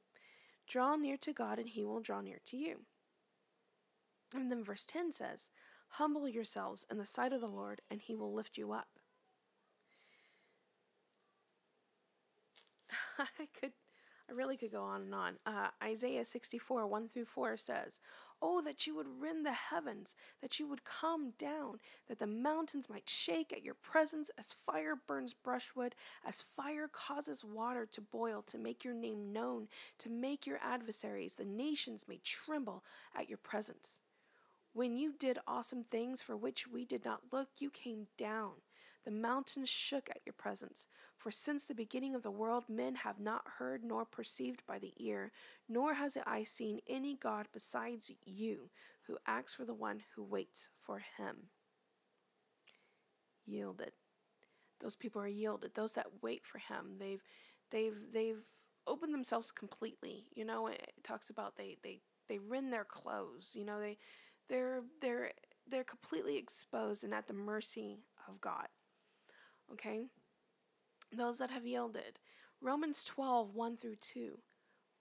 Draw 0.68 0.98
near 0.98 1.18
to 1.18 1.34
God, 1.34 1.60
and 1.60 1.70
he 1.70 1.86
will 1.86 2.02
draw 2.02 2.22
near 2.22 2.40
to 2.46 2.58
you. 2.58 2.82
And 4.36 4.52
then 4.52 4.64
verse 4.64 4.86
10 4.86 5.12
says, 5.14 5.50
Humble 5.92 6.28
yourselves 6.28 6.86
in 6.92 6.98
the 6.98 7.06
sight 7.06 7.32
of 7.32 7.42
the 7.42 7.48
Lord, 7.48 7.82
and 7.90 8.02
he 8.02 8.16
will 8.16 8.34
lift 8.34 8.58
you 8.58 8.74
up. 8.74 8.88
I 13.18 13.48
could, 13.60 13.72
I 14.30 14.34
really 14.34 14.58
could 14.58 14.72
go 14.72 14.84
on 14.84 15.04
and 15.04 15.16
on. 15.16 15.36
Uh, 15.46 15.70
Isaiah 15.82 16.26
64, 16.26 16.86
1 16.86 17.10
through 17.10 17.26
4 17.26 17.56
says, 17.56 18.02
Oh, 18.42 18.62
that 18.62 18.86
you 18.86 18.96
would 18.96 19.20
rend 19.20 19.46
the 19.46 19.52
heavens, 19.54 20.16
that 20.42 20.60
you 20.60 20.68
would 20.68 20.84
come 20.84 21.32
down, 21.40 21.80
that 22.08 22.20
the 22.20 22.28
mountains 22.28 22.90
might 22.90 23.10
shake 23.10 23.52
at 23.52 23.64
your 23.64 23.74
presence 23.74 24.30
as 24.38 24.52
fire 24.52 24.96
burns 24.96 25.34
brushwood, 25.34 25.96
as 26.24 26.44
fire 26.44 26.88
causes 26.88 27.44
water 27.44 27.88
to 27.88 28.02
boil, 28.02 28.44
to 28.44 28.60
make 28.60 28.84
your 28.84 28.94
name 28.94 29.34
known, 29.34 29.68
to 29.98 30.10
make 30.10 30.46
your 30.46 30.60
adversaries, 30.62 31.34
the 31.34 31.46
nations, 31.46 32.08
may 32.08 32.20
tremble 32.24 32.84
at 33.16 33.28
your 33.28 33.40
presence. 33.40 34.02
When 34.74 34.96
you 34.96 35.14
did 35.14 35.40
awesome 35.48 35.86
things 35.86 36.22
for 36.22 36.38
which 36.38 36.68
we 36.68 36.86
did 36.86 37.04
not 37.04 37.22
look, 37.32 37.50
you 37.58 37.72
came 37.72 38.06
down. 38.18 38.52
The 39.08 39.14
mountains 39.14 39.70
shook 39.70 40.10
at 40.10 40.20
your 40.26 40.34
presence. 40.34 40.90
For 41.16 41.32
since 41.32 41.66
the 41.66 41.74
beginning 41.74 42.14
of 42.14 42.24
the 42.24 42.30
world, 42.30 42.66
men 42.68 42.94
have 42.96 43.22
not 43.22 43.46
heard 43.58 43.82
nor 43.82 44.04
perceived 44.04 44.66
by 44.68 44.80
the 44.80 44.92
ear, 44.98 45.32
nor 45.70 45.94
has 45.94 46.16
the 46.16 46.30
eye 46.30 46.44
seen 46.44 46.82
any 46.90 47.16
God 47.16 47.48
besides 47.54 48.12
you, 48.26 48.70
who 49.04 49.18
acts 49.26 49.54
for 49.54 49.64
the 49.64 49.74
one 49.74 50.04
who 50.14 50.26
waits 50.26 50.72
for 50.82 51.00
him. 51.00 51.38
Yielded. 53.46 53.94
Those 54.82 54.98
people 54.98 55.22
are 55.22 55.28
yielded. 55.30 55.74
Those 55.74 55.94
that 55.94 56.22
wait 56.22 56.46
for 56.46 56.58
him, 56.58 56.98
they've, 57.00 57.24
they've, 57.72 58.12
they've 58.12 58.44
opened 58.88 59.14
themselves 59.14 59.54
completely. 59.54 60.26
You 60.36 60.44
know, 60.44 60.68
it 60.68 60.92
talks 61.04 61.30
about 61.30 61.56
they, 61.56 61.78
they, 61.82 62.02
they 62.28 62.40
rend 62.40 62.74
their 62.74 62.84
clothes. 62.84 63.56
You 63.58 63.64
know, 63.64 63.80
they, 63.80 64.00
they're, 64.50 64.82
they're, 65.00 65.32
they're 65.66 65.86
completely 65.86 66.36
exposed 66.36 67.06
and 67.06 67.14
at 67.14 67.28
the 67.28 67.34
mercy 67.34 68.00
of 68.28 68.42
God. 68.42 68.68
Okay? 69.72 70.08
Those 71.12 71.40
that 71.40 71.52
have 71.52 71.66
yielded. 71.66 72.20
Romans 72.62 73.04
12, 73.06 73.54
1 73.54 73.78
through 73.78 73.96
2. 73.96 74.40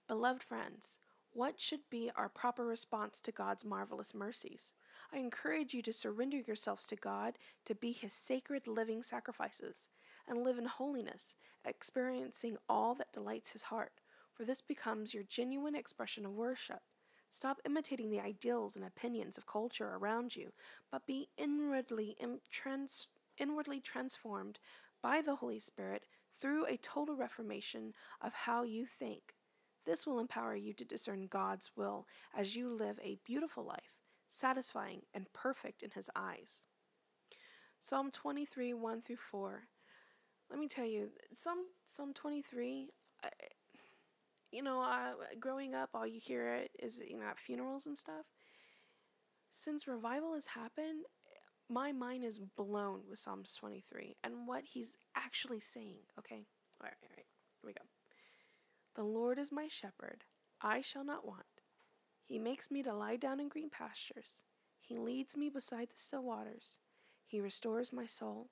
Beloved 0.07 0.43
friends, 0.43 0.99
what 1.33 1.59
should 1.59 1.81
be 1.89 2.09
our 2.15 2.29
proper 2.29 2.65
response 2.65 3.21
to 3.21 3.31
God's 3.31 3.65
marvelous 3.65 4.13
mercies? 4.15 4.73
I 5.13 5.17
encourage 5.17 5.73
you 5.73 5.81
to 5.83 5.93
surrender 5.93 6.37
yourselves 6.37 6.87
to 6.87 6.95
God 6.95 7.37
to 7.65 7.75
be 7.75 7.91
His 7.91 8.13
sacred 8.13 8.67
living 8.67 9.03
sacrifices 9.03 9.89
and 10.27 10.43
live 10.43 10.57
in 10.57 10.65
holiness, 10.65 11.35
experiencing 11.63 12.57
all 12.67 12.95
that 12.95 13.11
delights 13.11 13.51
His 13.51 13.63
heart, 13.63 14.01
for 14.33 14.45
this 14.45 14.61
becomes 14.61 15.13
your 15.13 15.23
genuine 15.23 15.75
expression 15.75 16.25
of 16.25 16.33
worship. 16.33 16.81
Stop 17.29 17.59
imitating 17.65 18.09
the 18.09 18.21
ideals 18.21 18.75
and 18.75 18.85
opinions 18.85 19.37
of 19.37 19.45
culture 19.45 19.95
around 19.95 20.35
you, 20.35 20.53
but 20.91 21.05
be 21.05 21.29
inwardly, 21.37 22.15
trans- 22.49 23.07
inwardly 23.37 23.79
transformed 23.79 24.59
by 25.01 25.21
the 25.21 25.35
Holy 25.35 25.59
Spirit 25.59 26.05
through 26.39 26.65
a 26.65 26.77
total 26.77 27.15
reformation 27.15 27.93
of 28.21 28.33
how 28.33 28.63
you 28.63 28.85
think. 28.85 29.35
This 29.85 30.05
will 30.05 30.19
empower 30.19 30.55
you 30.55 30.73
to 30.73 30.85
discern 30.85 31.27
God's 31.27 31.71
will 31.75 32.07
as 32.35 32.55
you 32.55 32.69
live 32.69 32.99
a 33.01 33.19
beautiful 33.25 33.63
life, 33.63 33.95
satisfying 34.27 35.01
and 35.13 35.31
perfect 35.33 35.81
in 35.81 35.91
His 35.91 36.09
eyes. 36.15 36.65
Psalm 37.79 38.11
23 38.11 38.73
1 38.73 39.01
through 39.01 39.15
4. 39.15 39.63
Let 40.49 40.59
me 40.59 40.67
tell 40.67 40.85
you, 40.85 41.09
Psalm, 41.35 41.59
Psalm 41.85 42.13
23, 42.13 42.89
I, 43.23 43.29
you 44.51 44.63
know, 44.63 44.83
growing 45.39 45.75
up, 45.75 45.89
all 45.93 46.07
you 46.07 46.19
hear 46.19 46.65
is, 46.79 47.01
you 47.07 47.17
know, 47.17 47.25
at 47.25 47.39
funerals 47.39 47.85
and 47.85 47.97
stuff. 47.97 48.25
Since 49.51 49.87
revival 49.87 50.33
has 50.33 50.47
happened, 50.47 51.05
my 51.69 51.91
mind 51.91 52.23
is 52.23 52.39
blown 52.39 53.01
with 53.09 53.19
Psalms 53.19 53.55
23 53.55 54.15
and 54.23 54.47
what 54.47 54.63
he's 54.63 54.97
actually 55.15 55.59
saying, 55.59 55.99
okay? 56.17 56.45
All 56.79 56.85
right, 56.85 56.93
all 57.03 57.09
right, 57.15 57.25
here 57.61 57.65
we 57.65 57.73
go. 57.73 57.81
The 58.95 59.03
Lord 59.03 59.37
is 59.37 59.51
my 59.51 59.67
shepherd, 59.67 60.23
I 60.61 60.81
shall 60.81 61.03
not 61.03 61.25
want. 61.25 61.45
He 62.23 62.39
makes 62.39 62.71
me 62.71 62.83
to 62.83 62.93
lie 62.93 63.15
down 63.15 63.39
in 63.39 63.47
green 63.47 63.69
pastures. 63.69 64.43
He 64.79 64.97
leads 64.97 65.37
me 65.37 65.49
beside 65.49 65.89
the 65.89 65.97
still 65.97 66.23
waters. 66.23 66.79
He 67.25 67.39
restores 67.39 67.93
my 67.93 68.05
soul. 68.05 68.49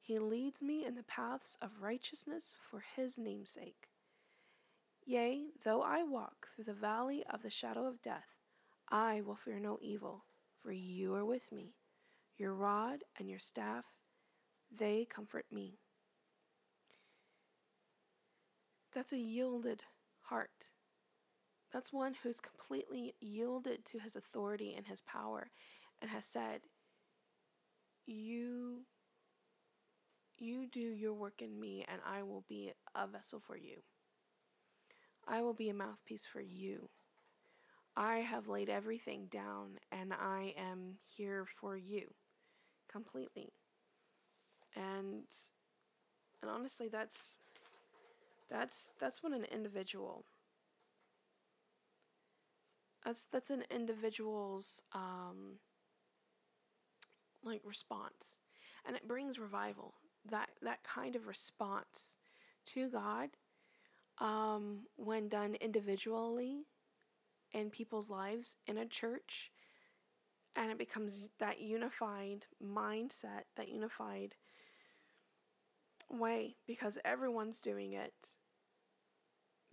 He 0.00 0.18
leads 0.18 0.62
me 0.62 0.84
in 0.84 0.94
the 0.94 1.02
paths 1.02 1.56
of 1.62 1.80
righteousness 1.80 2.54
for 2.70 2.84
his 2.94 3.18
name's 3.18 3.50
sake. 3.50 3.88
Yea, 5.04 5.46
though 5.64 5.82
I 5.82 6.02
walk 6.02 6.48
through 6.54 6.64
the 6.64 6.72
valley 6.72 7.24
of 7.30 7.42
the 7.42 7.50
shadow 7.50 7.86
of 7.86 8.02
death, 8.02 8.36
I 8.88 9.20
will 9.20 9.36
fear 9.36 9.58
no 9.58 9.78
evil, 9.80 10.24
for 10.62 10.72
you 10.72 11.14
are 11.14 11.24
with 11.24 11.50
me. 11.52 11.74
Your 12.38 12.52
rod 12.52 12.98
and 13.18 13.30
your 13.30 13.38
staff, 13.38 13.84
they 14.70 15.06
comfort 15.06 15.46
me. 15.50 15.78
That's 18.92 19.12
a 19.12 19.18
yielded 19.18 19.82
heart. 20.20 20.72
That's 21.72 21.92
one 21.92 22.14
who's 22.22 22.40
completely 22.40 23.14
yielded 23.20 23.86
to 23.86 23.98
his 23.98 24.16
authority 24.16 24.74
and 24.76 24.86
his 24.86 25.00
power 25.00 25.50
and 26.00 26.10
has 26.10 26.26
said, 26.26 26.60
You 28.06 28.82
you 30.38 30.66
do 30.66 30.80
your 30.80 31.14
work 31.14 31.40
in 31.40 31.58
me 31.58 31.86
and 31.88 32.02
I 32.06 32.22
will 32.22 32.44
be 32.46 32.72
a 32.94 33.06
vessel 33.06 33.40
for 33.40 33.56
you. 33.56 33.82
I 35.26 35.40
will 35.40 35.54
be 35.54 35.70
a 35.70 35.74
mouthpiece 35.74 36.26
for 36.26 36.42
you. 36.42 36.90
I 37.96 38.18
have 38.18 38.46
laid 38.46 38.68
everything 38.68 39.28
down 39.30 39.78
and 39.90 40.12
I 40.12 40.54
am 40.58 40.98
here 41.06 41.46
for 41.58 41.78
you 41.78 42.14
completely. 42.96 43.52
And 44.74 45.24
and 46.42 46.50
honestly 46.50 46.88
that's 46.88 47.38
that's 48.50 48.92
that's 49.00 49.22
what 49.22 49.32
an 49.32 49.44
individual 49.44 50.24
that's 53.04 53.26
that's 53.26 53.50
an 53.50 53.64
individual's 53.70 54.82
um 54.92 55.58
like 57.44 57.60
response. 57.64 58.38
And 58.86 58.96
it 58.96 59.06
brings 59.08 59.38
revival. 59.38 59.94
That 60.30 60.50
that 60.62 60.82
kind 60.82 61.14
of 61.16 61.26
response 61.26 62.16
to 62.66 62.88
God 62.88 63.30
um, 64.18 64.86
when 64.96 65.28
done 65.28 65.56
individually 65.60 66.66
in 67.52 67.70
people's 67.70 68.10
lives 68.10 68.56
in 68.66 68.78
a 68.78 68.86
church 68.86 69.52
and 70.56 70.70
it 70.70 70.78
becomes 70.78 71.28
that 71.38 71.60
unified 71.60 72.46
mindset 72.64 73.44
that 73.56 73.68
unified 73.68 74.34
way 76.10 76.56
because 76.66 76.98
everyone's 77.04 77.60
doing 77.60 77.92
it 77.92 78.14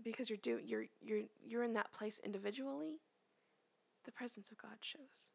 because 0.03 0.29
you're 0.29 0.37
do 0.37 0.59
you're 0.63 0.85
you're 1.01 1.23
you're 1.43 1.63
in 1.63 1.73
that 1.73 1.91
place 1.93 2.19
individually 2.23 2.99
the 4.05 4.11
presence 4.11 4.51
of 4.51 4.57
God 4.57 4.77
shows 4.81 5.31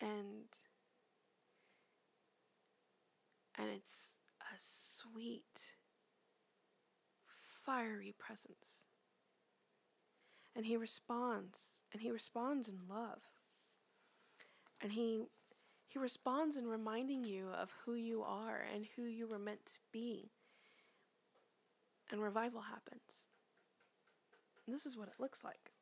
and 0.00 0.46
and 3.60 3.68
it's 3.76 4.14
a 4.40 4.56
sweet, 4.56 5.76
fiery 7.64 8.14
presence. 8.18 8.86
And 10.54 10.66
he 10.66 10.76
responds, 10.76 11.84
and 11.92 12.02
he 12.02 12.10
responds 12.10 12.68
in 12.68 12.88
love. 12.88 13.20
And 14.80 14.92
he 14.92 15.22
he 15.90 15.98
responds 15.98 16.56
in 16.56 16.68
reminding 16.68 17.24
you 17.24 17.48
of 17.48 17.74
who 17.84 17.94
you 17.94 18.22
are 18.22 18.64
and 18.72 18.86
who 18.94 19.02
you 19.02 19.26
were 19.26 19.40
meant 19.40 19.66
to 19.66 19.78
be. 19.92 20.30
And 22.12 22.22
revival 22.22 22.60
happens. 22.60 23.28
And 24.64 24.74
this 24.74 24.86
is 24.86 24.96
what 24.96 25.08
it 25.08 25.18
looks 25.18 25.42
like. 25.42 25.72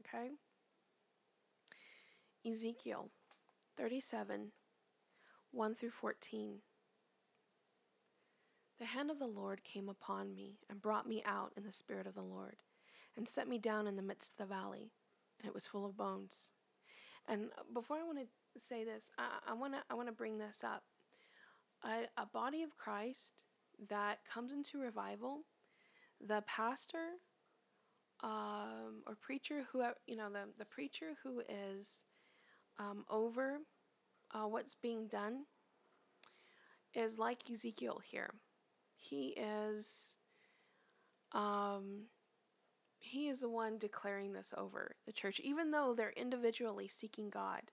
Okay? 0.00 0.32
Ezekiel 2.46 3.08
37 3.78 4.52
1 5.50 5.74
through 5.74 5.90
14. 5.90 6.58
The 8.78 8.84
hand 8.84 9.10
of 9.10 9.18
the 9.18 9.26
Lord 9.26 9.64
came 9.64 9.88
upon 9.88 10.34
me 10.34 10.58
and 10.68 10.82
brought 10.82 11.08
me 11.08 11.22
out 11.24 11.52
in 11.56 11.64
the 11.64 11.72
spirit 11.72 12.06
of 12.06 12.14
the 12.14 12.22
Lord, 12.22 12.56
and 13.16 13.28
set 13.28 13.48
me 13.48 13.58
down 13.58 13.86
in 13.86 13.96
the 13.96 14.02
midst 14.02 14.32
of 14.32 14.36
the 14.48 14.54
valley, 14.54 14.90
and 15.38 15.48
it 15.48 15.54
was 15.54 15.66
full 15.66 15.86
of 15.86 15.96
bones. 15.96 16.52
And 17.26 17.48
before 17.72 17.96
I 17.96 18.02
want 18.02 18.18
to 18.18 18.60
say 18.60 18.84
this, 18.84 19.10
I 19.18 19.54
want 19.54 19.74
to 19.74 19.80
I 19.90 19.94
want 19.94 20.08
to 20.08 20.14
bring 20.14 20.38
this 20.38 20.62
up. 20.64 20.82
A, 21.84 22.08
a 22.20 22.26
body 22.26 22.62
of 22.62 22.76
Christ 22.76 23.44
that 23.88 24.18
comes 24.32 24.52
into 24.52 24.78
revival, 24.78 25.40
the 26.26 26.42
pastor 26.46 27.18
um, 28.22 29.02
or 29.06 29.16
preacher 29.20 29.64
who 29.70 29.84
you 30.06 30.16
know 30.16 30.30
the 30.30 30.48
the 30.58 30.64
preacher 30.64 31.12
who 31.22 31.42
is 31.48 32.06
um, 32.78 33.04
over 33.10 33.58
uh, 34.32 34.46
what's 34.46 34.74
being 34.74 35.06
done 35.08 35.44
is 36.94 37.18
like 37.18 37.50
Ezekiel 37.50 38.00
here 38.04 38.30
he 38.96 39.36
is 39.36 40.16
um 41.32 42.04
he 43.04 43.28
is 43.28 43.40
the 43.40 43.48
one 43.48 43.78
declaring 43.78 44.32
this 44.32 44.54
over 44.56 44.96
the 45.06 45.12
church 45.12 45.40
even 45.40 45.70
though 45.70 45.94
they're 45.94 46.12
individually 46.16 46.88
seeking 46.88 47.30
god. 47.30 47.72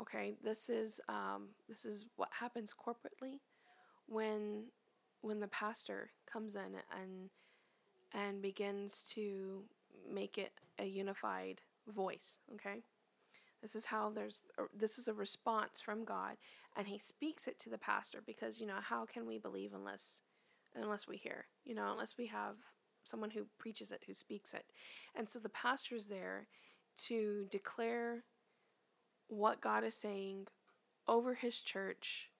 Okay 0.00 0.34
this 0.42 0.68
is 0.68 1.00
um 1.08 1.48
this 1.68 1.84
is 1.84 2.06
what 2.16 2.28
happens 2.32 2.74
corporately 2.74 3.40
when 4.06 4.64
when 5.20 5.40
the 5.40 5.48
pastor 5.48 6.10
comes 6.30 6.56
in 6.56 6.76
and 7.00 7.30
and 8.14 8.40
begins 8.40 9.04
to 9.04 9.64
make 10.10 10.38
it 10.38 10.52
a 10.78 10.84
unified 10.84 11.60
voice 11.88 12.42
okay? 12.54 12.82
This 13.60 13.74
is 13.74 13.84
how 13.84 14.10
there's 14.10 14.44
this 14.76 14.98
is 14.98 15.08
a 15.08 15.14
response 15.14 15.80
from 15.80 16.04
god 16.04 16.36
and 16.76 16.86
he 16.86 16.98
speaks 16.98 17.48
it 17.48 17.58
to 17.60 17.70
the 17.70 17.78
pastor 17.78 18.22
because 18.24 18.60
you 18.60 18.66
know 18.66 18.80
how 18.80 19.04
can 19.04 19.26
we 19.26 19.38
believe 19.38 19.74
unless 19.74 20.22
unless 20.74 21.06
we 21.06 21.16
hear, 21.16 21.46
you 21.64 21.74
know, 21.74 21.90
unless 21.92 22.16
we 22.16 22.26
have 22.26 22.56
someone 23.08 23.30
who 23.30 23.46
preaches 23.58 23.92
it, 23.92 24.02
who 24.06 24.14
speaks 24.14 24.54
it. 24.54 24.64
And 25.14 25.28
so 25.28 25.38
the 25.38 25.48
pastor's 25.48 26.08
there 26.08 26.48
to 27.06 27.46
declare 27.50 28.24
what 29.28 29.60
God 29.60 29.84
is 29.84 29.94
saying 29.94 30.46
over 31.06 31.34
his 31.34 31.60
church. 31.60 32.30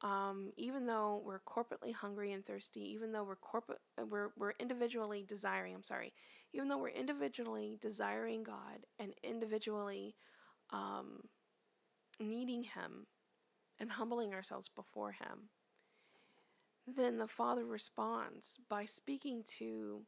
Um, 0.00 0.52
even 0.56 0.86
though 0.86 1.20
we're 1.24 1.40
corporately 1.40 1.92
hungry 1.92 2.32
and 2.32 2.44
thirsty, 2.44 2.92
even 2.92 3.10
though 3.10 3.24
we're 3.24 3.34
corporate, 3.34 3.80
we're, 4.08 4.28
we're 4.36 4.52
individually 4.60 5.24
desiring, 5.26 5.74
I'm 5.74 5.82
sorry, 5.82 6.12
even 6.52 6.68
though 6.68 6.78
we're 6.78 6.88
individually 6.88 7.78
desiring 7.80 8.44
God 8.44 8.86
and 9.00 9.12
individually 9.24 10.14
um, 10.70 11.22
needing 12.20 12.62
Him 12.62 13.06
and 13.80 13.90
humbling 13.90 14.34
ourselves 14.34 14.68
before 14.68 15.12
Him, 15.12 15.50
then 16.96 17.18
the 17.18 17.28
Father 17.28 17.64
responds 17.64 18.58
by 18.68 18.84
speaking 18.84 19.42
to 19.58 20.02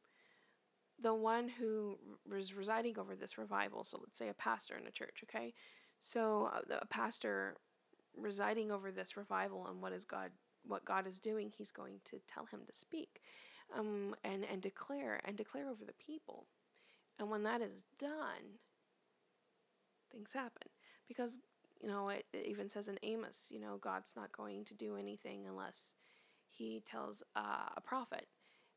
the 1.03 1.15
one 1.15 1.49
who 1.49 1.99
was 2.29 2.55
residing 2.55 2.99
over 2.99 3.17
this 3.17 3.39
revival. 3.39 3.85
So 3.85 3.99
let's 4.01 4.19
say 4.19 4.29
a 4.29 4.35
pastor 4.35 4.77
in 4.77 4.87
a 4.87 4.91
church, 4.91 5.25
okay? 5.25 5.55
So 5.99 6.51
uh, 6.55 6.79
a 6.81 6.87
pastor 6.87 7.57
residing 8.17 8.71
over 8.71 8.91
this 8.91 9.17
revival 9.17 9.67
and 9.67 9.81
what 9.81 9.93
is 9.93 10.05
God 10.05 10.31
what 10.67 10.85
God 10.85 11.07
is 11.07 11.21
doing, 11.21 11.51
he's 11.57 11.73
going 11.73 12.01
to 12.05 12.21
tell 12.29 12.45
him 12.45 12.61
to 12.67 12.75
speak. 12.75 13.23
Um, 13.77 14.17
and, 14.25 14.45
and 14.45 14.61
declare 14.61 15.21
and 15.25 15.37
declare 15.37 15.71
over 15.71 15.85
the 15.85 15.95
people. 16.05 16.47
And 17.19 17.31
when 17.31 17.45
that 17.45 17.63
is 17.63 17.87
done, 17.99 18.59
things 20.11 20.33
happen. 20.33 20.69
Because, 21.07 21.39
you 21.81 21.89
know, 21.89 22.09
it, 22.09 22.25
it 22.33 22.47
even 22.47 22.69
says 22.69 22.89
in 22.89 22.99
Amos, 23.05 23.49
you 23.53 23.61
know, 23.61 23.79
God's 23.81 24.15
not 24.17 24.33
going 24.33 24.65
to 24.65 24.75
do 24.75 24.97
anything 24.97 25.47
unless 25.47 25.95
he 26.51 26.83
tells 26.85 27.23
uh, 27.37 27.71
a 27.77 27.81
prophet. 27.81 28.27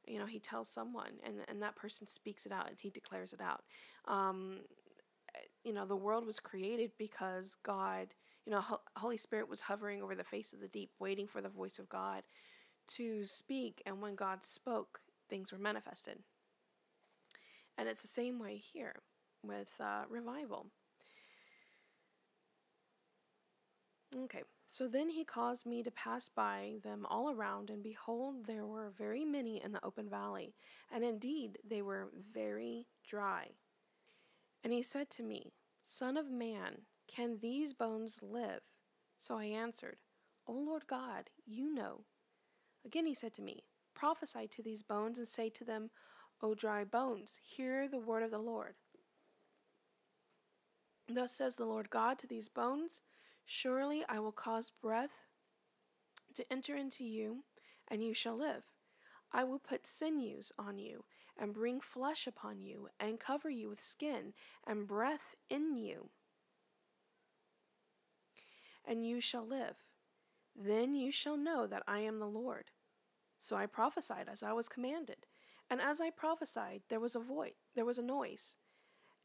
You 0.06 0.20
know, 0.20 0.26
he 0.26 0.40
tells 0.40 0.70
someone, 0.70 1.14
and, 1.26 1.36
and 1.48 1.62
that 1.62 1.76
person 1.76 2.08
speaks 2.08 2.46
it 2.46 2.52
out 2.52 2.68
and 2.70 2.78
he 2.80 2.90
declares 2.90 3.34
it 3.34 3.42
out. 3.42 3.64
Um, 4.08 4.60
you 5.64 5.74
know, 5.74 5.86
the 5.86 5.96
world 5.96 6.26
was 6.26 6.40
created 6.40 6.92
because 6.98 7.56
God, 7.64 8.10
you 8.46 8.52
know, 8.52 8.64
Holy 8.98 9.18
Spirit 9.18 9.50
was 9.50 9.62
hovering 9.62 10.02
over 10.02 10.16
the 10.16 10.24
face 10.24 10.54
of 10.54 10.60
the 10.60 10.68
deep, 10.68 10.92
waiting 11.00 11.28
for 11.28 11.42
the 11.42 11.50
voice 11.50 11.80
of 11.80 11.90
God 11.90 12.24
to 12.90 13.26
speak. 13.26 13.82
And 13.86 14.02
when 14.02 14.16
God 14.16 14.44
spoke, 14.44 15.00
things 15.30 15.52
were 15.52 15.58
manifested. 15.58 16.20
And 17.78 17.88
it's 17.88 18.02
the 18.02 18.08
same 18.08 18.40
way 18.40 18.58
here 18.58 18.96
with 19.44 19.70
uh, 19.80 20.04
revival. 20.10 20.68
Okay, 24.16 24.44
so 24.74 24.88
then 24.88 25.10
he 25.10 25.24
caused 25.24 25.68
me 25.68 25.84
to 25.84 25.92
pass 25.92 26.30
by 26.30 26.78
them 26.84 27.06
all 27.08 27.30
around, 27.30 27.70
and 27.70 27.84
behold, 27.84 28.48
there 28.48 28.66
were 28.66 28.90
very 28.98 29.24
many 29.24 29.62
in 29.64 29.72
the 29.72 29.86
open 29.86 30.10
valley, 30.10 30.56
and 30.92 31.04
indeed 31.04 31.60
they 31.64 31.84
were 31.84 32.10
very 32.34 32.88
dry. 33.08 33.50
And 34.64 34.74
he 34.74 34.82
said 34.82 35.12
to 35.12 35.22
me, 35.22 35.54
Son 35.84 36.18
of 36.18 36.32
man, 36.32 36.86
can 37.08 37.38
these 37.40 37.76
bones 37.76 38.20
live? 38.24 38.62
So 39.16 39.38
I 39.38 39.46
answered, 39.46 39.98
O 40.48 40.54
Lord 40.54 40.88
God, 40.88 41.30
you 41.46 41.72
know. 41.72 42.06
Again 42.84 43.06
he 43.06 43.14
said 43.14 43.36
to 43.36 43.44
me, 43.44 43.66
Prophesy 43.94 44.48
to 44.48 44.64
these 44.64 44.82
bones, 44.82 45.20
and 45.20 45.28
say 45.28 45.50
to 45.50 45.64
them, 45.64 45.92
O 46.42 46.56
dry 46.56 46.84
bones, 46.84 47.40
hear 47.44 47.88
the 47.88 48.00
word 48.00 48.24
of 48.24 48.32
the 48.32 48.40
Lord. 48.40 48.74
Thus 51.08 51.32
says 51.32 51.58
the 51.58 51.66
Lord 51.68 51.92
God 51.92 52.18
to 52.18 52.26
these 52.26 52.50
bones, 52.50 53.02
Surely 53.46 54.04
I 54.08 54.20
will 54.20 54.32
cause 54.32 54.72
breath 54.82 55.26
to 56.34 56.52
enter 56.52 56.76
into 56.76 57.04
you, 57.04 57.44
and 57.88 58.04
you 58.04 58.14
shall 58.14 58.38
live. 58.38 58.64
I 59.32 59.44
will 59.44 59.60
put 59.60 59.88
sinews 59.88 60.52
on 60.58 60.78
you, 60.80 61.06
and 61.38 61.54
bring 61.54 61.82
flesh 61.82 62.28
upon 62.28 62.62
you, 62.62 62.90
and 63.00 63.20
cover 63.20 63.50
you 63.50 63.70
with 63.70 63.82
skin, 63.82 64.34
and 64.66 64.88
breath 64.88 65.36
in 65.50 65.76
you, 65.76 66.10
and 68.86 69.06
you 69.06 69.20
shall 69.20 69.46
live. 69.46 69.78
Then 70.56 70.96
you 70.96 71.12
shall 71.12 71.38
know 71.38 71.66
that 71.68 71.84
I 71.88 72.00
am 72.00 72.20
the 72.20 72.28
Lord. 72.28 72.72
So 73.38 73.56
I 73.56 73.66
prophesied 73.66 74.30
as 74.30 74.44
I 74.44 74.54
was 74.54 74.70
commanded, 74.70 75.26
and 75.70 75.82
as 75.82 76.00
I 76.00 76.12
prophesied 76.12 76.84
there 76.90 77.00
was 77.00 77.16
a 77.16 77.20
voice, 77.20 77.54
there 77.76 77.86
was 77.86 77.98
a 77.98 78.04
noise, 78.04 78.58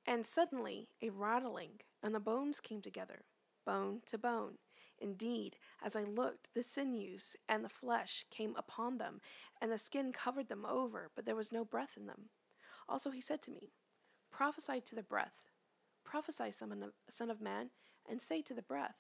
and 0.07 0.25
suddenly 0.25 0.89
a 1.03 1.11
rattling, 1.11 1.81
and 2.03 2.15
the 2.15 2.21
bones 2.21 2.61
came 2.61 2.81
together 2.81 3.25
bone 3.69 4.01
to 4.07 4.17
bone. 4.17 4.55
Indeed, 4.99 5.59
as 5.85 5.95
I 5.95 6.03
looked, 6.03 6.49
the 6.55 6.63
sinews 6.63 7.37
and 7.51 7.63
the 7.63 7.69
flesh 7.69 8.25
came 8.31 8.55
upon 8.57 8.97
them, 8.97 9.21
and 9.61 9.71
the 9.71 9.77
skin 9.77 10.11
covered 10.11 10.49
them 10.49 10.65
over, 10.65 11.11
but 11.15 11.27
there 11.27 11.37
was 11.37 11.53
no 11.53 11.67
breath 11.67 11.93
in 11.95 12.07
them. 12.07 12.31
Also 12.89 13.11
he 13.11 13.21
said 13.21 13.43
to 13.43 13.51
me, 13.51 13.75
Prophesy 14.31 14.81
to 14.81 14.95
the 14.95 15.03
breath, 15.03 15.51
prophesy, 16.03 16.51
son 16.51 17.31
of 17.31 17.41
man, 17.43 17.69
and 18.09 18.23
say 18.23 18.41
to 18.41 18.55
the 18.55 18.63
breath, 18.63 18.97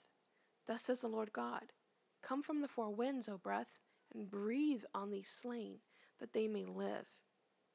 Thus 0.67 0.83
says 0.83 1.01
the 1.01 1.09
Lord 1.09 1.33
God, 1.33 1.73
Come 2.23 2.43
from 2.43 2.61
the 2.61 2.69
four 2.69 2.91
winds, 2.91 3.27
O 3.27 3.39
breath, 3.39 3.79
and 4.15 4.31
breathe 4.31 4.85
on 4.95 5.11
these 5.11 5.31
slain, 5.31 5.79
that 6.21 6.35
they 6.35 6.47
may 6.47 6.67
live. 6.67 7.07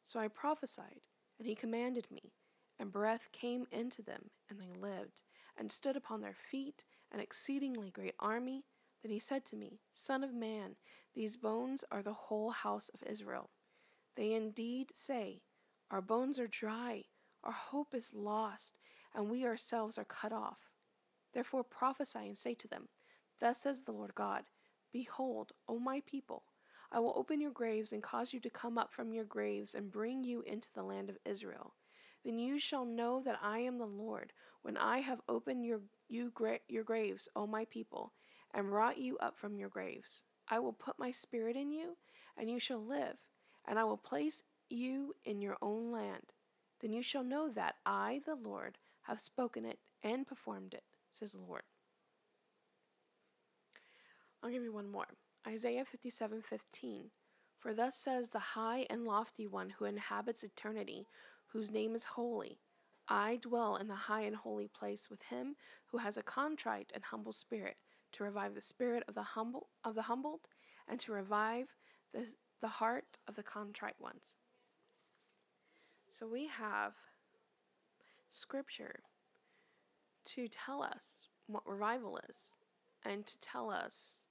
So 0.04 0.20
I 0.20 0.28
prophesied, 0.28 1.02
and 1.40 1.48
he 1.48 1.56
commanded 1.56 2.12
me, 2.12 2.34
and 2.80 2.92
breath 2.92 3.30
came 3.32 3.66
into 3.72 4.04
them, 4.04 4.30
and 4.48 4.60
they 4.60 4.80
lived 4.80 5.24
and 5.58 5.72
stood 5.72 5.96
upon 5.96 6.22
their 6.22 6.34
feet, 6.34 6.86
an 7.12 7.20
exceedingly 7.20 7.90
great 7.90 8.16
army. 8.20 8.66
Then 9.02 9.12
he 9.12 9.20
said 9.20 9.46
to 9.46 9.56
me, 9.56 9.80
Son 9.92 10.24
of 10.24 10.34
man, 10.34 10.76
these 11.14 11.38
bones 11.38 11.84
are 11.92 12.02
the 12.02 12.14
whole 12.14 12.52
house 12.52 12.90
of 12.94 13.04
Israel. 13.04 13.50
They 14.16 14.34
indeed 14.34 14.96
say, 14.96 15.42
Our 15.92 16.02
bones 16.02 16.40
are 16.40 16.48
dry, 16.48 17.06
our 17.44 17.52
hope 17.52 17.94
is 17.94 18.14
lost, 18.14 18.80
and 19.14 19.30
we 19.30 19.46
ourselves 19.46 19.98
are 19.98 20.06
cut 20.06 20.32
off. 20.32 20.72
Therefore 21.34 21.64
prophesy 21.64 22.28
and 22.28 22.38
say 22.38 22.54
to 22.56 22.68
them, 22.68 22.90
Thus 23.40 23.62
says 23.62 23.84
the 23.84 23.92
Lord 23.92 24.16
God, 24.16 24.46
Behold, 24.92 25.52
O 25.68 25.80
my 25.80 26.02
people, 26.06 26.44
I 26.92 27.00
will 27.00 27.14
open 27.16 27.42
your 27.42 27.52
graves 27.52 27.92
and 27.92 28.04
cause 28.04 28.34
you 28.34 28.40
to 28.42 28.50
come 28.50 28.78
up 28.78 28.94
from 28.94 29.14
your 29.14 29.26
graves 29.26 29.74
and 29.74 29.92
bring 29.92 30.24
you 30.24 30.42
into 30.42 30.72
the 30.74 30.84
land 30.84 31.10
of 31.10 31.18
Israel. 31.26 31.74
Then 32.24 32.40
you 32.40 32.60
shall 32.60 32.86
know 32.86 33.22
that 33.26 33.40
I 33.42 33.60
am 33.60 33.78
the 33.78 33.86
Lord, 33.86 34.34
when 34.62 34.78
I 34.78 35.00
have 35.00 35.22
opened 35.28 35.66
your, 35.66 35.82
you 36.08 36.32
gra- 36.34 36.60
your 36.68 36.84
graves, 36.84 37.28
O 37.36 37.46
my 37.46 37.66
people, 37.66 38.14
and 38.54 38.70
brought 38.70 38.98
you 38.98 39.18
up 39.18 39.38
from 39.38 39.58
your 39.58 39.70
graves. 39.70 40.24
I 40.48 40.60
will 40.60 40.74
put 40.74 41.00
my 41.00 41.12
spirit 41.12 41.56
in 41.56 41.72
you, 41.72 41.98
and 42.38 42.50
you 42.50 42.60
shall 42.60 42.84
live, 42.84 43.18
and 43.68 43.78
I 43.78 43.84
will 43.84 43.98
place 43.98 44.44
you 44.70 45.16
in 45.26 45.42
your 45.42 45.58
own 45.62 45.92
land. 45.92 46.34
Then 46.80 46.94
you 46.94 47.02
shall 47.02 47.24
know 47.24 47.50
that 47.50 47.76
I, 47.86 48.22
the 48.26 48.36
Lord, 48.36 48.78
have 49.04 49.20
spoken 49.20 49.66
it 49.66 49.80
and 50.02 50.28
performed 50.28 50.74
it, 50.74 50.84
says 51.12 51.34
the 51.34 51.42
Lord. 51.42 51.64
I'll 54.42 54.50
give 54.50 54.64
you 54.64 54.74
one 54.74 54.90
more. 54.90 55.08
Isaiah 55.48 55.86
57:15. 55.86 57.12
For 57.60 57.74
thus 57.74 57.96
says 57.96 58.30
the 58.30 58.40
high 58.40 58.86
and 58.90 59.06
lofty 59.06 59.48
one 59.48 59.70
who 59.72 59.86
inhabits 59.86 60.44
eternity, 60.44 61.08
whose 61.54 61.72
name 61.72 61.96
is 61.96 62.04
holy. 62.04 62.60
I 63.08 63.38
dwell 63.42 63.76
in 63.76 63.88
the 63.88 63.96
high 63.96 64.22
and 64.22 64.36
holy 64.36 64.68
place 64.68 65.10
with 65.10 65.22
him 65.24 65.56
who 65.86 66.00
has 66.00 66.18
a 66.18 66.24
contrite 66.24 66.92
and 66.96 67.04
humble 67.04 67.32
spirit, 67.32 67.78
to 68.14 68.24
revive 68.24 68.56
the 68.56 68.62
spirit 68.62 69.04
of 69.08 69.16
the 69.16 69.24
humble 69.24 69.70
of 69.84 69.96
the 69.96 70.02
humbled, 70.04 70.50
and 70.88 71.00
to 71.00 71.12
revive 71.12 71.68
the, 72.14 72.28
the 72.62 72.68
heart 72.68 73.06
of 73.28 73.36
the 73.36 73.44
contrite 73.44 74.00
ones. 74.00 74.36
So 76.10 76.28
we 76.28 76.48
have 76.48 76.94
scripture 78.30 79.00
to 80.26 80.48
tell 80.48 80.82
us 80.82 81.28
what 81.48 81.68
revival 81.68 82.20
is 82.30 82.58
and 83.06 83.26
to 83.26 83.40
tell 83.40 83.70
us 83.70 84.26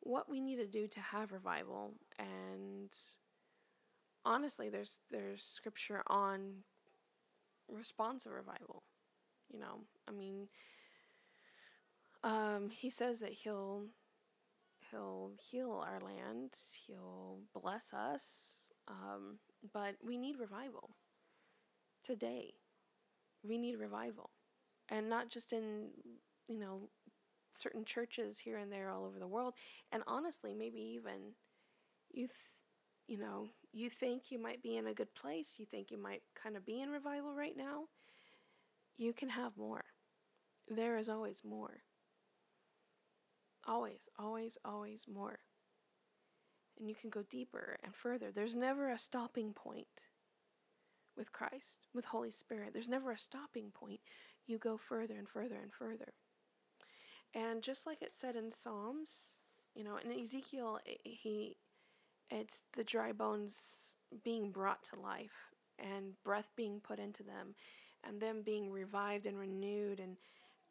what 0.00 0.28
we 0.28 0.40
need 0.40 0.56
to 0.56 0.66
do 0.66 0.88
to 0.88 1.00
have 1.00 1.32
revival 1.32 1.94
and 2.18 2.90
honestly 4.24 4.68
there's 4.68 5.00
there's 5.10 5.42
scripture 5.42 6.02
on 6.06 6.64
response 7.68 8.26
responsive 8.26 8.32
revival 8.32 8.82
you 9.52 9.58
know? 9.58 9.80
I 10.08 10.12
mean 10.12 10.48
um, 12.24 12.70
he 12.70 12.90
says 12.90 13.20
that 13.20 13.32
he'll 13.32 13.86
he'll 14.90 15.32
heal 15.38 15.72
our 15.72 16.00
land 16.00 16.56
he'll 16.86 17.38
bless 17.54 17.92
us 17.92 18.72
um, 18.88 19.38
but 19.72 19.96
we 20.04 20.16
need 20.16 20.38
revival 20.38 20.90
today. 22.02 22.54
We 23.42 23.58
need 23.58 23.76
revival. 23.78 24.30
And 24.88 25.08
not 25.08 25.30
just 25.30 25.52
in 25.52 25.90
you 26.48 26.58
know 26.58 26.88
certain 27.54 27.84
churches 27.84 28.38
here 28.38 28.56
and 28.56 28.72
there 28.72 28.90
all 28.90 29.04
over 29.04 29.18
the 29.18 29.26
world. 29.26 29.54
And 29.92 30.02
honestly 30.06 30.54
maybe 30.54 30.80
even 30.80 31.34
you 32.12 32.26
th- 32.26 32.30
you 33.12 33.18
know 33.18 33.48
you 33.72 33.90
think 33.90 34.32
you 34.32 34.38
might 34.38 34.62
be 34.62 34.76
in 34.76 34.86
a 34.88 34.94
good 34.94 35.14
place, 35.14 35.56
you 35.58 35.66
think 35.66 35.90
you 35.90 35.98
might 35.98 36.22
kind 36.42 36.56
of 36.56 36.66
be 36.66 36.80
in 36.80 36.90
revival 36.90 37.34
right 37.34 37.56
now, 37.56 37.84
you 38.96 39.12
can 39.12 39.28
have 39.30 39.56
more. 39.56 39.84
There 40.68 40.96
is 40.98 41.08
always 41.08 41.44
more. 41.44 41.82
Always, 43.66 44.08
always, 44.18 44.58
always 44.64 45.08
more. 45.08 45.40
and 46.78 46.88
you 46.88 46.94
can 46.94 47.10
go 47.10 47.22
deeper 47.30 47.78
and 47.84 47.94
further. 47.94 48.30
There's 48.32 48.54
never 48.54 48.90
a 48.90 48.98
stopping 48.98 49.52
point 49.52 50.08
with 51.16 51.32
Christ, 51.32 51.88
with 51.94 52.06
Holy 52.06 52.30
Spirit. 52.30 52.72
There's 52.72 52.88
never 52.88 53.12
a 53.12 53.18
stopping 53.18 53.70
point. 53.72 54.00
You 54.46 54.58
go 54.58 54.76
further 54.78 55.16
and 55.18 55.28
further 55.28 55.56
and 55.62 55.72
further. 55.72 56.14
And 57.34 57.62
just 57.62 57.86
like 57.86 58.02
it 58.02 58.12
said 58.12 58.36
in 58.36 58.50
Psalms, 58.50 59.40
you 59.74 59.84
know, 59.84 59.98
in 60.04 60.12
Ezekiel, 60.12 60.80
he, 61.04 61.56
it's 62.32 62.62
the 62.74 62.84
dry 62.84 63.12
bones 63.12 63.96
being 64.24 64.50
brought 64.50 64.82
to 64.84 64.98
life 64.98 65.52
and 65.78 66.12
breath 66.24 66.50
being 66.56 66.80
put 66.80 66.98
into 66.98 67.22
them 67.22 67.54
and 68.04 68.20
them 68.20 68.42
being 68.42 68.70
revived 68.70 69.26
and 69.26 69.38
renewed 69.38 70.00
and 70.00 70.16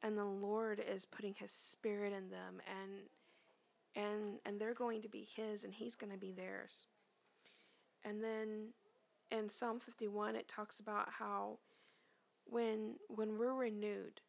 and 0.03 0.17
the 0.17 0.25
Lord 0.25 0.81
is 0.85 1.05
putting 1.05 1.35
his 1.35 1.51
spirit 1.51 2.11
in 2.11 2.29
them 2.29 2.59
and 2.67 3.01
and 3.95 4.39
and 4.45 4.59
they're 4.59 4.73
going 4.73 5.01
to 5.01 5.09
be 5.09 5.27
his 5.35 5.63
and 5.63 5.73
he's 5.73 5.95
going 5.95 6.11
to 6.11 6.17
be 6.17 6.31
theirs. 6.31 6.87
And 8.03 8.23
then 8.23 8.69
in 9.31 9.49
Psalm 9.49 9.79
51 9.79 10.35
it 10.35 10.47
talks 10.47 10.79
about 10.79 11.09
how 11.19 11.59
when 12.45 12.95
when 13.07 13.37
we're 13.37 13.53
renewed 13.53 14.21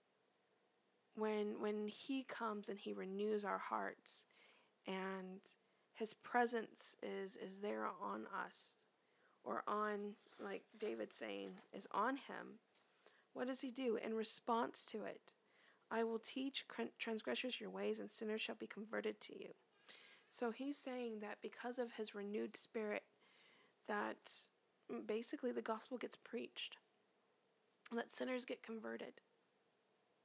when 1.15 1.61
when 1.61 1.89
he 1.89 2.25
comes 2.25 2.69
and 2.69 2.79
he 2.79 2.93
renews 2.93 3.45
our 3.45 3.59
hearts 3.59 4.25
and 4.87 5.41
his 5.95 6.15
presence 6.15 6.97
is 7.03 7.37
is 7.37 7.59
there 7.59 7.87
on 7.87 8.27
us 8.47 8.83
or 9.45 9.63
on 9.67 10.15
like 10.43 10.63
David 10.79 11.13
saying 11.13 11.51
is 11.73 11.87
on 11.93 12.17
him 12.17 12.59
what 13.35 13.47
does 13.47 13.61
he 13.61 13.71
do 13.71 13.97
in 13.97 14.15
response 14.15 14.85
to 14.87 15.05
it? 15.05 15.33
I 15.91 16.05
will 16.05 16.19
teach 16.19 16.65
transgressors 16.99 17.61
your 17.61 17.71
ways 17.71 17.99
and 17.99 18.11
sinners 18.11 18.41
shall 18.41 18.55
be 18.55 18.67
converted 18.67 19.21
to 19.23 19.39
you. 19.39 19.49
So 20.29 20.51
he's 20.51 20.79
saying 20.79 21.21
that 21.21 21.39
because 21.43 21.79
of 21.79 21.93
his 21.93 22.15
renewed 22.15 22.57
spirit 22.57 23.03
that 23.89 24.33
basically 25.07 25.53
the 25.53 25.63
gospel 25.63 25.99
gets 25.99 26.17
preached 26.17 26.77
that 27.95 28.15
sinners 28.15 28.45
get 28.47 28.63
converted. 28.63 29.21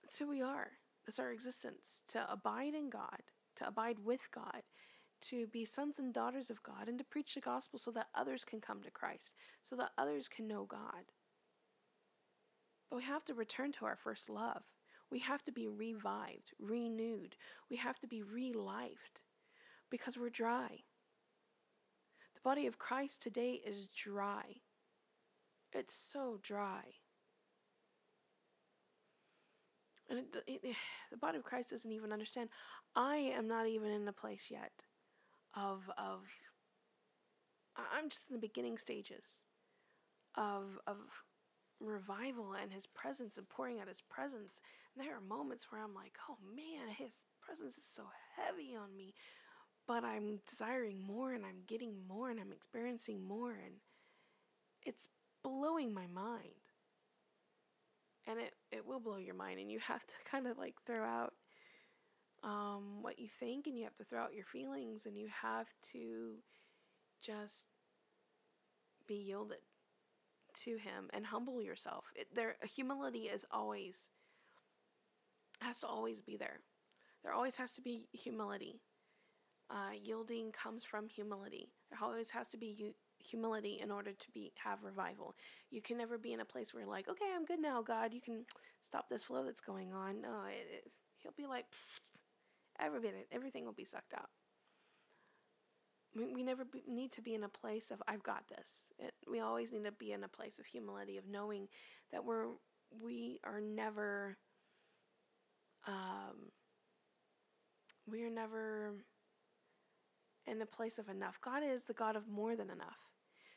That's 0.01 0.17
who 0.17 0.29
we 0.29 0.41
are. 0.41 0.71
That's 1.05 1.19
our 1.19 1.31
existence 1.31 2.01
to 2.09 2.29
abide 2.31 2.73
in 2.73 2.89
God, 2.89 3.23
to 3.57 3.67
abide 3.67 3.99
with 4.05 4.29
God, 4.31 4.63
to 5.21 5.47
be 5.47 5.65
sons 5.65 5.99
and 5.99 6.13
daughters 6.13 6.49
of 6.49 6.63
God, 6.63 6.87
and 6.87 6.97
to 6.97 7.03
preach 7.03 7.35
the 7.35 7.41
gospel 7.41 7.79
so 7.79 7.91
that 7.91 8.07
others 8.15 8.45
can 8.45 8.61
come 8.61 8.81
to 8.83 8.91
Christ, 8.91 9.35
so 9.61 9.75
that 9.75 9.91
others 9.97 10.27
can 10.27 10.47
know 10.47 10.65
God. 10.65 11.11
But 12.89 12.97
we 12.97 13.03
have 13.03 13.25
to 13.25 13.33
return 13.33 13.71
to 13.73 13.85
our 13.85 13.97
first 13.97 14.29
love. 14.29 14.63
We 15.11 15.19
have 15.19 15.43
to 15.43 15.51
be 15.51 15.67
revived, 15.67 16.51
renewed. 16.59 17.35
We 17.69 17.77
have 17.77 17.99
to 17.99 18.07
be 18.07 18.21
relifed 18.21 19.23
because 19.89 20.17
we're 20.17 20.29
dry. 20.29 20.83
The 22.35 22.41
body 22.43 22.67
of 22.67 22.77
Christ 22.77 23.21
today 23.21 23.61
is 23.65 23.87
dry. 23.87 24.61
It's 25.73 25.93
so 25.93 26.39
dry. 26.41 26.83
And 30.09 30.19
it, 30.19 30.35
it, 30.47 30.75
the 31.11 31.17
body 31.17 31.37
of 31.37 31.43
Christ 31.43 31.69
doesn't 31.69 31.91
even 31.91 32.11
understand. 32.11 32.49
I 32.95 33.17
am 33.17 33.47
not 33.47 33.67
even 33.67 33.91
in 33.91 34.07
a 34.07 34.13
place 34.13 34.49
yet 34.51 34.83
of 35.57 35.89
of. 35.97 36.21
I'm 37.93 38.09
just 38.09 38.29
in 38.29 38.33
the 38.33 38.39
beginning 38.39 38.77
stages 38.77 39.45
of 40.35 40.79
of 40.87 40.97
revival 41.79 42.53
and 42.53 42.71
His 42.71 42.87
presence 42.87 43.37
and 43.37 43.49
pouring 43.49 43.79
out 43.79 43.87
His 43.87 44.01
presence. 44.01 44.61
And 44.95 45.05
there 45.05 45.15
are 45.15 45.21
moments 45.21 45.67
where 45.71 45.81
I'm 45.81 45.93
like, 45.93 46.17
oh 46.29 46.37
man, 46.55 46.93
His 46.95 47.21
presence 47.41 47.77
is 47.77 47.85
so 47.85 48.03
heavy 48.35 48.75
on 48.75 48.95
me, 48.95 49.13
but 49.87 50.03
I'm 50.03 50.39
desiring 50.47 51.05
more 51.05 51.33
and 51.33 51.45
I'm 51.45 51.63
getting 51.67 51.95
more 52.07 52.29
and 52.29 52.39
I'm 52.39 52.51
experiencing 52.51 53.25
more 53.25 53.51
and 53.51 53.75
it's 54.83 55.07
blowing 55.43 55.93
my 55.93 56.07
mind 56.07 56.67
and 58.27 58.39
it, 58.39 58.53
it 58.71 58.85
will 58.85 58.99
blow 58.99 59.17
your 59.17 59.35
mind 59.35 59.59
and 59.59 59.71
you 59.71 59.79
have 59.79 60.05
to 60.05 60.13
kind 60.29 60.47
of 60.47 60.57
like 60.57 60.75
throw 60.85 61.03
out 61.03 61.33
um, 62.43 63.01
what 63.01 63.19
you 63.19 63.27
think 63.27 63.67
and 63.67 63.77
you 63.77 63.83
have 63.83 63.95
to 63.95 64.03
throw 64.03 64.21
out 64.21 64.33
your 64.33 64.45
feelings 64.45 65.05
and 65.05 65.17
you 65.17 65.27
have 65.41 65.67
to 65.91 66.35
just 67.21 67.65
be 69.07 69.15
yielded 69.15 69.57
to 70.53 70.71
him 70.71 71.09
and 71.13 71.25
humble 71.25 71.61
yourself 71.61 72.05
it, 72.15 72.27
there 72.33 72.55
humility 72.63 73.21
is 73.21 73.45
always 73.51 74.11
has 75.61 75.79
to 75.79 75.87
always 75.87 76.21
be 76.21 76.37
there 76.37 76.59
there 77.23 77.33
always 77.33 77.57
has 77.57 77.71
to 77.73 77.81
be 77.81 78.07
humility 78.11 78.81
uh, 79.69 79.91
yielding 80.03 80.51
comes 80.51 80.83
from 80.83 81.07
humility 81.07 81.69
there 81.89 81.99
always 82.01 82.31
has 82.31 82.47
to 82.47 82.57
be 82.57 82.93
humility 83.19 83.79
in 83.81 83.91
order 83.91 84.11
to 84.11 84.31
be 84.31 84.51
have 84.63 84.83
revival. 84.83 85.35
You 85.71 85.81
can 85.81 85.97
never 85.97 86.17
be 86.17 86.33
in 86.33 86.39
a 86.39 86.45
place 86.45 86.73
where 86.73 86.83
you're 86.83 86.91
like, 86.91 87.07
okay, 87.09 87.25
I'm 87.35 87.45
good 87.45 87.59
now, 87.59 87.81
God. 87.81 88.13
You 88.13 88.21
can 88.21 88.45
stop 88.81 89.09
this 89.09 89.23
flow 89.25 89.43
that's 89.45 89.61
going 89.61 89.93
on. 89.93 90.21
No, 90.21 90.43
it, 90.47 90.85
it, 90.85 90.91
he'll 91.19 91.33
be 91.37 91.45
like, 91.45 91.65
every 91.73 92.16
everything 92.79 93.65
will 93.65 93.73
be 93.73 93.85
sucked 93.85 94.13
out. 94.13 94.29
We, 96.15 96.27
we 96.27 96.43
never 96.43 96.65
be, 96.65 96.83
need 96.87 97.11
to 97.13 97.21
be 97.21 97.33
in 97.33 97.43
a 97.43 97.49
place 97.49 97.91
of 97.91 98.01
I've 98.07 98.23
got 98.23 98.47
this. 98.47 98.91
It, 98.97 99.13
we 99.29 99.39
always 99.39 99.71
need 99.71 99.85
to 99.85 99.91
be 99.91 100.11
in 100.11 100.23
a 100.23 100.27
place 100.27 100.59
of 100.59 100.65
humility, 100.65 101.17
of 101.17 101.27
knowing 101.27 101.67
that 102.11 102.23
we're 102.25 102.47
we 102.91 103.39
are 103.43 103.61
never. 103.61 104.37
Um, 105.87 106.51
we 108.09 108.23
are 108.23 108.29
never 108.29 108.95
in 110.45 110.61
a 110.61 110.65
place 110.65 110.97
of 110.97 111.09
enough. 111.09 111.39
God 111.43 111.61
is 111.63 111.83
the 111.83 111.93
God 111.93 112.15
of 112.15 112.27
more 112.27 112.55
than 112.55 112.69
enough. 112.69 112.97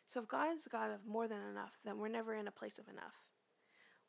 So 0.06 0.20
if 0.20 0.28
God 0.28 0.54
is 0.54 0.64
the 0.64 0.70
God 0.70 0.90
of 0.90 1.06
more 1.06 1.28
than 1.28 1.38
enough, 1.50 1.78
then 1.84 1.98
we're 1.98 2.08
never 2.08 2.34
in 2.34 2.48
a 2.48 2.52
place 2.52 2.78
of 2.78 2.88
enough. 2.88 3.16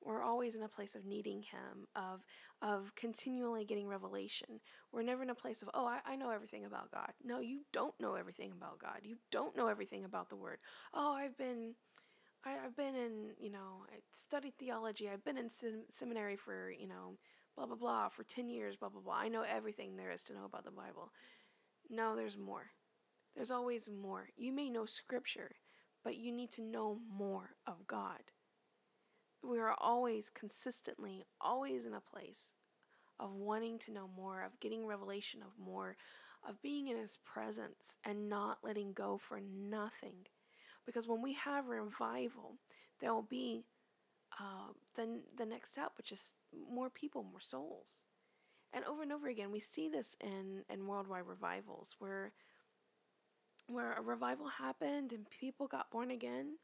We're 0.03 0.23
always 0.23 0.55
in 0.55 0.63
a 0.63 0.67
place 0.67 0.95
of 0.95 1.05
needing 1.05 1.41
Him, 1.43 1.87
of 1.95 2.25
of 2.61 2.93
continually 2.95 3.65
getting 3.65 3.87
revelation. 3.87 4.59
We're 4.91 5.03
never 5.03 5.23
in 5.23 5.29
a 5.29 5.35
place 5.35 5.61
of, 5.61 5.69
oh, 5.73 5.85
I, 5.85 5.99
I 6.05 6.15
know 6.15 6.29
everything 6.29 6.65
about 6.65 6.91
God. 6.91 7.11
No, 7.23 7.39
you 7.39 7.61
don't 7.73 7.99
know 7.99 8.15
everything 8.15 8.51
about 8.51 8.79
God. 8.79 8.99
You 9.03 9.17
don't 9.31 9.55
know 9.55 9.67
everything 9.67 10.05
about 10.05 10.29
the 10.29 10.35
Word. 10.35 10.59
Oh, 10.93 11.13
I've 11.13 11.37
been 11.37 11.75
I, 12.43 12.51
have 12.51 12.75
been 12.75 12.95
in, 12.95 13.31
you 13.39 13.51
know, 13.51 13.85
I 13.91 13.99
studied 14.11 14.57
theology. 14.57 15.07
I've 15.09 15.23
been 15.23 15.37
in 15.37 15.49
sem- 15.49 15.85
seminary 15.89 16.35
for, 16.35 16.71
you 16.71 16.87
know, 16.87 17.17
blah, 17.55 17.67
blah, 17.67 17.75
blah, 17.75 18.09
for 18.09 18.23
10 18.23 18.49
years, 18.49 18.75
blah, 18.75 18.89
blah, 18.89 19.01
blah. 19.01 19.15
I 19.15 19.27
know 19.27 19.43
everything 19.43 19.95
there 19.95 20.11
is 20.11 20.23
to 20.25 20.33
know 20.33 20.45
about 20.45 20.65
the 20.65 20.71
Bible. 20.71 21.11
No, 21.89 22.15
there's 22.15 22.37
more. 22.37 22.71
There's 23.35 23.51
always 23.51 23.89
more. 23.89 24.29
You 24.35 24.51
may 24.51 24.69
know 24.69 24.85
scripture, 24.85 25.51
but 26.03 26.17
you 26.17 26.31
need 26.31 26.51
to 26.51 26.61
know 26.61 26.99
more 27.15 27.51
of 27.67 27.85
God. 27.87 28.21
We 29.43 29.59
are 29.59 29.75
always 29.79 30.29
consistently, 30.29 31.25
always 31.39 31.85
in 31.85 31.93
a 31.93 32.01
place 32.01 32.53
of 33.19 33.33
wanting 33.33 33.79
to 33.79 33.91
know 33.91 34.09
more, 34.15 34.43
of 34.43 34.59
getting 34.59 34.85
revelation 34.85 35.41
of 35.41 35.63
more, 35.63 35.95
of 36.47 36.61
being 36.61 36.87
in 36.87 36.97
His 36.97 37.17
presence 37.17 37.97
and 38.03 38.29
not 38.29 38.59
letting 38.63 38.93
go 38.93 39.17
for 39.17 39.39
nothing. 39.39 40.27
Because 40.85 41.07
when 41.07 41.21
we 41.21 41.33
have 41.33 41.67
revival, 41.67 42.55
there 42.99 43.13
will 43.13 43.21
be 43.21 43.65
uh, 44.39 44.73
the, 44.95 45.21
the 45.37 45.45
next 45.45 45.71
step, 45.71 45.91
which 45.97 46.11
is 46.11 46.37
more 46.71 46.89
people, 46.89 47.23
more 47.23 47.41
souls. 47.41 48.05
And 48.73 48.85
over 48.85 49.03
and 49.03 49.11
over 49.11 49.27
again, 49.27 49.51
we 49.51 49.59
see 49.59 49.89
this 49.89 50.15
in, 50.21 50.63
in 50.69 50.87
worldwide 50.87 51.27
revivals 51.27 51.95
where 51.99 52.31
where 53.67 53.93
a 53.93 54.01
revival 54.01 54.47
happened 54.47 55.13
and 55.13 55.29
people 55.29 55.67
got 55.67 55.91
born 55.91 56.11
again. 56.11 56.57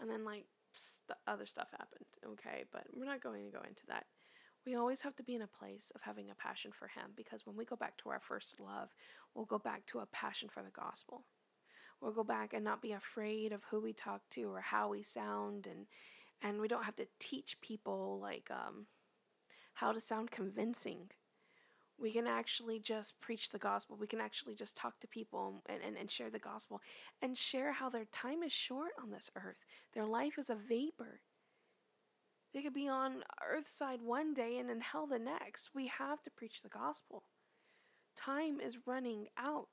And 0.00 0.10
then 0.10 0.24
like 0.24 0.44
st- 0.74 1.18
other 1.26 1.46
stuff 1.46 1.68
happened, 1.72 2.06
okay? 2.26 2.64
But 2.72 2.84
we're 2.92 3.04
not 3.06 3.22
going 3.22 3.44
to 3.44 3.56
go 3.56 3.62
into 3.66 3.86
that. 3.86 4.04
We 4.66 4.74
always 4.76 5.02
have 5.02 5.14
to 5.16 5.22
be 5.22 5.34
in 5.34 5.42
a 5.42 5.46
place 5.46 5.92
of 5.94 6.02
having 6.02 6.30
a 6.30 6.34
passion 6.34 6.72
for 6.72 6.88
him 6.88 7.12
because 7.16 7.46
when 7.46 7.56
we 7.56 7.64
go 7.64 7.76
back 7.76 7.96
to 7.98 8.08
our 8.10 8.20
first 8.20 8.60
love, 8.60 8.88
we'll 9.34 9.44
go 9.44 9.58
back 9.58 9.84
to 9.86 9.98
a 9.98 10.06
passion 10.06 10.48
for 10.48 10.62
the 10.62 10.70
gospel. 10.70 11.24
We'll 12.00 12.12
go 12.12 12.24
back 12.24 12.52
and 12.54 12.64
not 12.64 12.82
be 12.82 12.92
afraid 12.92 13.52
of 13.52 13.64
who 13.64 13.80
we 13.80 13.92
talk 13.92 14.22
to 14.30 14.44
or 14.44 14.60
how 14.60 14.88
we 14.90 15.02
sound 15.02 15.66
and 15.66 15.86
and 16.42 16.60
we 16.60 16.68
don't 16.68 16.84
have 16.84 16.96
to 16.96 17.06
teach 17.18 17.60
people 17.62 18.18
like 18.20 18.50
um 18.50 18.86
how 19.74 19.92
to 19.92 20.00
sound 20.00 20.30
convincing. 20.30 21.10
We 21.98 22.12
can 22.12 22.26
actually 22.26 22.80
just 22.80 23.20
preach 23.20 23.50
the 23.50 23.58
gospel. 23.58 23.96
We 23.96 24.06
can 24.06 24.20
actually 24.20 24.54
just 24.54 24.76
talk 24.76 24.98
to 25.00 25.08
people 25.08 25.62
and, 25.68 25.80
and, 25.86 25.96
and 25.96 26.10
share 26.10 26.30
the 26.30 26.38
gospel 26.38 26.80
and 27.22 27.36
share 27.36 27.72
how 27.72 27.88
their 27.88 28.06
time 28.06 28.42
is 28.42 28.52
short 28.52 28.92
on 29.00 29.10
this 29.10 29.30
earth. 29.36 29.64
Their 29.94 30.04
life 30.04 30.38
is 30.38 30.50
a 30.50 30.56
vapor. 30.56 31.20
They 32.52 32.62
could 32.62 32.74
be 32.74 32.88
on 32.88 33.24
earth 33.48 33.68
side 33.68 34.00
one 34.00 34.34
day 34.34 34.58
and 34.58 34.70
in 34.70 34.80
hell 34.80 35.06
the 35.06 35.18
next. 35.18 35.70
We 35.74 35.88
have 35.88 36.22
to 36.22 36.30
preach 36.30 36.62
the 36.62 36.68
gospel. 36.68 37.24
Time 38.16 38.60
is 38.60 38.86
running 38.86 39.26
out. 39.36 39.68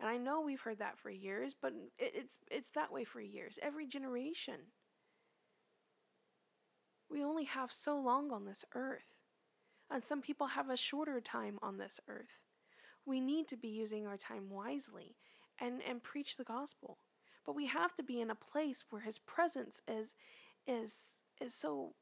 And 0.00 0.08
I 0.08 0.16
know 0.16 0.40
we've 0.40 0.60
heard 0.60 0.78
that 0.80 0.98
for 0.98 1.10
years, 1.10 1.54
but 1.60 1.72
it's 1.98 2.38
it's 2.50 2.70
that 2.70 2.92
way 2.92 3.04
for 3.04 3.20
years. 3.20 3.58
Every 3.62 3.86
generation. 3.86 4.72
We 7.08 7.22
only 7.22 7.44
have 7.44 7.70
so 7.70 7.98
long 8.00 8.32
on 8.32 8.46
this 8.46 8.64
earth. 8.74 9.21
And 9.92 10.02
some 10.02 10.22
people 10.22 10.48
have 10.48 10.70
a 10.70 10.76
shorter 10.76 11.20
time 11.20 11.58
on 11.62 11.76
this 11.76 12.00
earth. 12.08 12.40
We 13.04 13.20
need 13.20 13.46
to 13.48 13.56
be 13.56 13.68
using 13.68 14.06
our 14.06 14.16
time 14.16 14.48
wisely 14.48 15.16
and, 15.60 15.80
and 15.86 16.02
preach 16.02 16.36
the 16.36 16.44
gospel. 16.44 16.98
But 17.44 17.56
we 17.56 17.66
have 17.66 17.94
to 17.96 18.02
be 18.02 18.20
in 18.20 18.30
a 18.30 18.34
place 18.34 18.84
where 18.88 19.02
his 19.02 19.18
presence 19.18 19.82
is 19.88 20.14
is 20.66 21.14
is 21.40 21.54
so 21.54 21.94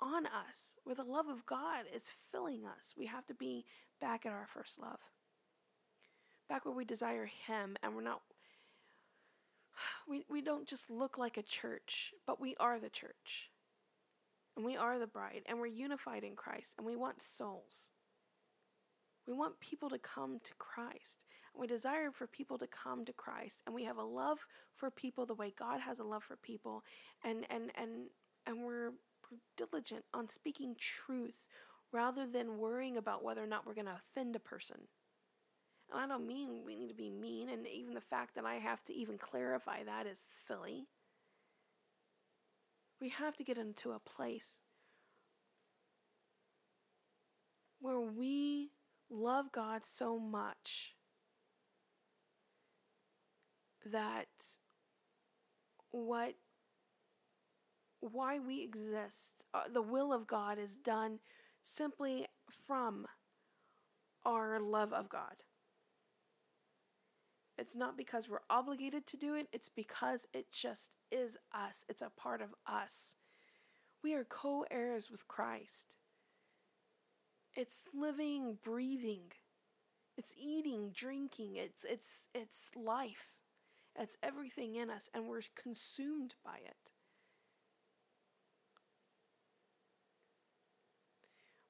on 0.00 0.26
us, 0.26 0.78
where 0.84 0.94
the 0.94 1.04
love 1.04 1.28
of 1.28 1.44
God 1.44 1.84
is 1.94 2.10
filling 2.32 2.64
us. 2.64 2.94
We 2.96 3.06
have 3.06 3.26
to 3.26 3.34
be 3.34 3.66
back 4.00 4.24
at 4.24 4.32
our 4.32 4.46
first 4.46 4.80
love. 4.80 5.00
Back 6.48 6.64
where 6.64 6.74
we 6.74 6.86
desire 6.86 7.26
him 7.26 7.76
and 7.82 7.94
we're 7.94 8.00
not 8.02 8.22
we, 10.08 10.24
we 10.28 10.40
don't 10.40 10.66
just 10.66 10.90
look 10.90 11.18
like 11.18 11.36
a 11.36 11.42
church, 11.42 12.12
but 12.26 12.40
we 12.40 12.54
are 12.58 12.78
the 12.78 12.90
church. 12.90 13.49
And 14.56 14.64
we 14.64 14.76
are 14.76 14.98
the 14.98 15.06
bride, 15.06 15.42
and 15.46 15.58
we're 15.58 15.66
unified 15.66 16.24
in 16.24 16.36
Christ, 16.36 16.74
and 16.76 16.86
we 16.86 16.96
want 16.96 17.22
souls. 17.22 17.92
We 19.26 19.32
want 19.32 19.60
people 19.60 19.88
to 19.90 19.98
come 19.98 20.40
to 20.42 20.52
Christ. 20.58 21.24
And 21.54 21.60
we 21.60 21.66
desire 21.66 22.10
for 22.10 22.26
people 22.26 22.58
to 22.58 22.66
come 22.66 23.04
to 23.04 23.12
Christ. 23.12 23.62
And 23.64 23.74
we 23.74 23.84
have 23.84 23.98
a 23.98 24.02
love 24.02 24.44
for 24.74 24.90
people 24.90 25.24
the 25.24 25.34
way 25.34 25.52
God 25.56 25.80
has 25.80 26.00
a 26.00 26.04
love 26.04 26.24
for 26.24 26.36
people. 26.36 26.82
And 27.24 27.46
and 27.50 27.70
and 27.76 28.08
and 28.46 28.64
we're 28.64 28.92
diligent 29.56 30.04
on 30.14 30.26
speaking 30.26 30.74
truth 30.78 31.46
rather 31.92 32.26
than 32.26 32.58
worrying 32.58 32.96
about 32.96 33.22
whether 33.22 33.42
or 33.42 33.46
not 33.46 33.66
we're 33.66 33.74
going 33.74 33.86
to 33.86 33.94
offend 33.96 34.36
a 34.36 34.40
person. 34.40 34.78
And 35.92 36.00
I 36.00 36.06
don't 36.06 36.26
mean 36.26 36.62
we 36.64 36.76
need 36.76 36.88
to 36.88 36.94
be 36.94 37.10
mean, 37.10 37.48
and 37.48 37.66
even 37.66 37.94
the 37.94 38.00
fact 38.00 38.34
that 38.36 38.44
I 38.44 38.54
have 38.56 38.84
to 38.84 38.94
even 38.94 39.18
clarify 39.18 39.82
that 39.84 40.06
is 40.06 40.18
silly. 40.18 40.86
We 43.00 43.08
have 43.10 43.34
to 43.36 43.44
get 43.44 43.56
into 43.56 43.92
a 43.92 43.98
place 43.98 44.62
where 47.80 48.00
we 48.00 48.70
love 49.08 49.50
God 49.52 49.84
so 49.84 50.18
much 50.18 50.94
that 53.86 54.26
what 55.90 56.34
why 58.00 58.38
we 58.38 58.62
exist 58.62 59.44
uh, 59.52 59.62
the 59.72 59.82
will 59.82 60.12
of 60.12 60.26
God 60.26 60.58
is 60.58 60.74
done 60.74 61.18
simply 61.62 62.26
from 62.66 63.06
our 64.24 64.60
love 64.60 64.92
of 64.92 65.08
God 65.08 65.34
it's 67.60 67.76
not 67.76 67.96
because 67.96 68.26
we're 68.28 68.40
obligated 68.48 69.06
to 69.06 69.18
do 69.18 69.34
it, 69.34 69.46
it's 69.52 69.68
because 69.68 70.26
it 70.32 70.50
just 70.50 70.96
is 71.12 71.36
us. 71.52 71.84
It's 71.90 72.00
a 72.00 72.10
part 72.16 72.40
of 72.40 72.54
us. 72.66 73.16
We 74.02 74.14
are 74.14 74.24
co 74.24 74.64
heirs 74.70 75.10
with 75.10 75.28
Christ. 75.28 75.96
It's 77.54 77.84
living, 77.92 78.56
breathing. 78.64 79.32
It's 80.16 80.34
eating, 80.40 80.90
drinking. 80.94 81.56
It's 81.56 81.84
it's 81.84 82.28
it's 82.34 82.70
life. 82.74 83.36
It's 83.98 84.16
everything 84.22 84.76
in 84.76 84.88
us 84.88 85.10
and 85.12 85.26
we're 85.26 85.42
consumed 85.54 86.36
by 86.42 86.56
it. 86.64 86.90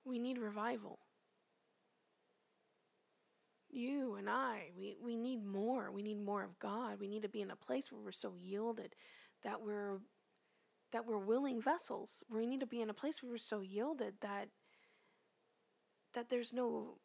We 0.05 0.20
need 0.20 0.38
revival 0.38 1.01
you 3.73 4.14
and 4.16 4.29
I, 4.29 4.71
we, 4.77 4.97
we 5.03 5.16
need 5.16 5.45
more. 5.45 5.91
We 5.91 6.03
need 6.03 6.21
more 6.21 6.43
of 6.43 6.59
God. 6.59 6.99
We 7.01 7.09
need 7.09 7.23
to 7.23 7.29
be 7.29 7.41
in 7.41 7.51
a 7.51 7.57
place 7.57 7.91
where 7.91 8.01
we're 8.01 8.12
so 8.12 8.35
yielded 8.37 8.95
that 9.43 9.62
we're 9.62 9.99
that 10.93 11.07
we're 11.07 11.18
willing 11.18 11.62
vessels. 11.62 12.25
We 12.29 12.47
need 12.47 12.61
to 12.61 12.66
be 12.66 12.81
in 12.81 12.91
a 12.91 12.95
place 12.95 13.23
where 13.23 13.31
we're 13.31 13.39
so 13.39 13.61
yielded 13.61 14.14
that 14.23 14.49
that 16.14 16.29
there's 16.29 16.53
no 16.53 16.99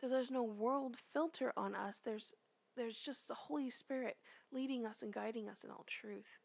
that 0.00 0.10
there's 0.10 0.30
no 0.30 0.42
world 0.42 0.96
filter 1.12 1.52
on 1.56 1.74
us. 1.74 2.00
There's 2.00 2.34
there's 2.76 2.98
just 2.98 3.28
the 3.28 3.34
Holy 3.34 3.70
Spirit 3.70 4.16
leading 4.52 4.86
us 4.86 5.02
and 5.02 5.12
guiding 5.12 5.48
us 5.48 5.64
in 5.64 5.70
all 5.70 5.84
truth. 5.86 6.38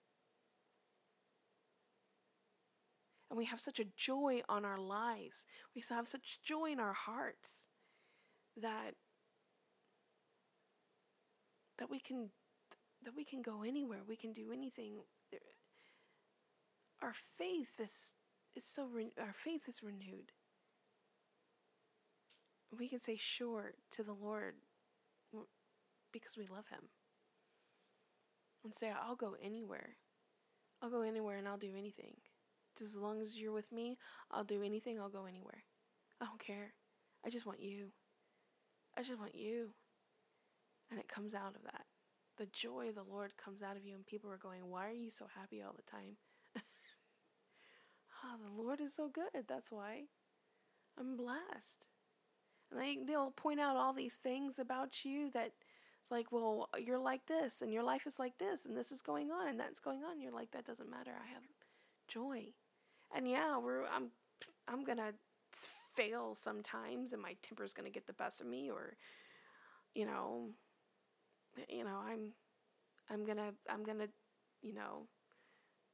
And 3.30 3.38
we 3.38 3.45
have 3.45 3.59
such 3.59 3.80
a 3.80 3.86
joy 3.97 4.41
on 4.47 4.66
our 4.66 4.80
lives. 4.80 5.45
We 5.76 5.84
have 5.89 6.07
such 6.07 6.41
joy 6.43 6.72
in 6.72 6.80
our 6.80 6.93
hearts 6.93 7.70
that 8.57 8.91
that 11.78 11.89
we 11.89 11.99
can 11.99 12.30
that 13.03 13.15
we 13.15 13.23
can 13.23 13.41
go 13.41 13.63
anywhere 13.63 13.99
we 14.07 14.15
can 14.15 14.34
do 14.34 14.51
anything. 14.51 14.97
Our 17.01 17.13
faith 17.38 17.80
is 17.80 18.13
is 18.55 18.63
so 18.65 18.86
re- 18.86 19.13
our 19.19 19.34
faith 19.34 19.67
is 19.67 19.84
renewed. 19.84 20.32
We 22.78 22.88
can 22.88 22.99
say 22.99 23.15
sure 23.15 23.73
to 23.91 24.03
the 24.03 24.13
lord 24.13 24.55
because 26.11 26.38
we 26.38 26.45
love 26.47 26.67
him. 26.69 26.89
And 28.63 28.73
say 28.73 28.91
i'll 28.91 29.15
go 29.15 29.36
anywhere. 29.41 29.97
I'll 30.82 30.89
go 30.89 31.01
anywhere 31.01 31.38
and 31.38 31.47
i'll 31.47 31.57
do 31.57 31.76
anything. 31.78 32.15
Just 32.78 32.95
as 32.95 33.01
long 33.01 33.21
as 33.21 33.39
you're 33.39 33.53
with 33.53 33.71
me 33.71 33.97
i'll 34.32 34.43
do 34.43 34.63
anything 34.63 34.99
i'll 34.99 35.09
go 35.09 35.26
anywhere. 35.26 35.63
I 36.21 36.26
don't 36.26 36.39
care. 36.39 36.73
I 37.26 37.30
just 37.30 37.45
want 37.45 37.61
you. 37.61 37.88
I 38.97 39.01
just 39.01 39.19
want 39.19 39.36
you 39.36 39.71
and 40.89 40.99
it 40.99 41.07
comes 41.07 41.33
out 41.33 41.55
of 41.55 41.63
that. 41.63 41.86
The 42.38 42.47
joy 42.47 42.89
of 42.89 42.95
the 42.95 43.03
Lord 43.03 43.38
comes 43.38 43.61
out 43.61 43.77
of 43.77 43.86
you, 43.86 43.95
and 43.95 44.05
people 44.05 44.31
are 44.31 44.38
going, 44.38 44.69
Why 44.69 44.88
are 44.88 44.93
you 44.93 45.09
so 45.09 45.25
happy 45.36 45.61
all 45.61 45.75
the 45.75 45.89
time? 45.89 46.17
oh, 46.55 48.38
the 48.43 48.61
Lord 48.61 48.81
is 48.81 48.93
so 48.93 49.07
good. 49.07 49.45
That's 49.47 49.71
why. 49.71 50.03
I'm 50.97 51.17
blessed. 51.17 51.88
And 52.71 52.79
they, 52.79 52.97
they'll 53.05 53.31
point 53.31 53.59
out 53.59 53.75
all 53.75 53.93
these 53.93 54.15
things 54.15 54.59
about 54.59 55.05
you 55.05 55.29
that 55.31 55.51
it's 56.01 56.11
like, 56.11 56.31
well, 56.31 56.69
you're 56.77 56.99
like 56.99 57.25
this, 57.25 57.61
and 57.63 57.73
your 57.73 57.83
life 57.83 58.05
is 58.05 58.19
like 58.19 58.38
this, 58.38 58.65
and 58.65 58.77
this 58.77 58.91
is 58.91 59.01
going 59.01 59.31
on, 59.31 59.47
and 59.47 59.59
that's 59.59 59.79
going 59.79 60.03
on. 60.03 60.21
You're 60.21 60.31
like, 60.31 60.51
that 60.51 60.65
doesn't 60.65 60.89
matter. 60.89 61.11
I 61.11 61.33
have 61.33 61.41
joy. 62.07 62.53
And 63.15 63.27
yeah, 63.27 63.57
we're 63.57 63.86
I'm 63.86 64.09
I'm 64.67 64.83
gonna 64.83 65.13
fail 65.95 66.36
sometimes, 66.36 67.13
and 67.13 67.21
my 67.21 67.36
temper's 67.41 67.73
gonna 67.73 67.89
get 67.89 68.05
the 68.07 68.13
best 68.13 68.39
of 68.39 68.45
me, 68.45 68.69
or 68.69 68.97
you 69.95 70.05
know, 70.05 70.49
you 71.69 71.83
know, 71.83 71.99
I'm 72.05 72.33
I'm 73.09 73.25
gonna 73.25 73.53
I'm 73.69 73.83
gonna, 73.83 74.07
you 74.61 74.73
know, 74.73 75.07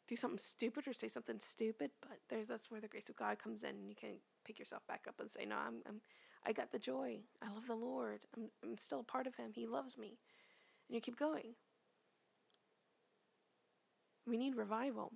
do 0.07 0.15
something 0.15 0.39
stupid 0.39 0.87
or 0.87 0.93
say 0.93 1.07
something 1.07 1.39
stupid, 1.39 1.91
but 2.01 2.19
there's 2.29 2.47
that's 2.47 2.69
where 2.71 2.81
the 2.81 2.87
grace 2.87 3.09
of 3.09 3.15
God 3.15 3.39
comes 3.39 3.63
in 3.63 3.71
and 3.71 3.89
you 3.89 3.95
can 3.95 4.17
pick 4.45 4.59
yourself 4.59 4.85
back 4.87 5.05
up 5.07 5.15
and 5.19 5.29
say, 5.29 5.45
No, 5.45 5.55
I'm 5.55 5.81
I'm 5.87 6.01
I 6.45 6.53
got 6.53 6.71
the 6.71 6.79
joy. 6.79 7.19
I 7.41 7.53
love 7.53 7.67
the 7.67 7.75
Lord. 7.75 8.21
I'm 8.35 8.49
I'm 8.63 8.77
still 8.77 9.01
a 9.01 9.03
part 9.03 9.27
of 9.27 9.35
him. 9.35 9.51
He 9.53 9.67
loves 9.67 9.97
me. 9.97 10.19
And 10.87 10.95
you 10.95 11.01
keep 11.01 11.17
going. 11.17 11.55
We 14.27 14.37
need 14.37 14.55
revival. 14.55 15.13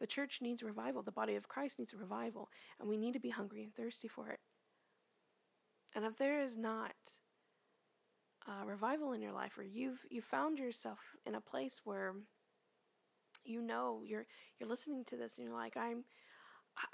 The 0.00 0.06
church 0.06 0.38
needs 0.40 0.62
revival. 0.62 1.02
The 1.02 1.12
body 1.12 1.34
of 1.36 1.48
Christ 1.48 1.78
needs 1.78 1.92
a 1.92 1.96
revival. 1.98 2.48
And 2.78 2.88
we 2.88 2.96
need 2.96 3.12
to 3.12 3.20
be 3.20 3.30
hungry 3.30 3.62
and 3.62 3.74
thirsty 3.74 4.08
for 4.08 4.28
it. 4.30 4.40
And 5.94 6.04
if 6.04 6.16
there 6.16 6.40
is 6.40 6.56
not 6.56 6.94
uh, 8.50 8.64
revival 8.66 9.12
in 9.12 9.22
your 9.22 9.32
life, 9.32 9.56
or 9.58 9.62
you've 9.62 10.04
you 10.10 10.20
found 10.20 10.58
yourself 10.58 10.98
in 11.24 11.34
a 11.34 11.40
place 11.40 11.82
where 11.84 12.14
you 13.44 13.62
know 13.62 14.02
you're 14.04 14.26
you're 14.58 14.68
listening 14.68 15.04
to 15.04 15.16
this 15.16 15.38
and 15.38 15.46
you're 15.46 15.56
like, 15.56 15.76
I'm 15.76 16.04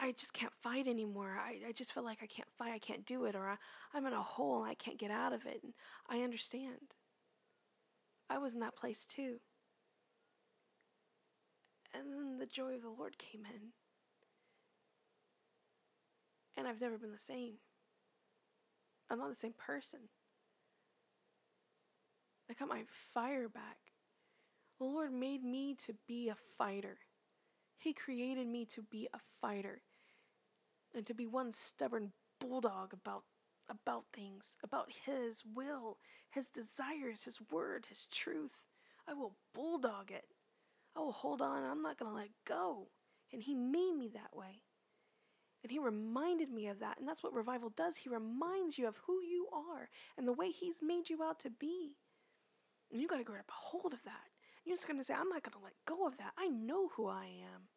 I 0.00 0.12
just 0.12 0.32
can't 0.32 0.52
fight 0.62 0.86
anymore. 0.86 1.38
I, 1.40 1.68
I 1.68 1.72
just 1.72 1.92
feel 1.92 2.04
like 2.04 2.18
I 2.22 2.26
can't 2.26 2.48
fight. 2.58 2.72
I 2.72 2.78
can't 2.78 3.06
do 3.06 3.24
it. 3.24 3.34
Or 3.34 3.48
I, 3.48 3.56
I'm 3.94 4.06
in 4.06 4.12
a 4.12 4.22
hole 4.22 4.62
and 4.62 4.70
I 4.70 4.74
can't 4.74 4.98
get 4.98 5.10
out 5.10 5.32
of 5.32 5.46
it. 5.46 5.60
And 5.62 5.74
I 6.08 6.22
understand. 6.22 6.94
I 8.28 8.38
was 8.38 8.54
in 8.54 8.60
that 8.60 8.76
place 8.76 9.04
too. 9.04 9.36
And 11.94 12.12
then 12.12 12.38
the 12.38 12.46
joy 12.46 12.74
of 12.74 12.82
the 12.82 12.90
Lord 12.90 13.18
came 13.18 13.42
in. 13.44 13.72
And 16.56 16.66
I've 16.66 16.80
never 16.80 16.98
been 16.98 17.12
the 17.12 17.18
same. 17.18 17.54
I'm 19.08 19.18
not 19.18 19.28
the 19.28 19.34
same 19.34 19.54
person. 19.56 20.00
I 22.50 22.54
got 22.54 22.68
my 22.68 22.84
fire 23.12 23.48
back. 23.48 23.78
The 24.78 24.84
Lord 24.84 25.12
made 25.12 25.42
me 25.42 25.74
to 25.86 25.94
be 26.06 26.28
a 26.28 26.36
fighter. 26.58 26.98
He 27.78 27.92
created 27.92 28.46
me 28.46 28.64
to 28.66 28.82
be 28.82 29.08
a 29.12 29.18
fighter 29.40 29.82
and 30.94 31.06
to 31.06 31.14
be 31.14 31.26
one 31.26 31.52
stubborn 31.52 32.12
bulldog 32.40 32.92
about 32.92 33.24
about 33.68 34.04
things, 34.12 34.56
about 34.62 34.88
his 35.04 35.42
will, 35.44 35.98
his 36.30 36.48
desires, 36.48 37.24
his 37.24 37.40
word, 37.50 37.86
his 37.88 38.06
truth. 38.06 38.62
I 39.08 39.14
will 39.14 39.36
bulldog 39.54 40.10
it. 40.10 40.26
I 40.96 41.00
will 41.00 41.12
hold 41.12 41.42
on. 41.42 41.64
I'm 41.64 41.82
not 41.82 41.98
going 41.98 42.10
to 42.10 42.16
let 42.16 42.30
go. 42.46 42.88
And 43.32 43.42
he 43.42 43.54
made 43.54 43.94
me 43.96 44.08
that 44.14 44.34
way. 44.34 44.62
And 45.62 45.72
he 45.72 45.80
reminded 45.80 46.50
me 46.50 46.68
of 46.68 46.78
that. 46.78 46.98
And 46.98 47.08
that's 47.08 47.22
what 47.22 47.34
revival 47.34 47.70
does. 47.70 47.96
He 47.96 48.08
reminds 48.08 48.78
you 48.78 48.86
of 48.86 49.00
who 49.06 49.20
you 49.20 49.48
are 49.52 49.88
and 50.16 50.28
the 50.28 50.32
way 50.32 50.50
he's 50.50 50.80
made 50.80 51.10
you 51.10 51.22
out 51.22 51.40
to 51.40 51.50
be. 51.50 51.96
And 52.90 53.00
you 53.00 53.08
got 53.08 53.18
to 53.18 53.24
grab 53.24 53.44
a 53.48 53.52
hold 53.52 53.92
of 53.92 54.02
that. 54.04 54.28
You're 54.64 54.76
just 54.76 54.86
going 54.86 54.98
to 54.98 55.04
say, 55.04 55.14
I'm 55.14 55.28
not 55.28 55.42
going 55.42 55.52
to 55.58 55.64
let 55.64 55.74
go 55.86 56.06
of 56.06 56.16
that. 56.18 56.32
I 56.38 56.48
know 56.48 56.88
who 56.96 57.08
I 57.08 57.26
am. 57.26 57.68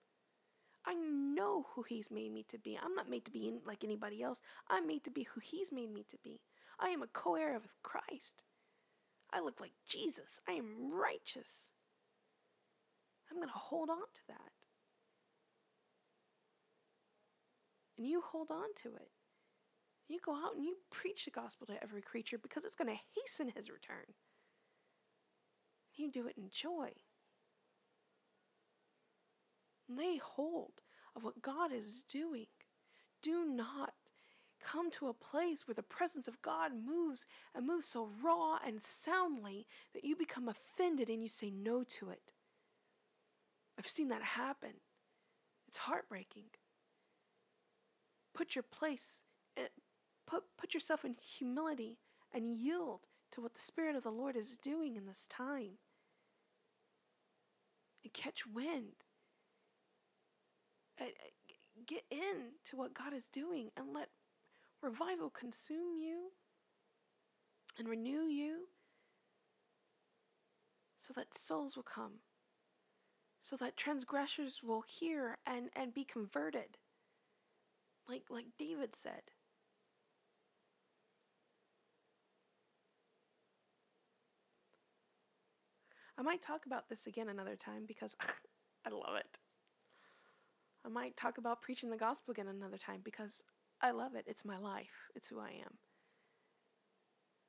I 0.86 0.96
know 0.96 1.68
who 1.74 1.84
He's 1.84 2.10
made 2.10 2.32
me 2.32 2.44
to 2.50 2.58
be. 2.58 2.80
I'm 2.82 2.96
not 2.96 3.10
made 3.10 3.26
to 3.26 3.32
be 3.32 3.52
like 3.66 3.84
anybody 3.84 4.24
else. 4.24 4.42
I'm 4.70 4.88
made 4.88 5.04
to 5.04 5.12
be 5.12 5.24
who 5.24 5.40
He's 5.40 5.72
made 5.72 5.92
me 5.94 6.06
to 6.10 6.18
be. 6.24 6.42
I 6.80 6.90
am 6.90 7.04
a 7.04 7.08
co 7.08 7.36
heir 7.36 7.60
with 7.62 7.76
Christ. 7.84 8.44
I 9.32 9.42
look 9.42 9.60
like 9.60 9.74
Jesus. 9.88 10.40
I 10.48 10.54
am 10.54 10.92
righteous. 10.92 11.72
I'm 13.30 13.38
going 13.38 13.50
to 13.50 13.54
hold 13.54 13.90
on 13.90 13.98
to 13.98 14.22
that. 14.30 14.52
And 17.98 18.08
you 18.08 18.22
hold 18.22 18.50
on 18.50 18.74
to 18.78 18.96
it. 18.96 19.10
You 20.08 20.20
go 20.26 20.34
out 20.34 20.56
and 20.56 20.64
you 20.64 20.78
preach 20.90 21.26
the 21.26 21.32
gospel 21.32 21.68
to 21.68 21.84
every 21.84 22.02
creature 22.02 22.40
because 22.40 22.66
it's 22.66 22.76
going 22.76 22.90
to 22.90 23.04
hasten 23.16 23.52
his 23.56 23.70
return. 23.70 24.16
You 26.00 26.10
do 26.10 26.28
it 26.28 26.38
in 26.38 26.50
joy. 26.50 26.92
Lay 29.90 30.18
hold 30.18 30.82
of 31.14 31.26
what 31.26 31.42
God 31.42 31.74
is 31.74 32.06
doing. 32.10 32.46
Do 33.22 33.44
not 33.44 33.94
come 34.64 34.90
to 34.92 35.10
a 35.10 35.14
place 35.14 35.68
where 35.68 35.76
the 35.76 35.84
presence 35.84 36.30
of 36.30 36.42
God 36.42 36.72
moves 36.74 37.26
and 37.54 37.68
moves 37.68 37.86
so 37.86 38.10
raw 38.24 38.60
and 38.66 38.82
soundly 38.82 39.68
that 39.94 40.06
you 40.06 40.16
become 40.16 40.48
offended 40.48 41.10
and 41.10 41.22
you 41.22 41.28
say 41.28 41.52
no 41.52 41.84
to 41.84 42.10
it. 42.12 42.32
I've 43.78 43.88
seen 43.88 44.08
that 44.08 44.22
happen. 44.22 44.76
It's 45.68 45.78
heartbreaking. 45.78 46.46
Put 48.34 48.56
your 48.56 48.64
place, 48.64 49.24
eh, 49.58 49.68
put, 50.26 50.44
put 50.58 50.74
yourself 50.74 51.04
in 51.04 51.14
humility 51.14 51.98
and 52.34 52.54
yield 52.54 53.10
to 53.32 53.42
what 53.42 53.54
the 53.54 53.60
Spirit 53.60 53.98
of 53.98 54.04
the 54.04 54.12
Lord 54.12 54.38
is 54.38 54.58
doing 54.58 54.96
in 54.96 55.06
this 55.06 55.28
time. 55.28 55.78
And 58.04 58.14
catch 58.14 58.46
wind. 58.46 59.06
Eh, 61.00 61.06
get 61.86 62.04
in 62.12 62.54
to 62.66 62.76
what 62.76 62.94
God 62.94 63.14
is 63.14 63.28
doing 63.28 63.72
and 63.78 63.94
let 63.94 64.10
revival 64.82 65.30
consume 65.30 65.96
you 65.98 66.32
and 67.78 67.88
renew 67.88 68.26
you 68.26 68.68
so 70.98 71.14
that 71.14 71.34
souls 71.34 71.76
will 71.76 71.84
come, 71.84 72.20
so 73.40 73.56
that 73.56 73.78
transgressors 73.78 74.62
will 74.62 74.84
hear 74.88 75.38
and, 75.46 75.70
and 75.76 75.94
be 75.94 76.04
converted, 76.04 76.78
like, 78.08 78.24
like 78.30 78.48
David 78.58 78.94
said. 78.96 79.32
I 86.20 86.22
might 86.22 86.42
talk 86.42 86.66
about 86.66 86.90
this 86.90 87.08
again 87.08 87.30
another 87.30 87.56
time 87.56 87.86
because 87.88 88.18
I 88.86 88.90
love 88.90 89.16
it. 89.16 89.40
I 90.86 90.90
might 90.90 91.16
talk 91.16 91.38
about 91.38 91.62
preaching 91.62 91.90
the 91.90 91.98
gospel 91.98 92.34
again 92.34 92.48
another 92.48 92.78
time 92.78 93.00
because 93.04 93.44
I 93.82 93.92
love 93.92 94.16
it. 94.16 94.26
It's 94.28 94.44
my 94.44 94.58
life, 94.58 95.10
it's 95.16 95.30
who 95.30 95.40
I 95.40 95.52
am. 95.52 95.78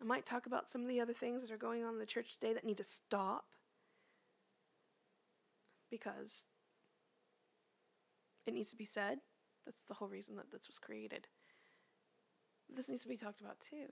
I 0.00 0.04
might 0.04 0.24
talk 0.24 0.46
about 0.46 0.70
some 0.70 0.82
of 0.82 0.88
the 0.88 1.00
other 1.00 1.12
things 1.12 1.42
that 1.42 1.50
are 1.50 1.58
going 1.58 1.82
on 1.84 1.94
in 1.94 1.98
the 1.98 2.06
church 2.06 2.38
today 2.38 2.54
that 2.54 2.64
need 2.64 2.76
to 2.76 2.84
stop 2.84 3.44
because 5.90 6.46
it 8.46 8.54
needs 8.54 8.70
to 8.70 8.76
be 8.76 8.84
said. 8.84 9.18
That's 9.66 9.82
the 9.88 9.94
whole 9.94 10.08
reason 10.08 10.36
that 10.36 10.52
this 10.52 10.68
was 10.68 10.78
created. 10.78 11.26
This 12.72 12.88
needs 12.88 13.02
to 13.02 13.08
be 13.08 13.16
talked 13.16 13.40
about 13.40 13.58
too. 13.60 13.86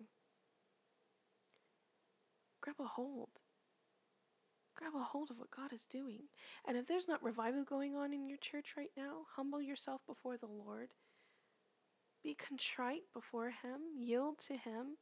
Grab 2.61 2.77
a 2.81 2.85
hold. 2.85 3.43
Grab 4.79 4.95
a 4.95 5.03
hold 5.03 5.31
of 5.31 5.39
what 5.39 5.51
God 5.51 5.73
is 5.73 5.85
doing. 5.85 6.21
And 6.67 6.77
if 6.77 6.87
there's 6.87 7.09
not 7.09 7.23
revival 7.23 7.65
going 7.65 7.97
on 7.97 8.13
in 8.13 8.29
your 8.29 8.39
church 8.39 8.75
right 8.77 8.93
now, 8.97 9.23
humble 9.35 9.61
yourself 9.61 10.03
before 10.07 10.37
the 10.37 10.47
Lord 10.47 10.91
be 12.23 12.35
contrite 12.35 13.03
before 13.13 13.51
Him, 13.51 13.81
yield 13.99 14.39
to 14.41 14.55
Him, 14.55 14.99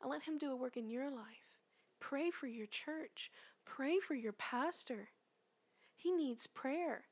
and 0.00 0.10
let 0.10 0.22
Him 0.22 0.38
do 0.38 0.50
a 0.50 0.56
work 0.56 0.76
in 0.76 0.88
your 0.88 1.10
life. 1.10 1.58
Pray 2.00 2.30
for 2.30 2.46
your 2.46 2.66
church, 2.66 3.30
pray 3.66 3.98
for 3.98 4.14
your 4.14 4.32
pastor. 4.32 5.10
He 5.94 6.10
needs 6.10 6.46
prayer. 6.46 7.04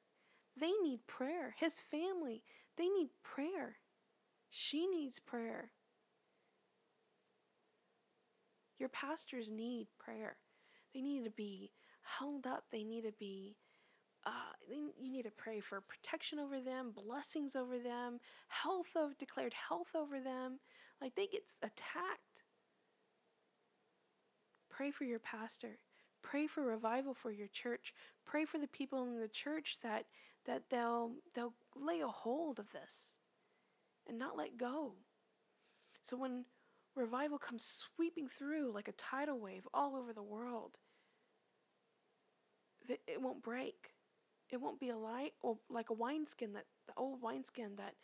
They 0.58 0.72
need 0.82 1.06
prayer. 1.06 1.54
His 1.58 1.78
family, 1.78 2.42
they 2.76 2.88
need 2.88 3.10
prayer. 3.22 3.76
She 4.48 4.86
needs 4.86 5.20
prayer. 5.20 5.70
Your 8.78 8.88
pastors 8.88 9.50
need 9.50 9.88
prayer. 9.98 10.36
They 10.92 11.02
need 11.02 11.24
to 11.24 11.30
be 11.30 11.70
held 12.18 12.46
up. 12.46 12.64
They 12.70 12.84
need 12.84 13.04
to 13.04 13.12
be 13.12 13.56
uh, 14.26 14.52
you 14.68 15.10
need 15.10 15.24
to 15.24 15.30
pray 15.30 15.60
for 15.60 15.80
protection 15.80 16.38
over 16.38 16.60
them, 16.60 16.92
blessings 16.94 17.56
over 17.56 17.78
them, 17.78 18.20
health 18.48 18.88
of 18.94 19.16
declared 19.16 19.54
health 19.68 19.88
over 19.94 20.20
them. 20.20 20.58
Like 21.00 21.14
they 21.14 21.26
get 21.26 21.42
attacked. 21.62 22.42
Pray 24.68 24.90
for 24.90 25.04
your 25.04 25.18
pastor. 25.18 25.78
Pray 26.22 26.46
for 26.46 26.62
revival 26.62 27.14
for 27.14 27.30
your 27.30 27.48
church. 27.48 27.94
Pray 28.26 28.44
for 28.44 28.58
the 28.58 28.66
people 28.66 29.02
in 29.04 29.18
the 29.18 29.28
church 29.28 29.78
that 29.82 30.04
that 30.46 30.64
they'll 30.70 31.12
they'll 31.34 31.54
lay 31.74 32.00
a 32.00 32.08
hold 32.08 32.58
of 32.58 32.72
this 32.72 33.16
and 34.06 34.18
not 34.18 34.36
let 34.36 34.58
go. 34.58 34.94
So 36.02 36.16
when 36.16 36.44
revival 36.94 37.38
comes 37.38 37.62
sweeping 37.62 38.28
through 38.28 38.72
like 38.72 38.88
a 38.88 38.92
tidal 38.92 39.38
wave 39.38 39.66
all 39.72 39.96
over 39.96 40.12
the 40.12 40.22
world, 40.22 40.78
it 42.88 43.20
won't 43.20 43.42
break 43.42 43.92
it 44.50 44.60
won't 44.60 44.80
be 44.80 44.88
a 44.88 44.96
light 44.96 45.34
or 45.42 45.58
like 45.68 45.90
a 45.90 45.94
wineskin 45.94 46.52
that 46.54 46.66
the 46.86 46.92
old 46.96 47.22
wineskin 47.22 47.76
that 47.76 47.94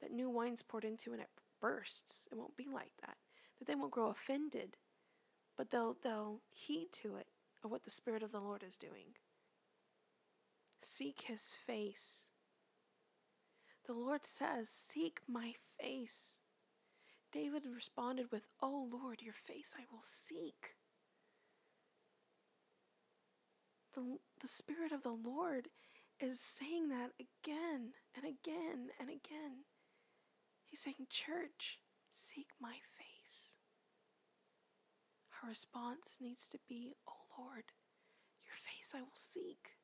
that 0.00 0.12
new 0.12 0.28
wine's 0.28 0.62
poured 0.62 0.84
into 0.84 1.12
and 1.12 1.22
it 1.22 1.30
bursts. 1.60 2.28
It 2.30 2.36
won't 2.36 2.56
be 2.56 2.66
like 2.72 2.92
that. 3.00 3.16
That 3.58 3.66
they 3.66 3.74
won't 3.74 3.92
grow 3.92 4.10
offended, 4.10 4.76
but 5.56 5.70
they'll 5.70 5.96
they'll 6.02 6.40
heed 6.50 6.88
to 6.92 7.16
it 7.16 7.28
of 7.62 7.70
what 7.70 7.84
the 7.84 7.90
Spirit 7.90 8.22
of 8.22 8.32
the 8.32 8.40
Lord 8.40 8.62
is 8.66 8.76
doing. 8.76 9.16
Seek 10.80 11.22
his 11.22 11.56
face. 11.66 12.30
The 13.86 13.94
Lord 13.94 14.26
says, 14.26 14.68
Seek 14.68 15.20
my 15.26 15.54
face. 15.80 16.40
David 17.32 17.62
responded 17.74 18.30
with, 18.30 18.46
Oh 18.62 18.88
Lord, 18.90 19.22
your 19.22 19.34
face 19.34 19.74
I 19.78 19.84
will 19.90 20.02
seek. 20.02 20.74
The, 23.94 24.18
the 24.40 24.48
Spirit 24.48 24.92
of 24.92 25.02
the 25.02 25.10
Lord 25.10 25.68
is 26.20 26.40
saying 26.40 26.88
that 26.88 27.10
again 27.20 27.92
and 28.16 28.24
again 28.24 28.88
and 28.98 29.08
again. 29.08 29.64
He's 30.66 30.80
saying, 30.80 31.06
Church, 31.08 31.78
seek 32.10 32.48
my 32.60 32.74
face. 32.98 33.58
Our 35.42 35.50
response 35.50 36.18
needs 36.20 36.48
to 36.48 36.58
be, 36.68 36.94
Oh 37.06 37.42
Lord, 37.42 37.64
your 38.44 38.54
face 38.54 38.94
I 38.96 39.00
will 39.00 39.14
seek. 39.14 39.76